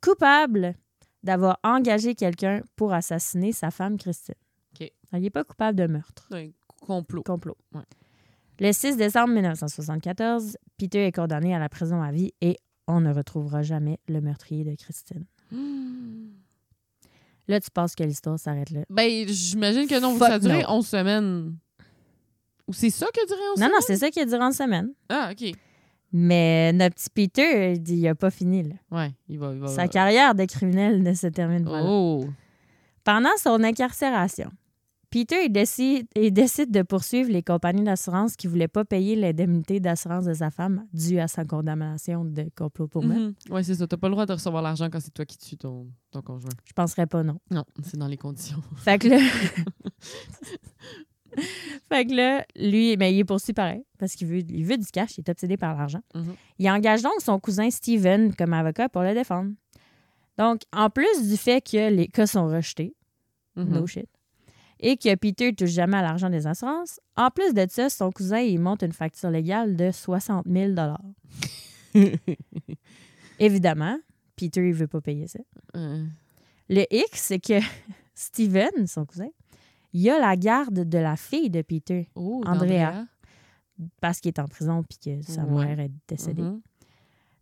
coupable 0.02 0.76
d'avoir 1.24 1.58
engagé 1.64 2.16
quelqu'un 2.16 2.62
pour 2.76 2.92
assassiner 2.92 3.54
sa 3.54 3.72
femme 3.72 3.98
Christine. 3.98 4.36
OK. 4.78 4.92
Il 5.14 5.20
n'est 5.22 5.30
pas 5.30 5.46
coupable 5.46 5.78
de 5.78 5.88
meurtre, 5.88 6.28
Un 6.32 6.48
complot. 6.86 7.24
complot. 7.24 7.58
Ouais. 7.74 7.82
Le 8.60 8.72
6 8.72 8.98
décembre 8.98 9.34
1974, 9.34 10.58
Peter 10.78 11.06
est 11.08 11.12
condamné 11.12 11.56
à 11.56 11.60
la 11.60 11.70
prison 11.70 12.02
à 12.02 12.12
vie 12.12 12.32
et 12.42 12.58
on 12.88 13.02
ne 13.02 13.14
retrouvera 13.14 13.62
jamais 13.64 14.00
le 14.08 14.22
meurtrier 14.22 14.64
de 14.64 14.76
Christine. 14.76 15.26
Là, 17.48 17.60
tu 17.60 17.70
penses 17.72 17.94
que 17.96 18.04
l'histoire 18.04 18.40
s'arrête 18.40 18.70
là. 18.70 18.82
Ben, 18.90 19.28
j'imagine 19.28 19.86
que 19.86 20.00
non, 20.00 20.16
Fuck 20.16 20.28
ça 20.28 20.34
a 20.36 20.40
duré 20.40 20.62
no. 20.62 20.70
11 20.70 20.88
semaines. 20.88 21.58
Ou 22.68 22.74
c'est 22.74 22.90
ça 22.90 23.08
qui 23.14 23.20
a 23.20 23.26
duré 23.26 23.40
11 23.40 23.48
Non, 23.50 23.56
semaines? 23.56 23.72
non, 23.72 23.78
c'est 23.86 23.98
ça 23.98 24.10
qui 24.10 24.20
a 24.22 24.26
duré 24.26 24.42
une 24.42 24.54
semaine. 24.54 24.90
Ah, 25.10 25.30
OK. 25.32 25.52
Mais 26.14 26.72
notre 26.72 26.96
petit 26.96 27.10
Peter, 27.10 27.74
il 27.74 28.02
n'a 28.02 28.16
pas 28.16 28.30
fini. 28.30 28.64
Là. 28.64 28.76
Ouais, 28.92 29.12
il 29.28 29.40
va. 29.40 29.52
Il 29.52 29.60
va 29.60 29.68
Sa 29.68 29.88
carrière 29.90 30.36
de 30.36 30.46
criminel 30.46 31.04
ne 31.04 31.14
se 31.14 31.28
termine 31.28 31.66
pas 31.66 31.82
là. 31.82 31.86
Oh. 31.86 32.26
Pendant 33.04 33.36
son 33.38 33.62
incarcération, 33.64 34.50
Peter 35.14 35.46
il 35.46 35.52
décide, 35.52 36.08
il 36.16 36.34
décide 36.34 36.72
de 36.72 36.82
poursuivre 36.82 37.30
les 37.30 37.44
compagnies 37.44 37.84
d'assurance 37.84 38.36
qui 38.36 38.48
ne 38.48 38.52
voulaient 38.52 38.68
pas 38.68 38.84
payer 38.84 39.16
l'indemnité 39.16 39.80
d'assurance 39.80 40.26
de 40.26 40.34
sa 40.34 40.50
femme 40.50 40.88
due 40.92 41.20
à 41.20 41.28
sa 41.28 41.46
condamnation 41.46 42.26
de 42.26 42.50
complot 42.56 42.88
pour 42.88 43.04
meurtre. 43.04 43.36
Mhm. 43.48 43.54
Ouais, 43.54 43.62
c'est 43.62 43.76
ça. 43.76 43.86
T'as 43.86 43.98
pas 43.98 44.08
le 44.08 44.14
droit 44.14 44.26
de 44.26 44.34
recevoir 44.34 44.64
l'argent 44.64 44.90
quand 44.92 45.00
c'est 45.00 45.14
toi 45.14 45.24
qui 45.24 45.38
tues 45.38 45.56
ton, 45.56 45.86
ton 46.10 46.24
conjoint. 46.24 46.50
Je 46.66 46.74
penserais 46.74 47.06
pas 47.06 47.22
non. 47.22 47.38
Non, 47.52 47.64
c'est 47.84 47.96
dans 47.96 48.08
les 48.08 48.18
conditions. 48.18 48.58
Fait 48.78 48.98
que 48.98 49.10
là... 49.10 49.20
fait 51.90 52.06
que 52.08 52.16
là, 52.16 52.44
lui, 52.56 52.98
mais 52.98 53.14
il 53.14 53.20
est 53.20 53.24
poursuivi 53.24 53.54
pareil 53.54 53.84
parce 54.00 54.16
qu'il 54.16 54.26
veut, 54.26 54.40
il 54.40 54.66
veut 54.66 54.78
du 54.78 54.88
cash, 54.88 55.20
il 55.20 55.22
est 55.22 55.30
obsédé 55.30 55.58
par 55.58 55.78
l'argent. 55.78 56.02
Mhm. 56.16 56.34
Il 56.58 56.68
engage 56.72 57.04
donc 57.04 57.14
son 57.20 57.40
cousin 57.40 57.70
Steven 57.70 58.34
comme 58.34 58.54
avocat 58.54 58.90
pour 58.90 59.04
le 59.04 59.14
défendre. 59.14 59.52
Donc, 60.40 60.62
en 60.76 60.90
plus 60.90 61.30
du 61.30 61.38
fait 61.38 61.62
que 61.62 61.92
les 61.94 62.08
cas 62.08 62.26
sont 62.26 62.48
rejetés, 62.48 62.96
Mhm. 63.56 63.70
No 63.70 63.86
shit. 63.86 64.10
Et 64.86 64.98
que 64.98 65.16
Peter 65.16 65.54
touche 65.56 65.70
jamais 65.70 65.96
à 65.98 66.02
l'argent 66.02 66.30
des 66.30 66.46
assurances. 66.46 67.00
En 67.16 67.30
plus 67.30 67.54
de 67.54 67.66
ça, 67.70 67.90
son 67.90 68.12
cousin, 68.12 68.40
il 68.40 68.60
monte 68.60 68.84
une 68.84 68.92
facture 68.92 69.30
légale 69.30 69.78
de 69.78 69.92
60 69.92 70.46
000 70.46 70.74
Évidemment, 73.40 73.98
Peter, 74.36 74.68
il 74.68 74.74
veut 74.74 74.88
pas 74.88 75.02
payer 75.02 75.28
ça. 75.28 75.40
Le 75.74 76.86
X, 76.92 77.22
c'est 77.22 77.40
que 77.40 77.60
Steven, 78.16 78.88
son 78.88 79.06
cousin, 79.06 79.30
il 79.94 80.10
a 80.10 80.20
la 80.20 80.36
garde 80.36 80.88
de 80.88 80.98
la 80.98 81.16
fille 81.16 81.50
de 81.50 81.62
Peter 81.62 82.10
Oh, 82.16 82.42
Andrea. 82.46 83.06
parce 84.02 84.20
qu'il 84.20 84.30
est 84.30 84.40
en 84.40 84.48
prison 84.48 84.84
puis 84.84 84.98
que 84.98 85.22
sa 85.26 85.44
Ouais. 85.46 85.66
mère 85.66 85.80
est 85.80 85.92
décédée. 86.08 86.42
Mhm. 86.42 86.62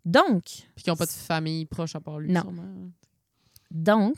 Donc, 0.05 0.43
Puis 0.75 0.83
qui 0.83 0.89
n'ont 0.89 0.95
pas 0.95 1.05
de 1.05 1.11
famille 1.11 1.65
proche 1.65 1.95
à 1.95 1.99
part 2.01 2.19
lui, 2.19 2.31
Non. 2.31 2.41
sûrement. 2.41 2.89
donc, 3.69 4.17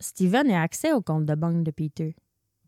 Steven 0.00 0.50
a 0.50 0.62
accès 0.62 0.92
au 0.92 1.00
compte 1.00 1.24
de 1.24 1.34
banque 1.34 1.62
de 1.64 1.70
Peter 1.70 2.14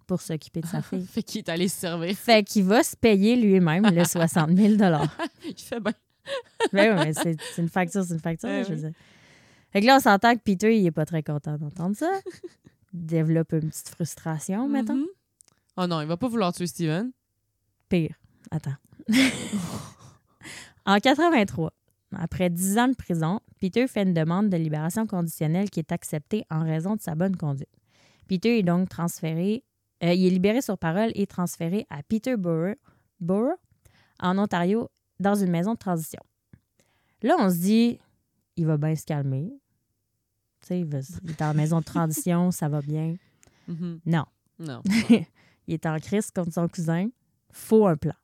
pour 0.07 0.21
s'occuper 0.23 0.61
de 0.61 0.66
sa 0.66 0.83
fille. 0.83 1.07
fait 1.07 1.23
qu'il 1.23 1.38
est 1.38 1.49
allé 1.49 1.69
se 1.69 1.77
servir. 1.81 2.14
Fait 2.16 2.42
qu'il 2.45 2.64
va 2.64 2.83
se 2.83 2.97
payer 2.97 3.37
lui-même 3.37 3.85
le 3.92 4.05
60 4.05 4.51
000 4.57 4.75
Il 5.45 5.55
fait 5.59 5.81
bien. 5.81 5.92
Ben 6.73 6.99
oui, 6.99 7.05
mais 7.07 7.12
c'est 7.12 7.37
c'est 7.55 7.62
une 7.62 7.69
facture, 7.69 8.03
c'est 8.05 8.14
une 8.14 8.21
facture, 8.21 8.49
Ben 8.49 8.64
je 8.64 8.71
veux 8.71 8.75
oui. 8.77 8.81
dire. 8.90 8.92
Fait 9.71 9.81
que 9.81 9.87
là, 9.87 9.97
on 9.97 10.01
s'entend 10.01 10.35
que 10.35 10.40
Peter, 10.40 10.77
il 10.77 10.85
est 10.87 10.90
pas 10.90 11.05
très 11.07 11.23
content 11.23 11.57
d'entendre 11.57 11.95
ça. 11.95 12.11
Il 12.92 13.07
développe 13.07 13.53
une 13.53 13.69
petite 13.71 13.88
frustration, 13.90 14.69
mettons. 14.69 14.97
Mhm. 14.97 15.07
Oh 15.77 15.87
non, 15.87 16.01
il 16.01 16.07
va 16.09 16.16
pas 16.16 16.27
vouloir 16.29 16.53
tuer 16.53 16.66
Steven. 16.66 17.12
Pire. 17.88 18.14
Attends. 18.51 18.75
en 20.85 20.99
83, 20.99 21.73
après 22.16 22.51
10 22.51 22.79
ans 22.79 22.88
de 22.88 22.95
prison, 22.95 23.40
Peter 23.61 23.87
fait 23.87 24.03
une 24.03 24.14
demande 24.14 24.49
de 24.49 24.57
libération 24.57 25.07
conditionnelle 25.07 25.71
qui 25.71 25.81
est 25.81 25.92
acceptée 25.92 26.45
en 26.51 26.64
raison 26.64 26.97
de 26.97 27.01
sa 27.01 27.14
bonne 27.14 27.37
conduite. 27.37 27.69
Peter 28.29 28.59
est 28.59 28.62
donc 28.62 28.88
transféré, 28.88 29.62
euh, 30.02 30.12
il 30.12 30.26
est 30.26 30.30
libéré 30.30 30.61
sur 30.62 30.76
parole 30.78 31.11
et 31.14 31.26
transféré 31.26 31.87
à 31.90 32.02
Peterborough, 32.02 32.76
Borough, 33.20 33.56
en 34.20 34.38
Ontario, 34.38 34.88
dans 35.20 35.35
une 35.35 35.50
maison 35.50 35.74
de 35.74 35.78
transition. 35.78 36.20
Là, 37.22 37.37
on 37.38 37.50
se 37.50 37.56
dit, 37.56 37.98
il 38.56 38.66
va 38.66 38.76
bien 38.76 38.94
se 38.94 39.04
calmer. 39.04 39.50
Tu 40.61 40.66
sais, 40.68 40.80
il, 40.80 40.87
va- 40.87 40.98
il 41.24 41.30
est 41.30 41.42
en 41.42 41.54
maison 41.54 41.80
de 41.80 41.85
transition, 41.94 42.50
ça 42.50 42.68
va 42.68 42.80
bien. 42.82 43.16
Mhm. 43.68 44.00
Non. 44.06 44.25
Non. 44.58 44.83
Il 45.68 45.75
est 45.75 45.85
en 45.87 45.98
crise 45.98 46.31
contre 46.31 46.52
son 46.52 46.68
cousin. 46.68 47.08
Faut 47.50 47.87
un 47.88 47.96
plan. 47.96 48.14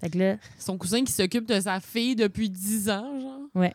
Fait 0.00 0.10
que 0.10 0.18
là, 0.18 0.36
Son 0.58 0.76
cousin 0.76 1.04
qui 1.04 1.12
s'occupe 1.12 1.46
de 1.46 1.60
sa 1.60 1.78
fille 1.80 2.16
depuis 2.16 2.50
10 2.50 2.90
ans, 2.90 3.20
genre? 3.20 3.70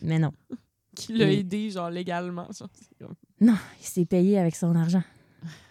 mais 0.00 0.18
non. 0.18 0.30
Qui 0.94 1.12
l'a 1.14 1.30
aidé, 1.30 1.68
genre, 1.70 1.90
légalement. 1.90 2.44
genre, 2.52 2.70
c'est 2.72 2.96
comme- 3.04 3.14
Non, 3.40 3.56
il 3.80 3.84
s'est 3.86 4.06
payé 4.06 4.38
avec 4.38 4.54
son 4.56 4.74
argent. 4.76 5.02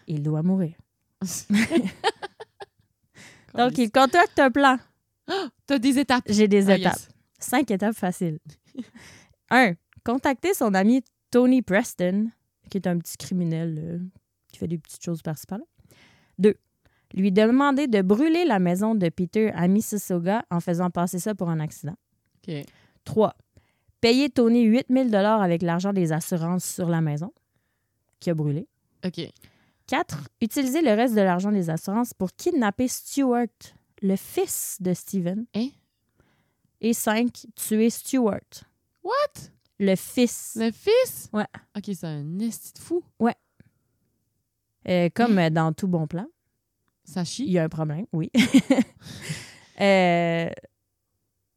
Il 0.07 0.21
doit 0.23 0.43
mourir. 0.43 0.75
Donc, 3.55 3.77
il 3.77 3.89
concocte 3.91 4.37
un 4.37 4.51
plan. 4.51 4.77
T'as 5.65 5.79
des 5.79 5.97
étapes. 5.99 6.23
J'ai 6.27 6.47
des 6.47 6.69
Ah, 6.69 6.77
étapes. 6.77 6.93
yes. 6.95 7.09
Cinq 7.39 7.71
étapes 7.71 7.95
faciles. 7.95 8.39
Un, 9.49 9.73
contacter 10.03 10.53
son 10.53 10.73
ami 10.73 11.03
Tony 11.31 11.61
Preston, 11.61 12.29
qui 12.69 12.77
est 12.77 12.87
un 12.87 12.97
petit 12.97 13.15
criminel 13.17 13.75
euh, 13.79 13.99
qui 14.51 14.57
fait 14.57 14.67
des 14.67 14.77
petites 14.77 15.03
choses 15.03 15.21
par-ci 15.21 15.45
par-là. 15.45 15.63
Deux, 16.39 16.55
lui 17.13 17.31
demander 17.31 17.87
de 17.87 18.01
brûler 18.01 18.43
la 18.45 18.59
maison 18.59 18.95
de 18.95 19.07
Peter 19.09 19.51
à 19.51 19.67
Mississauga 19.67 20.43
en 20.49 20.59
faisant 20.59 20.89
passer 20.89 21.19
ça 21.19 21.35
pour 21.35 21.49
un 21.49 21.59
accident. 21.59 21.95
3. 23.05 23.35
Payer 24.01 24.29
Tony 24.29 24.63
8000 24.63 25.09
dollars 25.11 25.41
avec 25.41 25.61
l'argent 25.61 25.93
des 25.93 26.11
assurances 26.11 26.65
sur 26.65 26.89
la 26.89 27.01
maison 27.01 27.31
qui 28.19 28.29
a 28.29 28.33
brûlé. 28.33 28.67
OK. 29.05 29.21
4. 29.87 30.17
Utiliser 30.41 30.81
le 30.81 30.91
reste 30.93 31.13
de 31.15 31.21
l'argent 31.21 31.51
des 31.51 31.69
assurances 31.69 32.13
pour 32.13 32.31
kidnapper 32.33 32.87
Stuart, 32.87 33.47
le 34.01 34.15
fils 34.15 34.77
de 34.79 34.93
Steven. 34.93 35.45
Hein? 35.55 35.67
Et 36.81 36.93
5. 36.93 37.45
Tuer 37.55 37.89
Stuart, 37.89 38.39
What? 39.03 39.49
le 39.79 39.95
fils. 39.95 40.57
Le 40.59 40.71
fils? 40.71 41.29
Ouais. 41.33 41.45
OK, 41.77 41.83
c'est 41.85 42.03
un 42.05 42.39
esti 42.39 42.73
de 42.73 42.79
fou. 42.79 43.03
Euh, 44.87 45.09
comme 45.15 45.39
euh, 45.39 45.49
dans 45.49 45.73
tout 45.73 45.87
bon 45.87 46.05
plan. 46.05 46.27
il 47.07 47.11
Sachi? 47.13 47.45
y 47.49 47.57
a 47.57 47.63
un 47.63 47.69
problème, 47.69 48.05
oui. 48.13 48.31
Euh, 49.81 50.49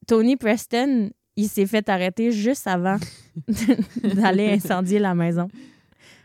Tony 0.09 0.37
Preston, 0.37 1.11
il 1.37 1.49
s'est 1.49 1.67
fait 1.67 1.89
arrêter 1.89 2.33
juste 2.33 2.67
avant 2.67 2.97
d'aller 4.03 4.51
incendier 4.51 4.99
la 4.99 5.15
maison. 5.15 5.47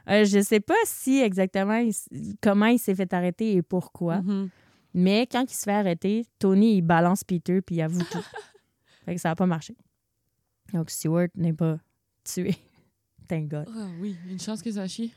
Euh, 0.10 0.26
je 0.26 0.42
sais 0.42 0.60
pas 0.60 0.74
si 0.86 1.20
exactement 1.22 1.76
il 1.78 1.94
comment 2.42 2.66
il 2.66 2.80
s'est 2.80 2.96
fait 2.96 3.14
arrêter 3.14 3.54
et 3.54 3.62
pourquoi, 3.62 4.22
Mhm. 4.22 4.50
mais 4.94 5.28
quand 5.32 5.44
il 5.50 5.54
se 5.56 5.64
fait 5.64 5.72
arrêter, 5.72 6.26
Tony 6.40 6.78
il 6.78 6.82
balance 6.82 7.24
Peter 7.24 7.62
puis 7.62 7.78
il 7.78 7.82
avoue 7.82 8.04
tout. 8.04 8.24
fait 9.06 9.16
que 9.16 9.22
ça 9.22 9.30
n'a 9.30 9.36
pas 9.36 9.46
marché. 9.46 9.76
Donc 10.74 10.90
Stewart 10.90 11.28
n'est 11.36 11.54
pas 11.54 11.78
tué. 12.24 12.56
Thank 13.30 13.48
God. 13.48 13.66
Ah 13.70 13.88
oui, 14.02 14.16
une 14.30 14.40
chance 14.40 14.62
que 14.62 14.72
Sachi. 14.72 15.14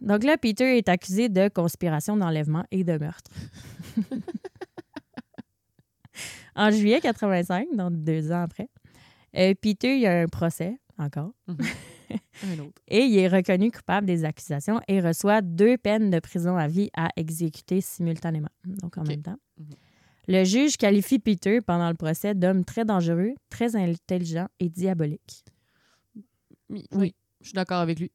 Donc 0.00 0.24
là, 0.24 0.36
Peter 0.36 0.76
est 0.76 0.88
accusé 0.88 1.28
de 1.28 1.48
conspiration 1.48 2.16
d'enlèvement 2.16 2.64
et 2.70 2.82
de 2.84 2.98
meurtre. 2.98 3.30
en 6.56 6.70
juillet 6.70 7.00
85, 7.00 7.68
donc 7.74 7.92
deux 8.02 8.32
ans 8.32 8.42
après, 8.42 8.68
euh, 9.36 9.54
Peter, 9.60 9.94
il 9.94 10.00
y 10.02 10.06
a 10.06 10.20
un 10.22 10.26
procès 10.26 10.78
encore 10.98 11.32
Un 12.44 12.58
autre. 12.60 12.82
et 12.88 13.00
il 13.00 13.18
est 13.18 13.28
reconnu 13.28 13.70
coupable 13.70 14.06
des 14.06 14.24
accusations 14.24 14.80
et 14.88 15.00
reçoit 15.00 15.42
deux 15.42 15.76
peines 15.78 16.10
de 16.10 16.18
prison 16.20 16.56
à 16.56 16.68
vie 16.68 16.90
à 16.96 17.08
exécuter 17.16 17.80
simultanément, 17.80 18.50
donc 18.64 18.96
en 18.98 19.04
même 19.04 19.22
temps. 19.22 19.38
Mhm. 19.58 19.66
Le 20.28 20.42
juge 20.44 20.76
qualifie 20.76 21.20
Peter 21.20 21.60
pendant 21.60 21.88
le 21.88 21.94
procès 21.94 22.34
d'homme 22.34 22.64
très 22.64 22.84
dangereux, 22.84 23.34
très 23.48 23.76
intelligent 23.76 24.48
et 24.58 24.68
diabolique. 24.68 25.44
Oui, 26.68 26.84
oui, 26.92 27.14
je 27.40 27.46
suis 27.46 27.54
d'accord 27.54 27.78
avec 27.78 28.00
lui. 28.00 28.10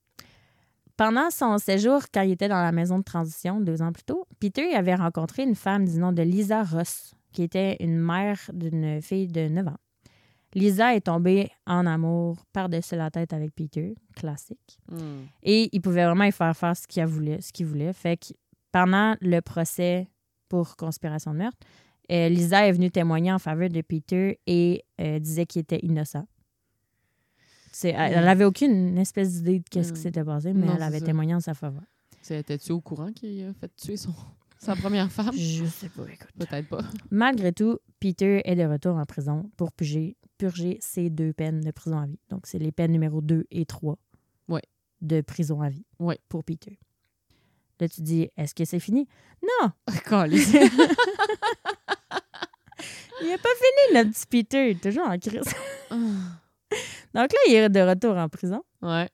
Pendant 0.97 1.31
son 1.31 1.57
séjour, 1.57 2.01
quand 2.13 2.21
il 2.21 2.31
était 2.31 2.49
dans 2.49 2.61
la 2.61 2.73
maison 2.73 2.99
de 2.99 3.03
transition 3.03 3.61
deux 3.61 3.81
ans 3.81 3.93
plus 3.93 4.03
tôt, 4.03 4.27
Peter 4.39 4.75
avait 4.75 4.93
rencontré 4.93 5.43
une 5.43 5.55
femme 5.55 5.87
du 5.87 5.97
nom 5.97 6.11
de 6.11 6.21
Lisa 6.21 6.63
Ross, 6.63 7.15
qui 7.31 7.43
était 7.43 7.77
une 7.79 7.97
mère 7.97 8.39
d'une 8.53 9.01
fille 9.01 9.27
de 9.27 9.47
9 9.47 9.67
ans. 9.67 9.77
Lisa 10.53 10.95
est 10.95 11.01
tombée 11.01 11.49
en 11.65 11.85
amour 11.85 12.37
par-dessus 12.51 12.95
la 12.95 13.09
tête 13.09 13.31
avec 13.33 13.53
Peter, 13.55 13.95
classique. 14.15 14.79
Hmm. 14.89 15.23
Et 15.43 15.69
il 15.71 15.81
pouvait 15.81 16.05
vraiment 16.05 16.25
y 16.25 16.31
faire 16.31 16.55
faire 16.57 16.75
ce 16.75 16.85
qu'il 16.87 17.05
voulait, 17.05 17.39
ce 17.41 17.51
qu'il 17.53 17.65
voulait. 17.67 17.93
Fait 17.93 18.17
que 18.17 18.33
pendant 18.71 19.15
le 19.21 19.39
procès 19.41 20.07
pour 20.49 20.75
conspiration 20.75 21.31
de 21.33 21.37
meurtre, 21.37 21.57
euh, 22.11 22.27
Lisa 22.27 22.67
est 22.67 22.71
venue 22.73 22.91
témoigner 22.91 23.31
en 23.31 23.39
faveur 23.39 23.69
de 23.69 23.81
Peter 23.81 24.39
et 24.45 24.83
euh, 24.99 25.19
disait 25.19 25.45
qu'il 25.45 25.61
était 25.61 25.79
innocent. 25.83 26.27
C'est- 27.71 27.91
elle 27.97 28.25
n'avait 28.25 28.43
aucune 28.43 28.97
espèce 28.97 29.35
d'idée 29.35 29.59
de 29.59 29.65
qu'est-ce 29.69 29.93
qui 29.93 29.99
Mm. 29.99 30.03
s'était 30.03 30.23
passé, 30.25 30.53
mais 30.53 30.65
Non, 30.67 30.75
elle 30.75 30.83
avait 30.83 30.99
ça. 30.99 31.05
témoigné 31.05 31.33
en 31.35 31.39
sa 31.39 31.53
faveur. 31.53 31.83
C'était-tu 32.21 32.73
au 32.73 32.81
courant 32.81 33.11
qu'il 33.13 33.45
a 33.47 33.53
fait 33.53 33.73
tuer 33.77 33.95
son... 33.95 34.13
sa 34.61 34.75
première 34.75 35.11
femme? 35.11 35.31
Je 35.35 35.65
sais 35.65 35.89
pas, 35.89 36.03
écoute. 36.03 36.29
Peut-être 36.37 36.67
pas. 36.69 36.81
Malgré 37.09 37.51
tout, 37.51 37.79
Peter 37.99 38.41
est 38.45 38.55
de 38.55 38.63
retour 38.65 38.95
en 38.95 39.05
prison 39.05 39.49
pour 39.57 39.71
purger, 39.71 40.15
purger 40.37 40.77
ses 40.81 41.09
deux 41.09 41.33
peines 41.33 41.61
de 41.61 41.71
prison 41.71 41.97
à 41.99 42.05
vie. 42.05 42.19
Donc, 42.29 42.45
c'est 42.47 42.59
les 42.59 42.71
peines 42.71 42.91
numéro 42.91 43.21
2 43.21 43.45
et 43.51 43.65
3 43.65 43.97
Ouais. 44.47 44.61
de 45.01 45.21
prison 45.21 45.61
à 45.61 45.69
vie 45.69 45.85
Ouais. 45.99 46.19
pour 46.29 46.43
Peter. 46.43 46.79
Là, 47.79 47.89
tu 47.89 48.01
dis, 48.01 48.29
est-ce 48.37 48.53
que 48.53 48.63
c'est 48.65 48.79
fini? 48.79 49.07
Non! 49.41 49.71
Il 53.21 53.27
n'est 53.27 53.37
pas 53.37 53.49
fini, 53.55 53.99
le 54.03 54.09
petit 54.09 54.25
Peter. 54.27 54.69
Il 54.71 54.77
est 54.77 54.81
toujours 54.81 55.07
en 55.07 55.17
crise. 55.17 55.43
Ah. 55.91 55.95
Donc 57.13 57.33
là, 57.33 57.39
il 57.47 57.53
est 57.55 57.69
de 57.69 57.79
retour 57.81 58.15
en 58.17 58.29
prison. 58.29 58.63
ouais. 58.81 59.09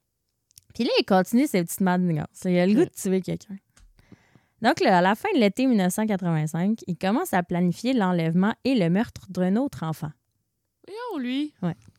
Puis 0.73 0.83
là, 0.83 0.91
il 0.99 1.05
continue 1.05 1.47
ses 1.47 1.63
petites 1.63 1.81
manigances. 1.81 2.43
Il 2.45 2.55
a 2.59 2.67
le 2.67 2.73
goût 2.75 2.85
de 2.85 2.89
tuer 2.89 3.19
quelqu'un. 3.21 3.57
Donc 4.61 4.79
là, 4.79 4.97
à 4.97 5.01
la 5.01 5.15
fin 5.15 5.29
de 5.35 5.39
l'été 5.39 5.67
1985, 5.67 6.79
il 6.87 6.97
commence 6.97 7.33
à 7.33 7.43
planifier 7.43 7.93
l'enlèvement 7.93 8.53
et 8.63 8.75
le 8.75 8.89
meurtre 8.89 9.27
d'un 9.29 9.55
autre 9.55 9.83
enfant. 9.83 10.11
Voyons, 10.87 11.23
lui. 11.23 11.53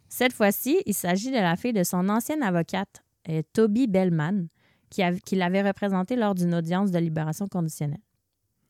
Cette 0.09 0.33
fois-ci, 0.33 0.81
il 0.87 0.95
s'agit 0.95 1.31
de 1.31 1.37
la 1.37 1.57
fille 1.57 1.73
de 1.73 1.85
son 1.85 2.09
ancienne 2.09 2.43
avocate, 2.43 3.03
euh, 3.29 3.43
Toby 3.53 3.87
Bellman, 3.87 4.47
qui, 4.91 5.03
av- 5.03 5.21
qui 5.21 5.37
l'avait 5.37 5.63
représentée 5.63 6.17
lors 6.17 6.35
d'une 6.35 6.55
audience 6.55 6.91
de 6.91 6.99
libération 6.99 7.47
conditionnelle. 7.47 8.01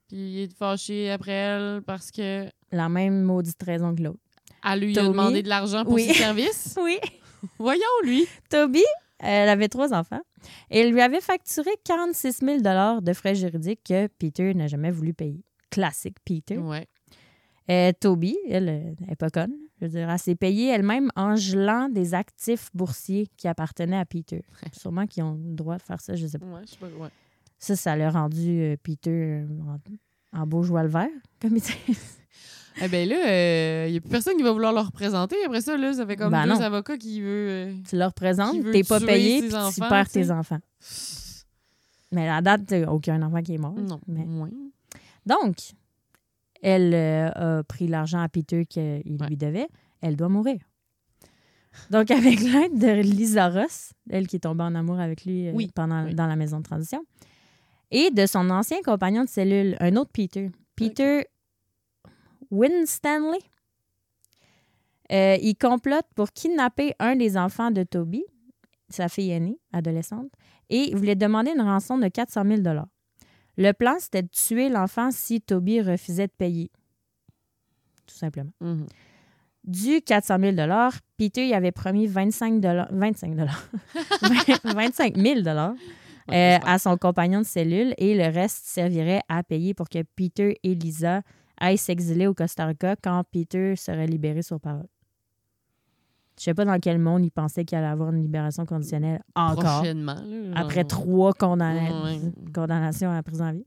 Puis 0.08 0.16
il 0.16 0.38
est 0.40 0.52
fâché 0.56 1.10
après 1.10 1.32
elle 1.32 1.82
parce 1.82 2.10
que 2.10 2.46
La 2.72 2.88
même 2.88 3.22
maudite 3.22 3.62
raison 3.62 3.94
que 3.94 4.02
l'autre. 4.02 4.18
elle 4.64 4.80
lui 4.80 4.92
a 4.98 5.02
Tommy. 5.02 5.08
demandé 5.10 5.42
de 5.42 5.48
l'argent 5.48 5.84
pour 5.84 5.94
Oui. 5.94 6.04
ses 6.08 6.14
services? 6.14 6.76
Oui. 6.82 6.98
Voyons, 7.58 7.82
lui. 8.02 8.26
Toby, 8.50 8.82
elle 9.18 9.48
avait 9.48 9.68
trois 9.68 9.92
enfants 9.92 10.20
et 10.70 10.80
elle 10.80 10.92
lui 10.92 11.00
avait 11.00 11.20
facturé 11.20 11.70
46 11.84 12.38
000 12.62 13.00
de 13.00 13.12
frais 13.12 13.34
juridiques 13.34 13.80
que 13.84 14.06
Peter 14.06 14.54
n'a 14.54 14.66
jamais 14.66 14.90
voulu 14.90 15.14
payer. 15.14 15.44
Classique 15.70 16.16
Peter. 16.24 16.58
Ouais. 16.58 16.86
Euh, 17.70 17.92
Toby, 17.98 18.36
elle, 18.48 18.68
euh, 18.68 18.94
elle 19.02 19.12
est 19.12 19.16
pas 19.16 19.28
conne. 19.28 19.52
Je 19.80 19.84
veux 19.86 19.90
dire, 19.90 20.08
elle 20.08 20.18
s'est 20.18 20.34
payée 20.34 20.68
elle-même 20.68 21.10
en 21.16 21.36
gelant 21.36 21.88
des 21.90 22.14
actifs 22.14 22.70
boursiers 22.72 23.28
qui 23.36 23.46
appartenaient 23.46 23.98
à 23.98 24.06
Peter. 24.06 24.42
Sûrement 24.72 25.06
qu'ils 25.06 25.22
ont 25.22 25.34
le 25.34 25.54
droit 25.54 25.76
de 25.76 25.82
faire 25.82 26.00
ça, 26.00 26.16
je 26.16 26.26
sais 26.26 26.38
pas. 26.38 26.46
Ouais, 26.46 26.62
je 26.64 26.70
sais 26.72 26.78
pas. 26.78 26.86
Ouais. 26.86 27.10
Ça, 27.58 27.76
ça 27.76 27.96
l'a 27.96 28.10
rendu 28.10 28.60
euh, 28.60 28.76
Peter 28.82 29.10
euh, 29.10 29.46
en, 30.32 30.40
en 30.40 30.46
beau 30.46 30.62
joie 30.62 30.82
le 30.82 30.88
vert, 30.88 31.08
comme 31.40 31.56
il 31.56 31.62
dit. 31.62 31.72
Eh 32.80 32.88
bien 32.88 33.06
là, 33.06 33.86
il 33.86 33.92
n'y 33.92 33.98
a 33.98 34.00
plus 34.00 34.10
personne 34.10 34.36
qui 34.36 34.42
va 34.42 34.52
vouloir 34.52 34.72
le 34.72 34.80
représenter. 34.80 35.36
Après 35.44 35.60
ça, 35.60 35.76
là, 35.76 35.92
ça 35.92 36.06
fait 36.06 36.16
comme 36.16 36.30
Ben 36.30 36.44
deux 36.44 36.54
non. 36.54 36.60
avocats 36.60 36.96
qui 36.96 37.20
veulent. 37.20 37.48
euh, 37.70 37.74
Tu 37.88 37.96
leur 37.96 38.12
présentes, 38.14 38.52
Qui 38.52 38.60
veut 38.60 38.72
t'es 38.72 38.84
pas 38.84 39.00
payé, 39.00 39.40
puis 39.40 39.48
tu 39.50 39.56
enfants, 39.56 39.88
perds 39.88 40.06
tu 40.06 40.12
tes 40.12 40.30
enfants. 40.30 40.58
Mais 42.12 42.28
à 42.28 42.40
la 42.40 42.56
date, 42.56 42.74
aucun 42.88 43.20
enfant 43.22 43.42
qui 43.42 43.54
est 43.54 43.58
mort. 43.58 43.74
Non. 43.74 44.00
Mais-. 44.06 44.26
Donc, 45.26 45.56
elle 46.62 46.94
euh, 46.94 47.58
a 47.58 47.62
pris 47.64 47.86
l'argent 47.88 48.20
à 48.20 48.28
Peter 48.28 48.64
qu'il 48.66 48.82
Ouais. 49.20 49.28
lui 49.28 49.36
devait. 49.36 49.68
Elle 50.00 50.16
doit 50.16 50.28
mourir. 50.28 50.58
Donc, 51.90 52.10
avec 52.10 52.40
l'aide 52.40 52.78
de 52.78 53.00
Lisa 53.02 53.48
Ross, 53.50 53.92
elle 54.08 54.26
qui 54.26 54.36
est 54.36 54.40
tombée 54.40 54.64
en 54.64 54.74
amour 54.74 54.98
avec 55.00 55.24
lui 55.24 55.48
euh, 55.48 55.52
Oui. 55.54 55.70
pendant, 55.74 56.04
Oui. 56.04 56.14
dans 56.14 56.26
la 56.26 56.36
maison 56.36 56.58
de 56.58 56.64
transition, 56.64 57.02
et 57.90 58.10
de 58.10 58.26
son 58.26 58.48
ancien 58.50 58.78
compagnon 58.84 59.24
de 59.24 59.28
cellule, 59.28 59.76
un 59.80 59.96
autre 59.96 60.10
Peter, 60.12 60.50
Peter 60.76 61.26
Winstanley, 62.50 63.38
euh, 65.12 65.36
il 65.40 65.56
complote 65.56 66.06
pour 66.14 66.32
kidnapper 66.32 66.94
un 66.98 67.16
des 67.16 67.36
enfants 67.36 67.70
de 67.70 67.82
Toby, 67.82 68.24
sa 68.88 69.08
fille 69.08 69.30
aînée, 69.30 69.58
adolescente, 69.72 70.30
et 70.70 70.90
il 70.90 70.96
voulait 70.96 71.14
demander 71.14 71.52
une 71.52 71.62
rançon 71.62 71.98
de 71.98 72.08
400 72.08 72.44
000 72.44 72.62
Le 73.56 73.72
plan, 73.72 73.96
c'était 73.98 74.22
de 74.22 74.28
tuer 74.28 74.68
l'enfant 74.68 75.10
si 75.10 75.40
Toby 75.40 75.80
refusait 75.80 76.26
de 76.26 76.32
payer. 76.32 76.70
Tout 78.06 78.16
simplement. 78.16 78.52
Mhm. 78.60 78.86
Du 79.64 80.00
400 80.00 80.38
000 80.40 80.56
Peter 81.18 81.46
y 81.46 81.52
avait 81.52 81.72
promis 81.72 82.06
25 82.06 82.62
25 82.90 83.34
25 84.64 85.16
000 85.16 85.40
Ouais, 86.28 86.34
euh, 86.34 86.58
à 86.66 86.78
son 86.78 86.96
compagnon 86.96 87.40
de 87.40 87.46
cellule 87.46 87.94
et 87.96 88.14
le 88.14 88.32
reste 88.32 88.66
servirait 88.66 89.22
à 89.28 89.42
payer 89.42 89.72
pour 89.74 89.88
que 89.88 90.02
Peter 90.14 90.58
et 90.62 90.74
Lisa 90.74 91.22
aillent 91.60 91.78
s'exiler 91.78 92.26
au 92.26 92.34
Costa 92.34 92.66
Rica 92.66 92.96
quand 92.96 93.22
Peter 93.30 93.76
serait 93.76 94.06
libéré 94.06 94.42
sur 94.42 94.60
parole. 94.60 94.86
Je 96.38 96.44
sais 96.44 96.54
pas 96.54 96.64
dans 96.64 96.78
quel 96.78 96.98
monde 96.98 97.24
il 97.24 97.30
pensait 97.32 97.64
qu'il 97.64 97.76
allait 97.78 97.88
avoir 97.88 98.10
une 98.12 98.22
libération 98.22 98.64
conditionnelle 98.64 99.20
encore 99.34 99.64
Prochainement. 99.80 100.14
là, 100.24 100.60
après 100.60 100.84
trois 100.84 101.32
condamna- 101.32 102.04
Ouais. 102.04 102.20
condamnations 102.54 103.10
à 103.10 103.14
la 103.14 103.22
prison 103.24 103.44
à 103.44 103.52
vie. 103.52 103.66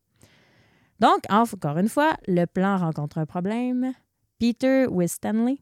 Donc, 1.00 1.20
encore 1.30 1.78
une 1.80 1.89
fois, 1.89 2.16
le 2.28 2.46
plan 2.46 2.78
rencontre 2.78 3.18
un 3.18 3.26
problème. 3.26 3.92
Peter 4.39 4.88
Winstanley 4.88 5.58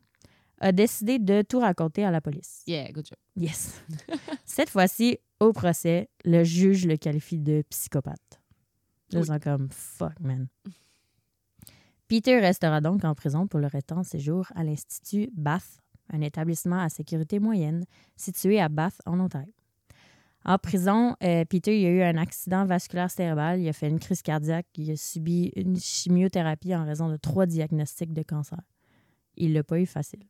a 0.60 0.72
décidé 0.72 1.18
de 1.18 1.42
tout 1.42 1.60
raconter 1.60 2.04
à 2.06 2.12
la 2.12 2.22
police. 2.22 2.62
Yeah, 2.68 2.92
good 2.92 3.06
job. 3.08 3.18
Yes. 3.36 3.82
Cette 4.46 4.70
fois-ci, 4.70 5.18
au 5.40 5.52
procès, 5.54 6.10
le 6.26 6.44
juge 6.44 6.86
le 6.86 6.98
qualifie 6.98 7.40
de 7.40 7.64
psychopathe. 7.70 8.40
Oui. 9.14 9.20
ils 9.22 9.26
sont 9.26 9.40
comme 9.40 9.70
fuck, 9.72 10.20
man. 10.20 10.48
Peter 12.10 12.39
restera 12.39 12.82
donc 12.82 13.05
en 13.05 13.14
prison 13.14 13.45
pour 13.45 13.60
le 13.60 13.68
restant 13.68 14.01
de 14.01 14.05
ses 14.05 14.20
jours 14.20 14.47
à 14.55 14.64
l'Institut 14.64 15.30
Bath, 15.36 15.78
un 16.12 16.22
établissement 16.22 16.82
à 16.82 16.89
sécurité 16.89 17.39
moyenne 17.39 17.86
situé 18.16 18.60
à 18.60 18.68
Bath, 18.68 18.95
en 19.05 19.20
Ontario. 19.20 19.53
En 20.43 20.57
prison, 20.57 21.16
euh, 21.22 21.45
Peter 21.45 21.80
il 21.80 21.86
a 21.86 21.89
eu 21.91 22.01
un 22.01 22.18
accident 22.18 22.66
vasculaire 22.66 23.12
cérébral, 23.12 23.62
il 23.62 23.70
a 23.70 23.74
fait 23.74 23.89
une 23.89 23.99
crise 23.99 24.24
cardiaque, 24.24 24.66
il 24.76 24.89
a 24.89 24.95
subi 24.95 25.51
une 25.55 25.80
chimiothérapie 25.80 26.76
en 26.76 26.84
raison 26.84 27.10
de 27.10 27.18
trois 27.18 27.45
diagnostics 27.45 28.14
de 28.14 28.24
cancer. 28.24 28.60
Il 29.38 29.53
l'a 29.53 29.64
pas 29.64 29.80
eu 29.80 29.86
facile. 29.86 30.24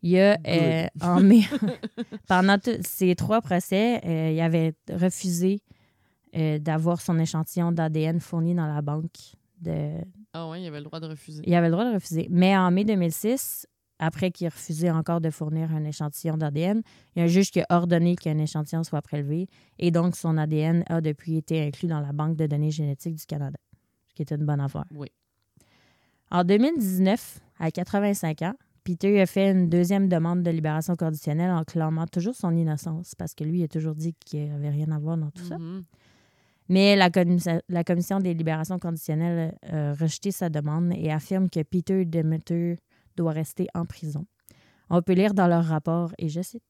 Il 0.00 0.18
a, 0.18 0.38
euh, 0.46 0.86
en 1.02 1.20
mai, 1.20 1.42
pendant 2.28 2.56
ces 2.80 3.14
trois 3.14 3.42
procès, 3.42 4.00
euh, 4.06 4.30
il 4.30 4.40
avait 4.40 4.72
refusé 4.90 5.60
d'avoir 6.60 7.00
son 7.00 7.18
échantillon 7.18 7.72
d'ADN 7.72 8.20
fourni 8.20 8.54
dans 8.54 8.66
la 8.66 8.80
banque. 8.80 9.37
De... 9.60 9.92
Ah 10.32 10.48
ouais, 10.48 10.62
il 10.62 10.66
avait 10.66 10.78
le 10.78 10.84
droit 10.84 11.00
de 11.00 11.06
refuser. 11.06 11.42
Il 11.44 11.54
avait 11.54 11.68
le 11.68 11.72
droit 11.72 11.84
de 11.84 11.94
refuser. 11.94 12.28
Mais 12.30 12.56
en 12.56 12.70
mai 12.70 12.84
2006, 12.84 13.66
après 13.98 14.30
qu'il 14.30 14.46
ait 14.46 14.50
refusé 14.50 14.90
encore 14.90 15.20
de 15.20 15.30
fournir 15.30 15.72
un 15.74 15.84
échantillon 15.84 16.36
d'ADN, 16.36 16.82
il 17.14 17.18
y 17.18 17.22
a 17.22 17.24
un 17.24 17.28
juge 17.28 17.50
qui 17.50 17.60
a 17.60 17.66
ordonné 17.70 18.14
qu'un 18.16 18.38
échantillon 18.38 18.84
soit 18.84 19.02
prélevé 19.02 19.48
et 19.78 19.90
donc 19.90 20.16
son 20.16 20.38
ADN 20.38 20.84
a 20.88 21.00
depuis 21.00 21.36
été 21.36 21.60
inclus 21.66 21.88
dans 21.88 22.00
la 22.00 22.12
banque 22.12 22.36
de 22.36 22.46
données 22.46 22.70
génétiques 22.70 23.16
du 23.16 23.26
Canada. 23.26 23.58
qui 24.14 24.22
est 24.22 24.30
une 24.32 24.44
bonne 24.44 24.60
affaire. 24.60 24.84
Oui. 24.94 25.08
En 26.30 26.44
2019, 26.44 27.40
à 27.58 27.70
85 27.70 28.42
ans, 28.42 28.54
Peter 28.84 29.20
a 29.20 29.26
fait 29.26 29.50
une 29.50 29.68
deuxième 29.68 30.08
demande 30.08 30.42
de 30.42 30.50
libération 30.50 30.96
conditionnelle 30.96 31.50
en 31.50 31.62
clamant 31.64 32.06
toujours 32.06 32.34
son 32.34 32.56
innocence, 32.56 33.14
parce 33.14 33.34
que 33.34 33.44
lui, 33.44 33.60
il 33.60 33.64
a 33.64 33.68
toujours 33.68 33.94
dit 33.94 34.14
qu'il 34.14 34.50
avait 34.50 34.70
rien 34.70 34.90
à 34.92 34.98
voir 34.98 35.16
dans 35.18 35.30
tout 35.30 35.44
ça. 35.44 35.56
Mais 36.68 36.96
la, 36.96 37.10
la 37.68 37.84
commission 37.84 38.20
des 38.20 38.34
libérations 38.34 38.78
conditionnelles 38.78 39.56
a 39.62 39.94
rejeté 39.94 40.30
sa 40.30 40.50
demande 40.50 40.92
et 40.94 41.10
affirme 41.10 41.48
que 41.48 41.62
Peter 41.62 42.04
Demeter 42.04 42.76
doit 43.16 43.32
rester 43.32 43.66
en 43.74 43.86
prison. 43.86 44.26
On 44.90 45.02
peut 45.02 45.12
lire 45.12 45.34
dans 45.34 45.46
leur 45.46 45.64
rapport, 45.64 46.12
et 46.18 46.28
je 46.28 46.40
cite, 46.40 46.62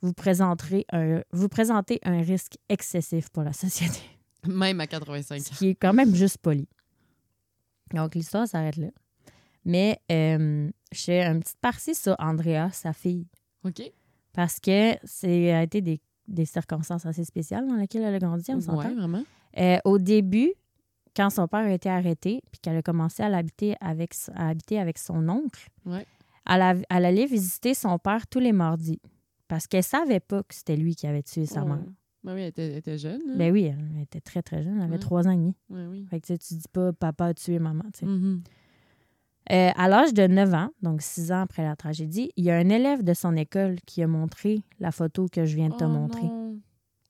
vous, 0.00 0.12
présenterez 0.12 0.86
un, 0.92 1.22
vous 1.32 1.48
présentez 1.48 2.00
un 2.02 2.22
risque 2.22 2.56
excessif 2.68 3.28
pour 3.30 3.42
la 3.42 3.52
société, 3.52 4.00
Même 4.46 4.80
à 4.80 4.86
85 4.86 5.42
ce 5.42 5.58
qui 5.58 5.68
est 5.68 5.74
quand 5.74 5.92
même 5.92 6.14
juste 6.14 6.38
poli. 6.38 6.66
Donc 7.92 8.14
l'histoire 8.14 8.48
s'arrête 8.48 8.76
là. 8.76 8.88
Mais 9.66 10.00
euh, 10.10 10.70
je 10.92 11.02
fais 11.02 11.22
une 11.22 11.40
petite 11.40 11.60
partie 11.60 11.94
sur 11.94 12.16
Andrea, 12.18 12.70
sa 12.72 12.94
fille, 12.94 13.26
OK. 13.64 13.82
parce 14.32 14.58
que 14.58 14.94
c'est 15.04 15.52
a 15.52 15.62
été 15.62 15.82
des, 15.82 16.00
des 16.30 16.44
circonstances 16.46 17.04
assez 17.06 17.24
spéciales 17.24 17.66
dans 17.66 17.74
lesquelles 17.76 18.02
elle 18.02 18.14
a 18.14 18.18
grandi, 18.18 18.50
on 18.52 18.60
s'entend. 18.60 18.78
Ouais, 18.88 18.94
vraiment. 18.94 19.22
Euh, 19.58 19.78
au 19.84 19.98
début, 19.98 20.52
quand 21.16 21.28
son 21.30 21.48
père 21.48 21.60
a 21.60 21.72
été 21.72 21.88
arrêté, 21.90 22.40
puis 22.52 22.60
qu'elle 22.60 22.76
a 22.76 22.82
commencé 22.82 23.22
à, 23.22 23.28
l'habiter 23.28 23.74
avec, 23.80 24.14
à 24.34 24.48
habiter 24.48 24.78
avec 24.78 24.96
son 24.98 25.28
oncle, 25.28 25.68
Ouais. 25.84 26.06
elle, 26.48 26.62
a- 26.62 26.74
elle 26.88 27.04
allait 27.04 27.26
visiter 27.26 27.74
son 27.74 27.98
père 27.98 28.26
tous 28.28 28.38
les 28.40 28.52
mardis. 28.52 29.00
Parce 29.48 29.66
qu'elle 29.66 29.82
savait 29.82 30.20
pas 30.20 30.42
que 30.44 30.54
c'était 30.54 30.76
lui 30.76 30.94
qui 30.94 31.06
avait 31.08 31.24
tué 31.24 31.44
sa 31.46 31.64
mère. 31.64 31.80
Ben 32.22 32.34
oui, 32.34 32.42
elle 32.42 32.48
était, 32.48 32.66
elle 32.70 32.76
était 32.76 32.98
jeune. 32.98 33.20
hein? 33.28 33.34
Ben 33.36 33.50
oui, 33.52 33.64
elle 33.64 34.02
était 34.02 34.20
très, 34.20 34.42
très 34.42 34.62
jeune. 34.62 34.76
Elle 34.76 34.82
avait 34.84 34.98
trois 34.98 35.26
ans 35.26 35.30
et 35.32 35.36
demi. 35.36 35.56
Ouais, 35.70 35.86
oui. 35.86 36.06
Fait 36.08 36.20
que 36.20 36.26
tu 36.26 36.34
sais, 36.34 36.38
tu 36.38 36.54
dis 36.54 36.68
pas 36.72 36.92
papa 36.92 37.26
a 37.26 37.34
tué 37.34 37.58
maman. 37.58 37.82
tu 37.92 38.00
sais. 38.00 38.06
Mhm. 38.06 38.42
Euh, 39.50 39.70
à 39.74 39.88
l'âge 39.88 40.14
de 40.14 40.26
9 40.26 40.54
ans, 40.54 40.70
donc 40.80 41.02
six 41.02 41.32
ans 41.32 41.40
après 41.42 41.64
la 41.64 41.74
tragédie, 41.74 42.30
il 42.36 42.44
y 42.44 42.50
a 42.50 42.56
un 42.56 42.68
élève 42.68 43.02
de 43.02 43.14
son 43.14 43.34
école 43.36 43.76
qui 43.86 44.02
a 44.02 44.06
montré 44.06 44.62
la 44.78 44.92
photo 44.92 45.26
que 45.30 45.44
je 45.44 45.56
viens 45.56 45.70
de 45.70 45.74
te 45.76 45.84
Oh 45.84 45.88
montrer 45.88 46.22
non. 46.22 46.58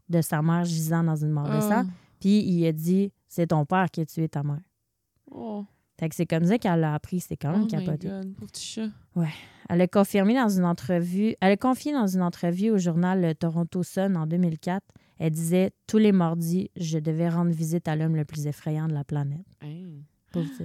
de 0.09 0.21
sa 0.23 0.41
mère 0.41 0.65
gisant 0.65 1.05
dans 1.05 1.17
une 1.17 1.31
mare 1.31 1.49
de 1.49 1.57
Ah. 1.57 1.61
sang. 1.61 1.85
Puis 2.19 2.41
il 2.43 2.67
a 2.67 2.73
dit 2.73 3.13
c'est 3.29 3.49
ton 3.49 3.65
père 3.67 3.91
qui 3.91 4.01
a 4.01 4.07
tué 4.07 4.29
ta 4.29 4.43
mère. 4.43 4.61
Oh. 5.31 5.65
Fait 5.99 6.09
que 6.09 6.15
c'est 6.15 6.25
comme 6.27 6.45
ça 6.47 6.57
qu'elle 6.57 6.81
l'a 6.81 6.95
appris, 6.95 7.21
c'est 7.21 7.37
quand 7.37 7.53
même 7.53 7.65
Oh 7.65 7.67
capoté. 7.67 8.09
Chat. 8.57 8.89
Elle 9.69 9.81
a 9.83 9.87
confirmé 9.87 10.35
dans 10.35 10.49
une 10.49 10.65
entrevue, 10.65 11.37
elle 11.43 11.53
a 11.53 11.57
confié 11.59 11.93
dans 11.93 12.07
une 12.07 12.23
entrevue 12.23 12.71
au 12.71 12.79
journal 12.79 13.21
le 13.21 13.35
Toronto 13.35 13.83
Sun 13.83 14.17
en 14.17 14.27
2004. 14.27 14.83
Elle 15.19 15.31
disait 15.33 15.73
tous 15.87 15.99
les 15.99 16.13
mardis, 16.13 16.71
je 16.77 16.99
devais 16.99 17.29
rendre 17.29 17.51
visite 17.53 17.87
à 17.87 17.97
l'homme 17.97 18.17
le 18.17 18.25
plus 18.25 18.47
effrayant 18.47 18.89
de 18.89 18.95
la 18.95 19.05
planète. 19.05 19.45
Hein? 19.63 20.01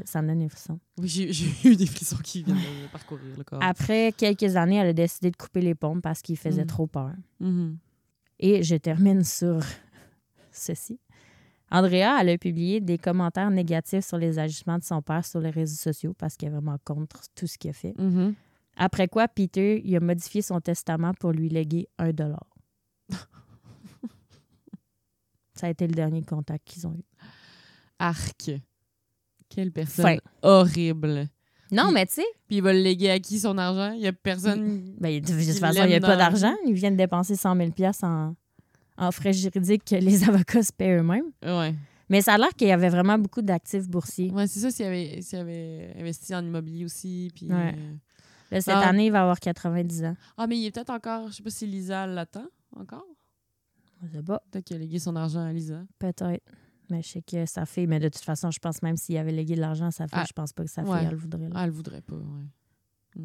Ça 0.05 0.21
me 0.21 0.27
donne 0.27 0.39
des 0.39 0.49
frissons. 0.49 0.79
Oui, 0.97 1.07
j'ai 1.07 1.45
eu 1.69 1.75
des 1.75 1.85
frissons 1.87 2.17
qui 2.23 2.43
viennent 2.43 2.57
de 2.57 2.87
parcourir 2.91 3.35
le 3.37 3.43
corps. 3.43 3.59
Après 3.63 4.11
quelques 4.15 4.55
années, 4.55 4.75
elle 4.77 4.87
a 4.89 4.93
décidé 4.93 5.31
de 5.31 5.35
couper 5.37 5.61
les 5.61 5.75
pompes 5.75 6.01
parce 6.01 6.21
qu'il 6.21 6.37
faisait 6.37 6.63
Mm. 6.63 6.67
trop 6.67 6.87
peur. 6.87 7.11
Mhm. 7.39 7.77
Et 8.39 8.63
je 8.63 8.75
termine 8.75 9.23
sur 9.23 9.59
ceci. 10.51 10.99
Andrea, 11.71 12.17
elle 12.21 12.29
a 12.29 12.37
publié 12.37 12.79
des 12.79 12.97
commentaires 12.99 13.49
négatifs 13.49 14.05
sur 14.05 14.17
les 14.17 14.37
agissements 14.37 14.77
de 14.77 14.83
son 14.83 15.01
père 15.01 15.25
sur 15.25 15.39
les 15.39 15.49
réseaux 15.49 15.75
sociaux 15.75 16.13
parce 16.13 16.35
qu'elle 16.37 16.49
est 16.49 16.51
vraiment 16.53 16.77
contre 16.85 17.21
tout 17.33 17.47
ce 17.47 17.57
qu'il 17.57 17.71
a 17.71 17.73
fait. 17.73 17.93
Mhm. 17.97 18.35
Après 18.77 19.07
quoi, 19.07 19.27
Peter 19.27 19.81
il 19.83 19.95
a 19.95 19.99
modifié 19.99 20.41
son 20.41 20.59
testament 20.61 21.13
pour 21.15 21.31
lui 21.31 21.49
léguer 21.49 21.87
un 21.97 22.11
dollar. 22.11 22.45
Ça 25.53 25.67
a 25.67 25.69
été 25.69 25.87
le 25.87 25.93
dernier 25.93 26.21
contact 26.21 26.67
qu'ils 26.67 26.85
ont 26.85 26.93
eu. 26.93 27.03
Arc. 27.99 28.51
Quelle 29.55 29.71
personne 29.71 30.05
Fin. 30.05 30.17
horrible. 30.41 31.27
Non, 31.71 31.91
mais 31.91 32.05
tu 32.05 32.15
sais, 32.15 32.25
Puis 32.47 32.57
il 32.57 32.61
va 32.61 32.73
le 32.73 32.79
léguer 32.81 33.09
à 33.09 33.19
qui 33.19 33.39
son 33.39 33.57
argent? 33.57 33.93
Il 33.93 34.01
y 34.01 34.07
a 34.07 34.13
personne. 34.13 34.93
ben, 34.99 35.19
de 35.19 35.25
toute 35.25 35.35
Il 35.41 35.53
façon, 35.53 35.83
il 35.83 35.87
n'y 35.87 35.95
a 35.95 35.99
pas 35.99 36.15
d'argent. 36.17 36.53
Ils 36.65 36.73
viennent 36.73 36.95
dépenser 36.97 37.35
100 37.35 37.55
000 37.55 37.71
en, 38.03 38.35
en 38.97 39.11
frais 39.11 39.33
juridiques 39.33 39.83
que 39.85 39.95
les 39.95 40.23
avocats 40.29 40.61
se 40.63 40.71
paient 40.73 40.95
eux-mêmes. 40.97 41.31
Ouais. 41.43 41.73
Mais 42.07 42.21
ça 42.21 42.33
a 42.33 42.37
l'air 42.37 42.49
qu'il 42.55 42.67
y 42.67 42.71
avait 42.71 42.89
vraiment 42.89 43.17
beaucoup 43.17 43.41
d'actifs 43.41 43.87
boursiers. 43.89 44.29
Ouais, 44.29 44.45
c'est 44.45 44.59
ça 44.59 44.69
s'il 44.69 44.85
avait, 44.85 45.19
avait 45.33 45.95
investi 45.99 46.35
en 46.35 46.45
immobilier 46.45 46.85
aussi. 46.85 47.31
Puis, 47.33 47.47
Ouais. 47.47 47.73
euh, 47.75 47.93
Là, 48.51 48.61
cette 48.61 48.75
Ah. 48.75 48.89
année, 48.89 49.07
il 49.07 49.11
va 49.11 49.21
avoir 49.23 49.39
90 49.39 50.03
ans. 50.03 50.15
Ah, 50.37 50.45
mais 50.45 50.55
il 50.59 50.67
est 50.67 50.71
peut-être 50.71 50.91
encore. 50.91 51.29
Je 51.29 51.37
sais 51.37 51.43
pas 51.43 51.49
si 51.49 51.65
Lisa 51.65 52.05
l'attend 52.05 52.45
encore. 52.79 53.05
Je 54.03 54.17
sais 54.17 54.21
pas, 54.23 54.43
Peut-être 54.51 54.65
qu'il 54.65 54.75
a 54.75 54.79
légué 54.79 54.99
son 54.99 55.15
argent 55.15 55.39
à 55.43 55.51
Lisa. 55.51 55.81
peut-être. 55.97 56.43
Mais 56.89 57.01
je 57.01 57.09
sais 57.09 57.21
que 57.21 57.45
sa 57.45 57.65
fille, 57.65 57.87
mais 57.87 57.99
de 57.99 58.09
toute 58.09 58.23
façon, 58.23 58.51
je 58.51 58.59
pense 58.59 58.81
même 58.81 58.95
s'il 58.97 59.17
avait 59.17 59.31
légué 59.31 59.55
de 59.55 59.61
l'argent 59.61 59.87
à 59.87 59.91
sa 59.91 60.07
fille, 60.07 60.19
Ah. 60.21 60.25
je 60.27 60.33
pense 60.33 60.53
pas 60.53 60.63
que 60.63 60.69
sa 60.69 60.83
fille, 60.83 60.91
Ouais. 60.91 60.99
elle 61.03 61.09
le 61.11 61.17
voudrait. 61.17 61.43
là. 61.49 61.49
Ah, 61.55 61.63
elle 61.65 61.71
voudrait 61.71 62.01
pas, 62.01 62.15
ouais. 62.15 63.23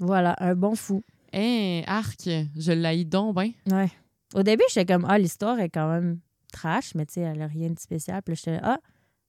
Voilà, 0.00 0.36
un 0.38 0.54
bon 0.54 0.74
fou. 0.74 1.02
Hein, 1.32 1.82
Arc, 1.86 2.28
je 2.56 2.72
l'haïs 2.72 3.04
donc 3.06 3.34
ben. 3.34 3.50
Ouais. 3.70 3.90
Au 4.34 4.42
début, 4.42 4.62
j'étais 4.72 4.92
comme, 4.92 5.04
ah, 5.08 5.18
l'histoire 5.18 5.58
est 5.58 5.68
quand 5.70 5.88
même 5.90 6.20
trash, 6.52 6.94
mais 6.94 7.04
tu 7.06 7.14
sais, 7.14 7.20
elle 7.22 7.42
a 7.42 7.46
rien 7.46 7.70
de 7.70 7.78
spécial. 7.78 8.22
Puis 8.22 8.36
j'étais, 8.36 8.58
ah, 8.62 8.78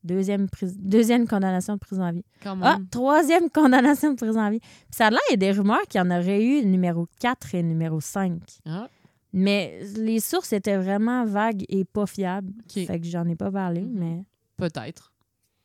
deuxième, 0.04 0.48
deuxième 0.78 1.28
condamnation 1.28 1.74
de 1.74 1.80
prison 1.80 2.04
à 2.04 2.12
vie. 2.12 2.24
Même. 2.46 2.60
Ah, 2.64 2.78
troisième 2.92 3.50
condamnation 3.54 4.12
de 4.12 4.16
prison 4.16 4.40
à 4.40 4.52
vie. 4.52 4.60
Puis 4.60 4.70
ça 4.92 5.08
a 5.08 5.10
l'air, 5.10 5.20
il 5.30 5.32
y 5.32 5.34
a 5.34 5.38
des 5.38 5.52
rumeurs 5.52 5.82
qu'il 5.90 6.00
y 6.00 6.02
en 6.02 6.12
aurait 6.12 6.44
eu 6.44 6.64
numéro 6.66 7.08
4 7.20 7.56
et 7.56 7.64
numéro 7.64 8.00
5. 8.00 8.40
Ah, 8.66 8.88
Mais 9.32 9.80
les 9.98 10.20
sources 10.20 10.54
étaient 10.54 10.78
vraiment 10.78 11.26
vagues 11.26 11.64
et 11.70 11.86
pas 11.86 12.06
fiables. 12.08 12.52
Fait 12.68 13.00
que 13.00 13.06
j'en 13.06 13.28
ai 13.28 13.36
pas 13.36 13.52
parlé, 13.52 13.82
Mhm. 13.82 14.00
mais. 14.00 14.26
peut-être. 14.58 15.14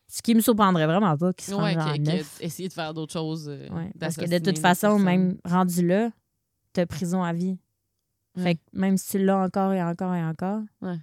Ce 0.07 0.23
qui 0.23 0.35
me 0.35 0.41
surprendrait 0.41 0.87
vraiment 0.87 1.17
pas 1.17 1.33
qu'il 1.33 1.53
se 1.53 1.55
Ouais, 1.59 1.99
neuf. 1.99 2.39
essayer 2.41 2.69
de 2.69 2.73
faire 2.75 2.95
d'autres 2.95 3.13
choses. 3.15 3.49
euh, 3.49 3.69
Ouais, 3.71 3.91
parce 3.99 4.17
que 4.17 4.27
de 4.29 4.39
toute 4.39 4.59
façon, 4.59 4.99
même 4.99 5.39
rendu 5.45 5.85
là, 5.85 6.11
t'as 6.73 6.87
prison 6.87 7.23
à 7.25 7.33
vie. 7.33 7.59
Fait 8.37 8.57
que 8.57 8.61
même 8.73 8.97
si 8.97 9.13
tu 9.13 9.25
l'as 9.25 9.39
encore 9.39 9.73
et 9.73 9.83
encore 9.83 10.15
et 10.15 10.23
encore, 10.23 10.63
Ouais. 10.83 10.99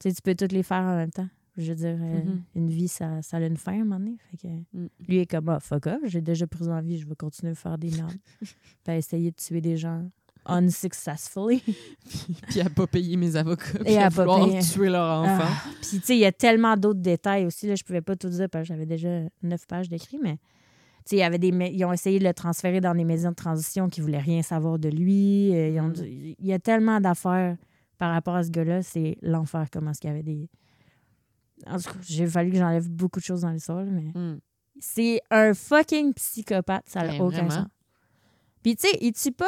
tu 0.00 0.10
peux 0.24 0.34
toutes 0.34 0.52
les 0.52 0.62
faire 0.62 0.82
en 0.82 0.96
même 0.96 1.10
temps. 1.10 1.28
Je 1.56 1.68
veux 1.70 1.76
dire, 1.76 1.98
euh, 2.00 2.24
Mhm. 2.24 2.42
une 2.54 2.70
vie, 2.70 2.88
ça, 2.88 3.20
ça 3.22 3.36
a 3.36 3.40
une 3.40 3.56
fin 3.56 3.72
à 3.72 3.74
un 3.74 3.78
moment 3.84 3.98
donné. 3.98 4.16
Fait 4.30 4.36
que 4.38 4.48
Mm. 4.72 4.88
lui 5.08 5.18
est 5.18 5.26
comme, 5.26 5.48
ah, 5.50 5.60
fuck 5.60 5.86
off, 5.88 5.98
j'ai 6.04 6.20
déjà 6.22 6.46
prison 6.46 6.72
à 6.72 6.80
vie, 6.80 6.98
je 6.98 7.06
vais 7.06 7.16
continuer 7.16 7.52
à 7.52 7.54
faire 7.54 7.76
des 7.76 7.90
merdes. 8.16 8.16
Puis 8.40 8.56
à 8.86 8.96
essayer 8.96 9.30
de 9.30 9.36
tuer 9.36 9.60
des 9.60 9.76
gens 9.76 10.08
unsuccessfully. 10.46 11.62
Puis 12.48 12.60
à 12.60 12.70
pas 12.70 12.86
payer 12.86 13.16
mes 13.16 13.36
avocats. 13.36 13.78
Et 13.80 13.84
puis 13.84 13.96
à 13.96 14.06
à 14.06 14.10
pas 14.10 14.24
payer. 14.44 14.60
tuer 14.60 14.88
leur 14.88 15.22
enfant. 15.22 15.44
Ah, 15.46 15.68
Puis, 15.82 16.00
tu 16.00 16.06
sais, 16.06 16.16
il 16.16 16.20
y 16.20 16.24
a 16.24 16.32
tellement 16.32 16.76
d'autres 16.76 17.00
détails 17.00 17.46
aussi. 17.46 17.66
Là, 17.66 17.74
je 17.74 17.84
pouvais 17.84 18.00
pas 18.02 18.16
tout 18.16 18.28
dire 18.28 18.48
parce 18.50 18.62
que 18.64 18.68
j'avais 18.74 18.86
déjà 18.86 19.08
neuf 19.42 19.66
pages 19.66 19.88
d'écrit, 19.88 20.18
mais 20.22 20.36
tu 20.36 20.40
sais, 21.10 21.16
il 21.16 21.18
y 21.20 21.22
avait 21.22 21.38
des 21.38 21.48
ils 21.48 21.84
ont 21.84 21.92
essayé 21.92 22.18
de 22.18 22.24
le 22.24 22.34
transférer 22.34 22.80
dans 22.80 22.94
des 22.94 23.04
maisons 23.04 23.30
de 23.30 23.34
transition 23.34 23.88
qui 23.88 24.00
voulaient 24.00 24.18
rien 24.18 24.42
savoir 24.42 24.78
de 24.78 24.88
lui. 24.88 25.54
Euh, 25.54 25.68
ils 25.68 25.80
ont 25.80 25.88
Mm. 25.88 25.94
Il 26.38 26.46
y 26.46 26.52
a 26.52 26.58
tellement 26.58 27.00
d'affaires 27.00 27.56
par 27.98 28.12
rapport 28.12 28.34
à 28.34 28.44
ce 28.44 28.50
gars-là. 28.50 28.82
C'est 28.82 29.16
l'enfer 29.22 29.66
comment 29.72 29.90
est-ce 29.90 30.00
qu'il 30.00 30.08
y 30.10 30.12
avait 30.12 30.22
des... 30.22 30.48
En 31.66 31.76
tout 31.76 31.84
cas, 31.90 31.98
j'ai 32.02 32.26
fallu 32.26 32.50
que 32.52 32.56
j'enlève 32.56 32.88
beaucoup 32.88 33.18
de 33.20 33.24
choses 33.24 33.42
dans 33.42 33.50
l'histoire, 33.50 33.84
mais 33.84 34.10
Hmm. 34.14 34.38
c'est 34.78 35.20
un 35.30 35.52
fucking 35.52 36.14
psychopathe. 36.14 36.84
Ça 36.88 37.02
n'a 37.02 37.08
Ben, 37.12 37.20
aucun 37.20 37.36
vraiment. 37.36 37.50
sens. 37.50 37.66
Puis, 38.62 38.76
tu 38.76 38.88
sais, 38.88 38.96
il 39.02 39.12
tue 39.12 39.32
pas 39.32 39.44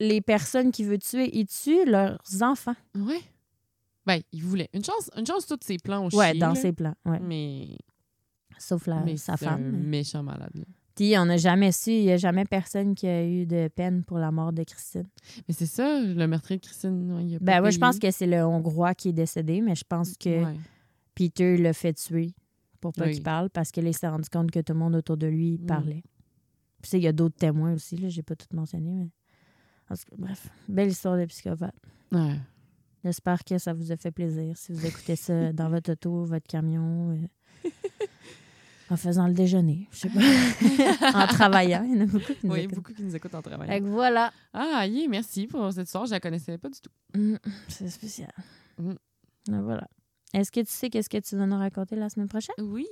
les 0.00 0.20
personnes 0.20 0.70
qu'il 0.72 0.86
veut 0.86 0.98
tuer. 0.98 1.30
Il 1.36 1.46
tue 1.46 1.84
leurs 1.84 2.20
enfants. 2.42 2.74
Ouais. 2.94 3.20
Ben, 4.06 4.20
il 4.32 4.42
voulait. 4.42 4.68
Une 4.72 4.84
chance, 4.84 5.10
une 5.16 5.26
chance, 5.26 5.46
tous 5.46 5.58
ses 5.62 5.76
plans 5.78 6.06
ont 6.06 6.16
Ouais, 6.16 6.34
dans 6.34 6.48
là. 6.50 6.54
ses 6.54 6.72
plans. 6.72 6.94
Ouais. 7.04 7.20
Mais, 7.20 7.76
Sauf 8.58 8.86
la, 8.86 9.02
mais 9.04 9.16
sa 9.16 9.36
c'est 9.36 9.44
femme. 9.44 9.62
un 9.64 9.70
méchant 9.88 10.22
malade. 10.22 10.50
là. 10.54 10.64
Puis 10.96 11.16
on 11.16 11.26
n'a 11.26 11.36
jamais 11.36 11.70
su, 11.70 11.90
il 11.92 12.02
n'y 12.06 12.10
a 12.10 12.16
jamais 12.16 12.44
personne 12.44 12.94
qui 12.96 13.06
a 13.06 13.24
eu 13.24 13.46
de 13.46 13.68
peine 13.68 14.02
pour 14.02 14.18
la 14.18 14.32
mort 14.32 14.52
de 14.52 14.64
Christine. 14.64 15.06
Mais 15.46 15.54
c'est 15.54 15.66
ça, 15.66 16.00
le 16.00 16.26
meurtrier 16.26 16.58
de 16.58 16.64
Christine. 16.64 17.16
il 17.24 17.36
a 17.36 17.38
pas 17.38 17.44
Ben 17.44 17.62
ouais, 17.62 17.70
je 17.70 17.78
payé. 17.78 17.80
pense 17.88 17.98
que 18.00 18.10
c'est 18.10 18.26
le 18.26 18.44
Hongrois 18.44 18.94
qui 18.96 19.10
est 19.10 19.12
décédé, 19.12 19.60
mais 19.60 19.76
je 19.76 19.84
pense 19.88 20.16
que 20.16 20.44
Ouais. 20.44 20.56
Peter 21.14 21.56
l'a 21.56 21.72
fait 21.72 21.92
tuer 21.94 22.34
pour 22.80 22.92
pas 22.92 23.04
Oui. 23.04 23.12
qu'il 23.14 23.22
parle 23.22 23.48
parce 23.50 23.70
qu'il 23.70 23.92
s'est 23.94 24.08
rendu 24.08 24.28
compte 24.28 24.50
que 24.50 24.58
tout 24.60 24.72
le 24.72 24.78
monde 24.80 24.96
autour 24.96 25.16
de 25.16 25.26
lui 25.28 25.58
Mm. 25.58 25.66
parlait. 25.66 26.02
Puis 26.82 26.90
il 26.94 27.00
y 27.02 27.06
a 27.08 27.12
d'autres 27.12 27.36
témoins 27.36 27.74
aussi, 27.74 27.96
là, 27.96 28.08
j'ai 28.08 28.22
pas 28.22 28.34
tout 28.34 28.46
mentionné, 28.52 28.92
mais. 28.92 29.10
En 29.90 29.94
tout 29.94 30.02
cas, 30.10 30.16
bref, 30.18 30.48
belle 30.68 30.88
histoire 30.88 31.16
de 31.16 31.24
psychopathe. 31.26 31.74
Ouais. 32.12 32.36
J'espère 33.04 33.44
que 33.44 33.58
ça 33.58 33.72
vous 33.72 33.92
a 33.92 33.96
fait 33.96 34.10
plaisir 34.10 34.56
si 34.56 34.72
vous 34.72 34.84
écoutez 34.84 35.16
ça 35.16 35.52
dans 35.52 35.68
votre 35.70 35.92
auto, 35.92 36.24
votre 36.24 36.46
camion, 36.46 37.10
euh, 37.12 37.70
en 38.90 38.96
faisant 38.96 39.26
le 39.28 39.34
déjeuner, 39.34 39.86
je 39.92 39.98
sais 39.98 40.08
pas, 40.10 40.20
en 41.22 41.26
travaillant. 41.26 41.84
Il 41.84 41.96
y 41.96 41.98
en 42.00 42.04
a 42.04 42.06
beaucoup 42.06 42.32
qui 42.34 42.46
nous 42.46 42.52
Oui, 42.54 42.60
écoutent. 42.60 42.74
beaucoup 42.76 42.92
qui 42.94 43.02
nous 43.02 43.14
écoutent 43.14 43.34
en 43.34 43.42
travail. 43.42 43.68
Fait 43.68 43.80
que 43.80 43.86
voilà. 43.86 44.32
Ah, 44.52 44.86
yeah, 44.86 45.06
merci 45.08 45.46
pour 45.46 45.70
cette 45.72 45.86
histoire. 45.86 46.06
Je 46.06 46.12
la 46.12 46.20
connaissais 46.20 46.56
pas 46.58 46.70
du 46.70 46.80
tout. 46.80 46.90
Mm, 47.18 47.36
c'est 47.68 47.88
spécial. 47.90 48.32
Mm. 48.78 48.92
Ah, 49.52 49.60
Voilà. 49.62 49.88
Est-ce 50.34 50.52
que 50.52 50.60
tu 50.60 50.70
sais 50.70 50.90
qu'est-ce 50.90 51.08
que 51.08 51.16
tu 51.18 51.36
vas 51.36 51.46
nous 51.46 51.56
raconter 51.56 51.96
la 51.96 52.10
semaine 52.10 52.28
prochaine? 52.28 52.54
Oui. 52.58 52.86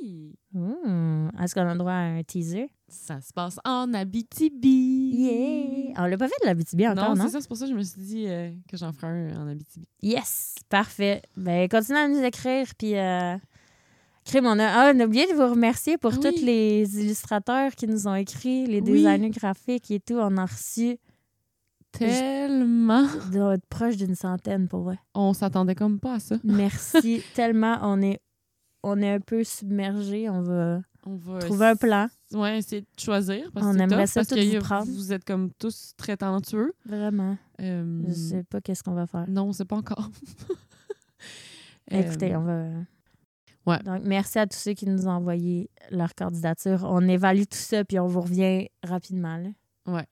Est-ce 1.41 1.55
qu'on 1.55 1.69
a 1.69 1.75
droit 1.75 1.93
à 1.93 1.97
un 1.97 2.23
teaser? 2.23 2.71
Ça 2.89 3.21
se 3.21 3.33
passe 3.33 3.59
en 3.65 3.93
Abitibi. 3.93 5.11
Yeah! 5.13 5.95
On 6.03 6.07
l'a 6.07 6.17
pas 6.17 6.29
fait 6.29 6.35
de 6.43 6.47
la 6.47 6.55
BTB 6.55 6.83
encore, 6.83 7.11
non, 7.11 7.17
non? 7.17 7.25
c'est 7.27 7.33
ça, 7.33 7.41
c'est 7.41 7.49
pour 7.49 7.57
ça 7.57 7.67
que 7.67 7.73
je 7.73 7.77
me 7.77 7.83
suis 7.83 8.01
dit 8.01 8.25
euh, 8.29 8.51
que 8.71 8.77
j'en 8.77 8.93
ferai 8.93 9.33
un 9.33 9.43
en 9.43 9.49
Abitibi. 9.49 9.87
Yes! 10.03 10.55
Parfait. 10.69 11.21
Ben, 11.37 11.69
continuez 11.69 11.99
à 12.01 12.09
nous 12.09 12.23
écrire, 12.23 12.69
puis 12.79 12.97
euh, 12.97 13.37
Crime, 14.25 14.47
on 14.47 14.59
a, 14.59 14.67
ah, 14.67 14.93
on 14.95 15.01
a 15.01 15.05
oublié 15.05 15.27
de 15.27 15.35
vous 15.35 15.49
remercier 15.51 15.99
pour 15.99 16.13
Ah 16.15 16.17
tous 16.17 16.43
les 16.43 16.85
illustrateurs 17.01 17.73
qui 17.75 17.87
nous 17.87 18.09
ont 18.09 18.15
écrit, 18.15 18.67
les 18.67 18.81
Oui. 18.81 18.93
designers 19.03 19.31
graphiques 19.31 19.91
et 19.91 20.01
tout. 20.01 20.15
On 20.15 20.37
a 20.37 20.47
reçu 20.47 20.97
Tellement. 21.99 23.03
de 23.33 23.55
être 23.55 23.67
proche 23.67 23.97
d'une 23.97 24.15
centaine 24.15 24.69
pour 24.69 24.83
vrai. 24.83 24.99
On 25.15 25.33
s'attendait 25.33 25.75
comme 25.75 25.99
pas 26.01 26.15
à 26.15 26.21
ça. 26.21 26.37
Merci 26.45 27.23
tellement. 27.35 27.79
On 27.83 28.01
est, 28.03 28.21
on 28.83 29.01
est 29.01 29.13
un 29.15 29.21
peu 29.21 29.43
submergés. 29.45 30.29
On 30.31 30.43
va 30.43 30.81
On 31.07 31.17
va 31.17 31.39
trouver 31.39 31.67
un 31.67 31.77
plan. 31.77 32.09
Ouais, 32.33 32.59
essayer 32.59 32.83
de 32.83 32.87
choisir. 33.01 33.51
Parce 33.53 33.67
On 33.67 33.73
que 33.75 33.79
aimerait 33.79 34.07
ça 34.07 34.21
parce 34.21 34.29
tout 34.29 34.35
que 34.35 34.57
vous 34.57 34.65
prendre. 34.65 34.91
Vous 34.91 35.13
êtes 35.13 35.25
comme 35.25 35.51
tous 35.59 35.93
très 35.97 36.17
talentueux. 36.17 36.73
Vraiment. 36.85 37.37
Euh, 37.61 38.03
Je 38.09 38.13
sais 38.13 38.43
pas 38.45 38.61
qu'est-ce 38.61 38.83
qu'on 38.83 38.95
va 38.95 39.07
faire. 39.07 39.25
Non, 39.29 39.45
on 39.45 39.53
sait 39.53 39.65
pas 39.65 39.77
encore. 39.77 40.11
Écoutez, 41.91 42.35
Euh, 42.35 42.39
on 42.39 42.43
va. 42.43 42.65
ouais. 43.67 43.83
Donc, 43.85 44.03
merci 44.05 44.39
à 44.41 44.47
tous 44.47 44.59
ceux 44.59 44.73
qui 44.75 44.87
nous 44.87 45.07
ont 45.07 45.13
envoyé 45.13 45.71
leur 45.91 46.15
candidature. 46.15 46.85
On 46.85 47.07
évalue 47.07 47.43
tout 47.43 47.57
ça, 47.59 47.85
puis 47.85 47.99
on 48.01 48.07
vous 48.09 48.21
revient 48.23 48.67
rapidement. 48.83 49.37
là. 49.37 49.49
Ouais. 49.87 50.07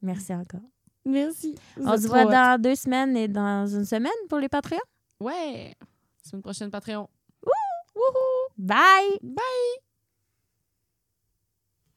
Merci 0.00 0.32
encore. 0.34 0.62
Merci. 1.08 1.54
On 1.78 1.96
se 1.96 2.06
voit 2.06 2.26
dans 2.26 2.60
deux 2.60 2.74
semaines 2.74 3.16
et 3.16 3.28
dans 3.28 3.66
une 3.66 3.84
semaine 3.84 4.12
pour 4.28 4.38
les 4.38 4.48
Patreons. 4.48 4.78
Ouais. 5.20 5.74
Semaine 6.22 6.42
prochaine, 6.42 6.70
Patreon. 6.70 7.08
Bye! 8.56 9.18
Bye! 9.22 9.87